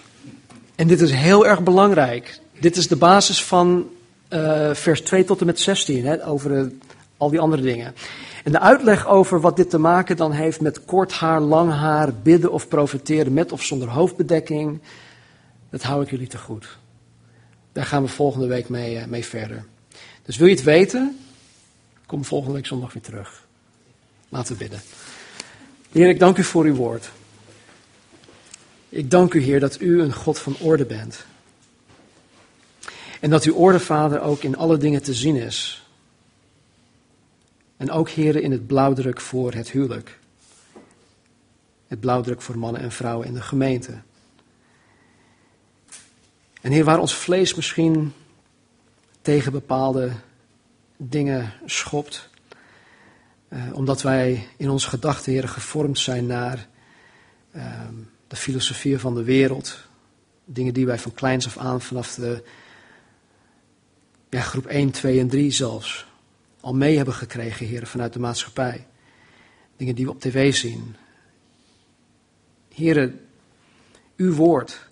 En 0.76 0.88
dit 0.88 1.02
is 1.02 1.12
heel 1.12 1.48
erg 1.48 1.64
belangrijk. 1.64 2.40
Dit 2.60 2.78
is 2.78 2.88
de 2.88 2.96
basis 2.96 3.44
van 3.44 3.90
uh, 4.30 4.74
vers 4.74 5.02
2 5.02 5.24
tot 5.24 5.40
en 5.40 5.46
met 5.46 5.60
16, 5.60 6.06
hè, 6.06 6.28
over 6.28 6.52
uh, 6.52 6.66
al 7.18 7.30
die 7.30 7.40
andere 7.40 7.62
dingen. 7.62 7.96
En 8.44 8.52
de 8.52 8.60
uitleg 8.60 9.08
over 9.08 9.42
wat 9.42 9.56
dit 9.56 9.70
te 9.70 9.78
maken 9.78 10.18
dan 10.18 10.32
heeft 10.32 10.62
met 10.62 10.86
kort 10.86 11.12
haar, 11.12 11.40
lang 11.40 11.72
haar, 11.72 12.14
bidden 12.14 12.52
of 12.52 12.68
profeteren 12.68 13.34
met 13.34 13.52
of 13.52 13.64
zonder 13.64 13.90
hoofdbedekking, 13.90 14.82
dat 15.70 15.84
hou 15.84 16.04
ik 16.04 16.10
jullie 16.10 16.28
te 16.28 16.38
goed. 16.38 16.78
Daar 17.72 17.86
gaan 17.86 18.04
we 18.04 18.10
volgende 18.10 18.48
week 18.48 18.70
mee, 18.70 18.96
uh, 18.96 19.06
mee 19.06 19.26
verder. 19.26 19.66
Dus 20.26 20.38
wil 20.38 20.48
je 20.48 20.56
het 20.56 20.64
weten? 20.64 21.20
Kom 22.06 22.26
volgende 22.26 22.56
week 22.56 22.66
zondag 22.66 22.94
weer 22.94 23.04
terug. 23.04 23.48
Laten 24.30 24.54
we 24.54 24.60
bidden. 24.60 24.82
Heer, 25.92 26.10
ik 26.10 26.20
dank 26.20 26.38
u 26.38 26.44
voor 26.44 26.66
uw 26.66 26.76
woord. 26.76 27.12
Ik 28.92 29.12
dank 29.12 29.34
u, 29.34 29.42
Heer, 29.42 29.60
dat 29.60 29.82
u 29.82 30.02
een 30.02 30.14
God 30.14 30.40
van 30.40 30.56
orde 30.60 30.86
bent. 30.86 31.26
En 33.20 33.30
dat 33.30 33.44
uw 33.44 33.54
orde, 33.54 33.80
Vader, 33.80 34.22
ook 34.22 34.44
in 34.44 34.58
alle 34.58 34.78
dingen 34.78 35.04
te 35.04 35.14
zien 35.14 35.36
is. 35.36 35.86
En 37.78 37.92
ook, 37.92 38.10
Heer, 38.10 38.36
in 38.36 38.52
het 38.52 38.68
blauwdruk 38.68 39.22
voor 39.22 39.54
het 39.54 39.72
huwelijk. 39.72 40.20
Het 41.88 42.00
blauwdruk 42.00 42.42
voor 42.42 42.58
mannen 42.58 42.82
en 42.82 42.92
vrouwen 42.92 43.28
in 43.28 43.34
de 43.34 43.42
gemeente. 43.42 44.02
En 46.62 46.72
Heer, 46.72 46.84
waar 46.84 47.00
ons 47.00 47.16
vlees 47.16 47.56
misschien 47.56 48.14
tegen 49.22 49.52
bepaalde 49.52 50.12
dingen 50.98 51.54
schopt, 51.66 52.30
eh, 53.48 53.64
omdat 53.74 54.02
wij 54.02 54.48
in 54.58 54.70
onze 54.70 54.90
gedachten, 54.90 55.32
Heer, 55.32 55.48
gevormd 55.48 56.00
zijn 56.00 56.26
naar 56.26 56.68
eh, 57.52 57.88
de 58.32 58.38
filosofie 58.38 59.00
van 59.00 59.16
de 59.16 59.24
wereld. 59.24 59.78
Dingen 60.46 60.74
die 60.74 60.86
wij 60.86 61.00
van 61.00 61.14
kleins 61.14 61.46
af 61.46 61.58
aan, 61.58 61.82
vanaf 61.82 62.16
de 62.16 62.44
groep 64.30 64.66
1, 64.66 64.92
2 64.92 65.20
en 65.20 65.28
3 65.28 65.52
zelfs, 65.52 66.06
al 66.60 66.74
mee 66.74 66.96
hebben 66.96 67.14
gekregen, 67.14 67.66
heren, 67.66 67.88
vanuit 67.88 68.14
de 68.14 68.20
maatschappij. 68.20 68.88
Dingen 69.78 69.96
die 69.96 70.06
we 70.06 70.12
op 70.12 70.20
tv 70.20 70.54
zien. 70.54 70.96
Heren, 72.74 73.20
uw 74.16 74.34
woord 74.34 74.90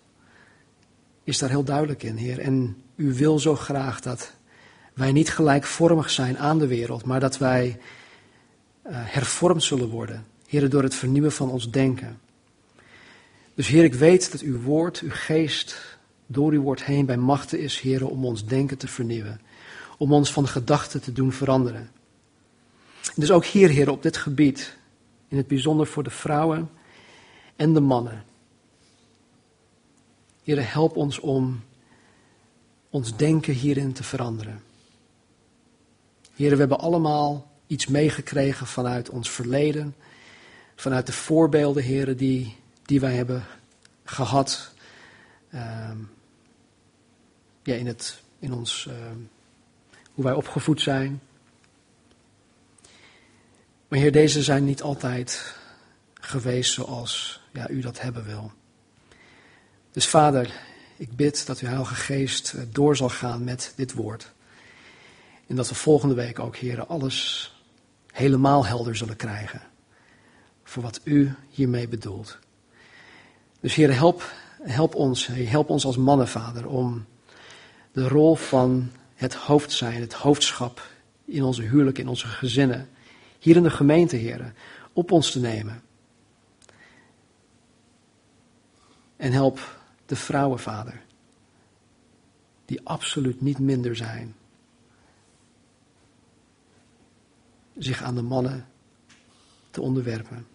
is 1.24 1.38
daar 1.38 1.50
heel 1.50 1.64
duidelijk 1.64 2.04
in, 2.04 2.16
Heer. 2.16 2.40
En 2.40 2.84
u 2.96 3.14
wil 3.14 3.40
zo 3.40 3.56
graag 3.56 4.02
dat 4.02 4.34
wij 4.94 5.12
niet 5.12 5.30
gelijkvormig 5.30 6.10
zijn 6.10 6.38
aan 6.38 6.60
de 6.60 6.68
wereld, 6.68 7.06
maar 7.06 7.20
dat 7.20 7.38
wij 7.38 7.68
uh, 7.68 8.92
hervormd 8.94 9.64
zullen 9.64 9.90
worden. 9.90 10.26
Heren, 10.48 10.70
door 10.70 10.84
het 10.84 10.96
vernieuwen 10.96 11.32
van 11.32 11.50
ons 11.50 11.72
denken. 11.72 12.20
Dus 13.60 13.68
Heer, 13.68 13.84
ik 13.84 13.94
weet 13.94 14.32
dat 14.32 14.42
uw 14.42 14.62
woord, 14.62 15.00
uw 15.00 15.10
geest, 15.12 15.98
door 16.26 16.52
uw 16.52 16.62
woord 16.62 16.84
heen 16.84 17.06
bij 17.06 17.18
machten 17.18 17.60
is, 17.60 17.80
Heer, 17.80 18.08
om 18.08 18.26
ons 18.26 18.46
denken 18.46 18.78
te 18.78 18.88
vernieuwen. 18.88 19.42
Om 19.98 20.14
ons 20.14 20.34
van 20.34 20.48
gedachten 20.48 21.02
te 21.02 21.12
doen 21.12 21.32
veranderen. 21.32 21.92
Dus 23.16 23.32
ook 23.32 23.46
hier, 23.46 23.70
Heer, 23.70 23.90
op 23.90 24.04
dit 24.04 24.18
gebied, 24.18 24.78
in 25.28 25.38
het 25.38 25.48
bijzonder 25.48 25.88
voor 25.88 26.04
de 26.04 26.10
vrouwen 26.10 26.70
en 27.56 27.74
de 27.74 27.80
mannen. 27.80 28.24
Heer, 30.44 30.72
help 30.72 30.96
ons 30.96 31.20
om 31.20 31.64
ons 32.90 33.18
denken 33.18 33.54
hierin 33.54 33.94
te 33.94 34.04
veranderen. 34.04 34.64
Heer, 36.36 36.52
we 36.52 36.58
hebben 36.58 36.80
allemaal 36.80 37.52
iets 37.68 37.88
meegekregen 37.88 38.68
vanuit 38.68 39.10
ons 39.10 39.30
verleden, 39.30 39.96
vanuit 40.76 41.06
de 41.06 41.14
voorbeelden, 41.14 41.84
Heer, 41.84 42.18
die 42.18 42.58
die 42.90 43.00
wij 43.00 43.16
hebben 43.16 43.46
gehad 44.04 44.72
uh, 45.50 45.92
ja, 47.64 47.76
in, 47.76 47.88
het, 47.88 48.22
in 48.40 48.54
ons, 48.54 48.86
uh, 48.90 48.94
hoe 50.14 50.24
wij 50.24 50.34
opgevoed 50.34 50.82
zijn. 50.82 51.22
Maar 53.88 54.00
Heer, 54.00 54.12
deze 54.12 54.44
zijn 54.44 54.66
niet 54.66 54.82
altijd 54.82 55.56
geweest 56.14 56.74
zoals 56.74 57.42
ja, 57.54 57.70
u 57.70 57.82
dat 57.82 58.02
hebben 58.02 58.26
wil. 58.26 58.52
Dus 59.92 60.08
Vader, 60.08 60.54
ik 60.98 61.16
bid 61.16 61.46
dat 61.46 61.60
uw 61.60 61.68
Heilige 61.68 61.96
Geest 61.96 62.54
eh, 62.54 62.62
door 62.72 62.96
zal 62.96 63.10
gaan 63.10 63.44
met 63.44 63.74
dit 63.76 63.94
woord. 63.94 64.32
En 65.48 65.56
dat 65.56 65.70
we 65.70 65.76
volgende 65.76 66.16
week 66.16 66.40
ook, 66.40 66.56
Heer, 66.56 66.86
alles 66.86 67.54
helemaal 68.12 68.66
helder 68.66 68.96
zullen 68.96 69.16
krijgen. 69.16 69.62
Voor 70.64 70.84
wat 70.84 71.02
u 71.04 71.34
hiermee 71.50 71.88
bedoelt. 71.88 72.40
Dus 73.60 73.76
Heer, 73.76 73.94
help, 73.96 74.34
help 74.62 74.96
ons, 74.96 75.28
help 75.28 75.70
ons 75.70 75.86
als 75.86 75.98
mannen, 75.98 76.28
Vader, 76.28 76.68
om 76.68 77.06
de 77.92 78.08
rol 78.08 78.36
van 78.36 78.92
het 79.16 79.34
hoofd 79.34 79.72
zijn, 79.72 80.02
het 80.02 80.14
hoofdschap 80.14 80.88
in 81.26 81.44
onze 81.44 81.62
huwelijk, 81.62 81.98
in 81.98 82.08
onze 82.08 82.28
gezinnen, 82.28 82.90
hier 83.40 83.56
in 83.56 83.64
de 83.64 83.70
gemeente, 83.70 84.16
Heer, 84.16 84.54
op 84.94 85.12
ons 85.12 85.32
te 85.32 85.40
nemen. 85.40 85.82
En 89.16 89.32
help 89.32 89.80
de 90.06 90.16
vrouwen, 90.16 90.60
Vader, 90.60 91.02
die 92.66 92.82
absoluut 92.84 93.42
niet 93.42 93.60
minder 93.60 93.96
zijn, 93.96 94.36
zich 97.78 98.04
aan 98.04 98.16
de 98.16 98.22
mannen 98.22 98.68
te 99.72 99.82
onderwerpen. 99.82 100.48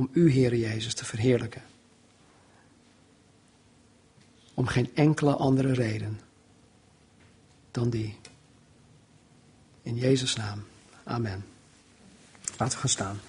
Om 0.00 0.08
u, 0.12 0.30
Heer 0.30 0.56
Jezus, 0.56 0.94
te 0.94 1.04
verheerlijken. 1.04 1.62
Om 4.54 4.66
geen 4.66 4.90
enkele 4.94 5.34
andere 5.34 5.72
reden 5.72 6.20
dan 7.70 7.90
die. 7.90 8.16
In 9.82 9.96
Jezus' 9.96 10.36
naam. 10.36 10.64
Amen. 11.04 11.44
Laten 12.58 12.74
we 12.74 12.80
gaan 12.80 12.88
staan. 12.88 13.20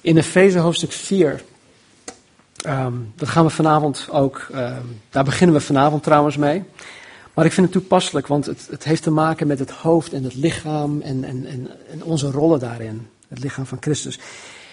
In 0.00 0.16
Efeze 0.16 0.58
hoofdstuk 0.58 0.92
4 0.92 1.44
Um, 2.70 3.12
dat 3.16 3.28
gaan 3.28 3.44
we 3.44 3.50
vanavond 3.50 4.08
ook, 4.10 4.48
um, 4.54 5.00
daar 5.10 5.24
beginnen 5.24 5.56
we 5.56 5.62
vanavond 5.62 6.02
trouwens 6.02 6.36
mee. 6.36 6.64
Maar 7.34 7.44
ik 7.44 7.52
vind 7.52 7.66
het 7.66 7.76
toepasselijk, 7.76 8.26
want 8.26 8.46
het, 8.46 8.66
het 8.70 8.84
heeft 8.84 9.02
te 9.02 9.10
maken 9.10 9.46
met 9.46 9.58
het 9.58 9.70
hoofd 9.70 10.12
en 10.12 10.24
het 10.24 10.34
lichaam 10.34 11.00
en, 11.00 11.24
en, 11.24 11.46
en, 11.90 12.02
onze 12.02 12.30
rollen 12.30 12.58
daarin. 12.58 13.08
Het 13.28 13.42
lichaam 13.42 13.66
van 13.66 13.78
Christus. 13.80 14.18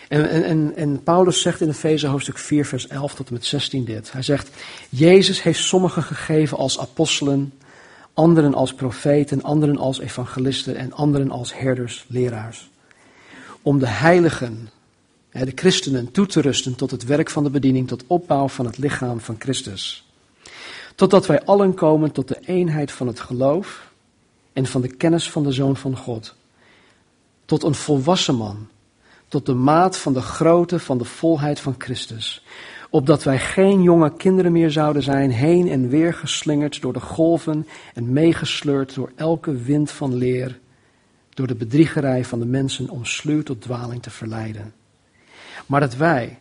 En, 0.07 0.43
en, 0.43 0.75
en, 0.75 1.03
Paulus 1.03 1.41
zegt 1.41 1.61
in 1.61 1.69
Efeze 1.69 2.07
hoofdstuk 2.07 2.37
4, 2.37 2.65
vers 2.65 2.87
11 2.87 3.13
tot 3.13 3.27
en 3.27 3.33
met 3.33 3.45
16 3.45 3.85
dit. 3.85 4.11
Hij 4.11 4.21
zegt, 4.21 4.49
Jezus 4.89 5.43
heeft 5.43 5.63
sommigen 5.63 6.03
gegeven 6.03 6.57
als 6.57 6.79
apostelen, 6.79 7.53
anderen 8.13 8.53
als 8.53 8.73
profeten, 8.73 9.43
anderen 9.43 9.77
als 9.77 9.99
evangelisten 9.99 10.75
en 10.75 10.93
anderen 10.93 11.31
als 11.31 11.57
herders, 11.57 12.05
leraars. 12.07 12.69
Om 13.61 13.79
de 13.79 13.87
heiligen 13.87 14.69
de 15.45 15.51
christenen 15.55 16.11
toe 16.11 16.25
te 16.25 16.41
rusten 16.41 16.75
tot 16.75 16.91
het 16.91 17.05
werk 17.05 17.29
van 17.29 17.43
de 17.43 17.49
bediening, 17.49 17.87
tot 17.87 18.03
opbouw 18.07 18.47
van 18.47 18.65
het 18.65 18.77
lichaam 18.77 19.19
van 19.19 19.35
Christus. 19.39 20.07
Totdat 20.95 21.25
wij 21.25 21.43
allen 21.43 21.73
komen 21.73 22.11
tot 22.11 22.27
de 22.27 22.39
eenheid 22.45 22.91
van 22.91 23.07
het 23.07 23.19
geloof 23.19 23.91
en 24.53 24.65
van 24.65 24.81
de 24.81 24.95
kennis 24.95 25.31
van 25.31 25.43
de 25.43 25.51
Zoon 25.51 25.77
van 25.77 25.97
God. 25.97 26.35
Tot 27.45 27.63
een 27.63 27.75
volwassen 27.75 28.35
man, 28.35 28.67
tot 29.27 29.45
de 29.45 29.53
maat 29.53 29.97
van 29.97 30.13
de 30.13 30.21
grootte 30.21 30.79
van 30.79 30.97
de 30.97 31.05
volheid 31.05 31.59
van 31.59 31.75
Christus. 31.77 32.45
Opdat 32.89 33.23
wij 33.23 33.39
geen 33.39 33.81
jonge 33.81 34.15
kinderen 34.15 34.51
meer 34.51 34.71
zouden 34.71 35.03
zijn, 35.03 35.31
heen 35.31 35.69
en 35.69 35.89
weer 35.89 36.13
geslingerd 36.13 36.81
door 36.81 36.93
de 36.93 36.99
golven 36.99 37.67
en 37.93 38.13
meegesleurd 38.13 38.95
door 38.95 39.11
elke 39.15 39.55
wind 39.55 39.91
van 39.91 40.15
leer, 40.15 40.59
door 41.29 41.47
de 41.47 41.55
bedriegerij 41.55 42.25
van 42.25 42.39
de 42.39 42.45
mensen 42.45 42.89
om 42.89 43.05
sluw 43.05 43.43
tot 43.43 43.61
dwaling 43.61 44.01
te 44.01 44.09
verleiden 44.09 44.73
maar 45.67 45.79
dat 45.79 45.95
wij, 45.95 46.39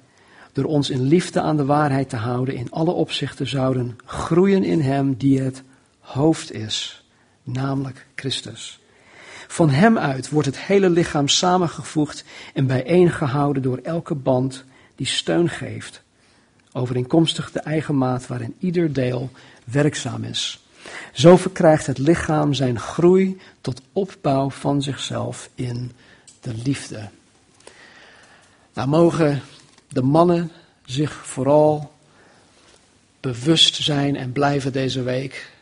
door 0.53 0.65
ons 0.65 0.91
in 0.91 1.03
liefde 1.03 1.41
aan 1.41 1.57
de 1.57 1.65
waarheid 1.65 2.09
te 2.09 2.17
houden, 2.17 2.55
in 2.55 2.71
alle 2.71 2.91
opzichten 2.91 3.49
zouden 3.49 3.97
groeien 4.05 4.65
in 4.65 4.81
Hem 4.81 5.15
die 5.15 5.41
het 5.41 5.63
hoofd 5.99 6.53
is, 6.53 7.05
namelijk 7.43 8.07
Christus. 8.15 8.81
Van 9.49 9.71
Hem 9.71 9.99
uit 9.99 10.29
wordt 10.29 10.47
het 10.47 10.59
hele 10.59 10.91
lichaam 10.91 11.29
samengevoegd 11.29 12.25
en 12.55 12.67
bijeengehouden 12.67 13.63
door 13.63 13.79
elke 13.83 14.15
band 14.15 14.65
die 14.95 15.07
steun 15.07 15.49
geeft, 15.49 16.03
overeenkomstig 16.73 17.53
de 17.53 17.61
eigen 17.61 17.99
maat 17.99 18.27
waarin 18.27 18.55
ieder 18.59 18.93
deel 18.93 19.31
werkzaam 19.65 20.25
is. 20.25 20.65
Zo 21.13 21.37
verkrijgt 21.37 21.87
het 21.87 21.99
lichaam 21.99 22.55
zijn 22.55 22.79
groei 22.79 23.41
tot 23.61 23.81
opbouw 23.93 24.51
van 24.51 24.83
zichzelf 24.83 25.51
in 25.55 25.93
de 26.41 26.55
liefde. 26.65 27.09
Nou 28.77 28.89
mogen 28.89 29.43
de 29.89 30.03
mannen 30.03 30.53
zich 30.85 31.13
vooral 31.27 31.93
bewust 33.21 33.75
zijn 33.75 34.17
en 34.17 34.33
blijven 34.33 34.73
deze 34.73 35.03
week 35.03 35.53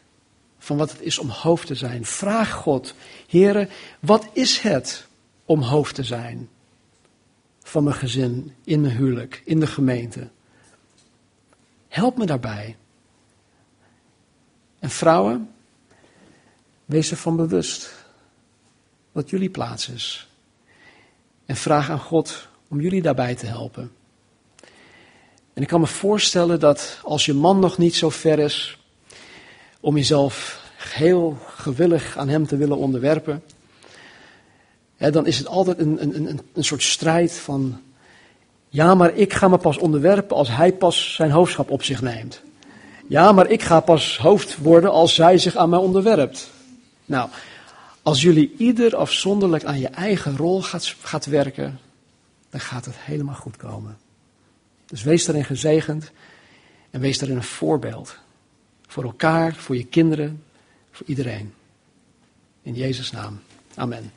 van 0.58 0.76
wat 0.76 0.90
het 0.90 1.00
is 1.00 1.18
om 1.18 1.28
hoofd 1.28 1.66
te 1.66 1.74
zijn. 1.74 2.04
Vraag 2.04 2.52
God, 2.52 2.94
Heren, 3.26 3.68
wat 4.00 4.28
is 4.32 4.58
het 4.58 5.06
om 5.44 5.62
hoofd 5.62 5.94
te 5.94 6.02
zijn 6.02 6.48
van 7.62 7.84
mijn 7.84 7.96
gezin, 7.96 8.54
in 8.64 8.80
mijn 8.80 8.96
huwelijk, 8.96 9.42
in 9.44 9.60
de 9.60 9.66
gemeente? 9.66 10.28
Help 11.88 12.18
me 12.18 12.26
daarbij. 12.26 12.76
En 14.78 14.90
vrouwen, 14.90 15.50
wees 16.84 17.10
ervan 17.10 17.36
bewust 17.36 17.94
wat 19.12 19.30
jullie 19.30 19.50
plaats 19.50 19.88
is. 19.88 20.28
En 21.46 21.56
vraag 21.56 21.90
aan 21.90 22.00
God 22.00 22.52
om 22.74 22.80
jullie 22.80 23.02
daarbij 23.02 23.34
te 23.34 23.46
helpen. 23.46 23.90
En 25.52 25.62
ik 25.62 25.68
kan 25.68 25.80
me 25.80 25.86
voorstellen 25.86 26.60
dat 26.60 27.00
als 27.02 27.24
je 27.24 27.34
man 27.34 27.58
nog 27.58 27.78
niet 27.78 27.94
zo 27.94 28.10
ver 28.10 28.38
is 28.38 28.78
om 29.80 29.96
jezelf 29.96 30.62
heel 30.76 31.38
gewillig 31.56 32.16
aan 32.16 32.28
hem 32.28 32.46
te 32.46 32.56
willen 32.56 32.76
onderwerpen, 32.76 33.42
hè, 34.96 35.10
dan 35.10 35.26
is 35.26 35.38
het 35.38 35.46
altijd 35.46 35.78
een, 35.78 36.02
een, 36.02 36.28
een, 36.28 36.40
een 36.54 36.64
soort 36.64 36.82
strijd 36.82 37.32
van, 37.32 37.80
ja, 38.68 38.94
maar 38.94 39.14
ik 39.14 39.32
ga 39.32 39.48
me 39.48 39.56
pas 39.58 39.78
onderwerpen 39.78 40.36
als 40.36 40.48
hij 40.48 40.72
pas 40.72 41.14
zijn 41.14 41.30
hoofdschap 41.30 41.70
op 41.70 41.82
zich 41.82 42.02
neemt. 42.02 42.42
Ja, 43.08 43.32
maar 43.32 43.50
ik 43.50 43.62
ga 43.62 43.80
pas 43.80 44.18
hoofd 44.18 44.58
worden 44.58 44.90
als 44.90 45.14
zij 45.14 45.38
zich 45.38 45.56
aan 45.56 45.68
mij 45.68 45.78
onderwerpt. 45.78 46.50
Nou, 47.04 47.28
als 48.02 48.22
jullie 48.22 48.54
ieder 48.58 48.96
afzonderlijk 48.96 49.64
aan 49.64 49.78
je 49.78 49.88
eigen 49.88 50.36
rol 50.36 50.62
gaat, 50.62 50.94
gaat 51.00 51.26
werken, 51.26 51.78
dan 52.54 52.62
gaat 52.62 52.84
het 52.84 52.96
helemaal 52.96 53.34
goed 53.34 53.56
komen. 53.56 53.98
Dus 54.86 55.02
wees 55.02 55.24
daarin 55.24 55.44
gezegend 55.44 56.10
en 56.90 57.00
wees 57.00 57.18
daarin 57.18 57.36
een 57.36 57.42
voorbeeld. 57.42 58.18
Voor 58.86 59.04
elkaar, 59.04 59.54
voor 59.54 59.76
je 59.76 59.86
kinderen, 59.86 60.44
voor 60.90 61.06
iedereen. 61.06 61.54
In 62.62 62.74
Jezus' 62.74 63.10
naam. 63.10 63.40
Amen. 63.74 64.12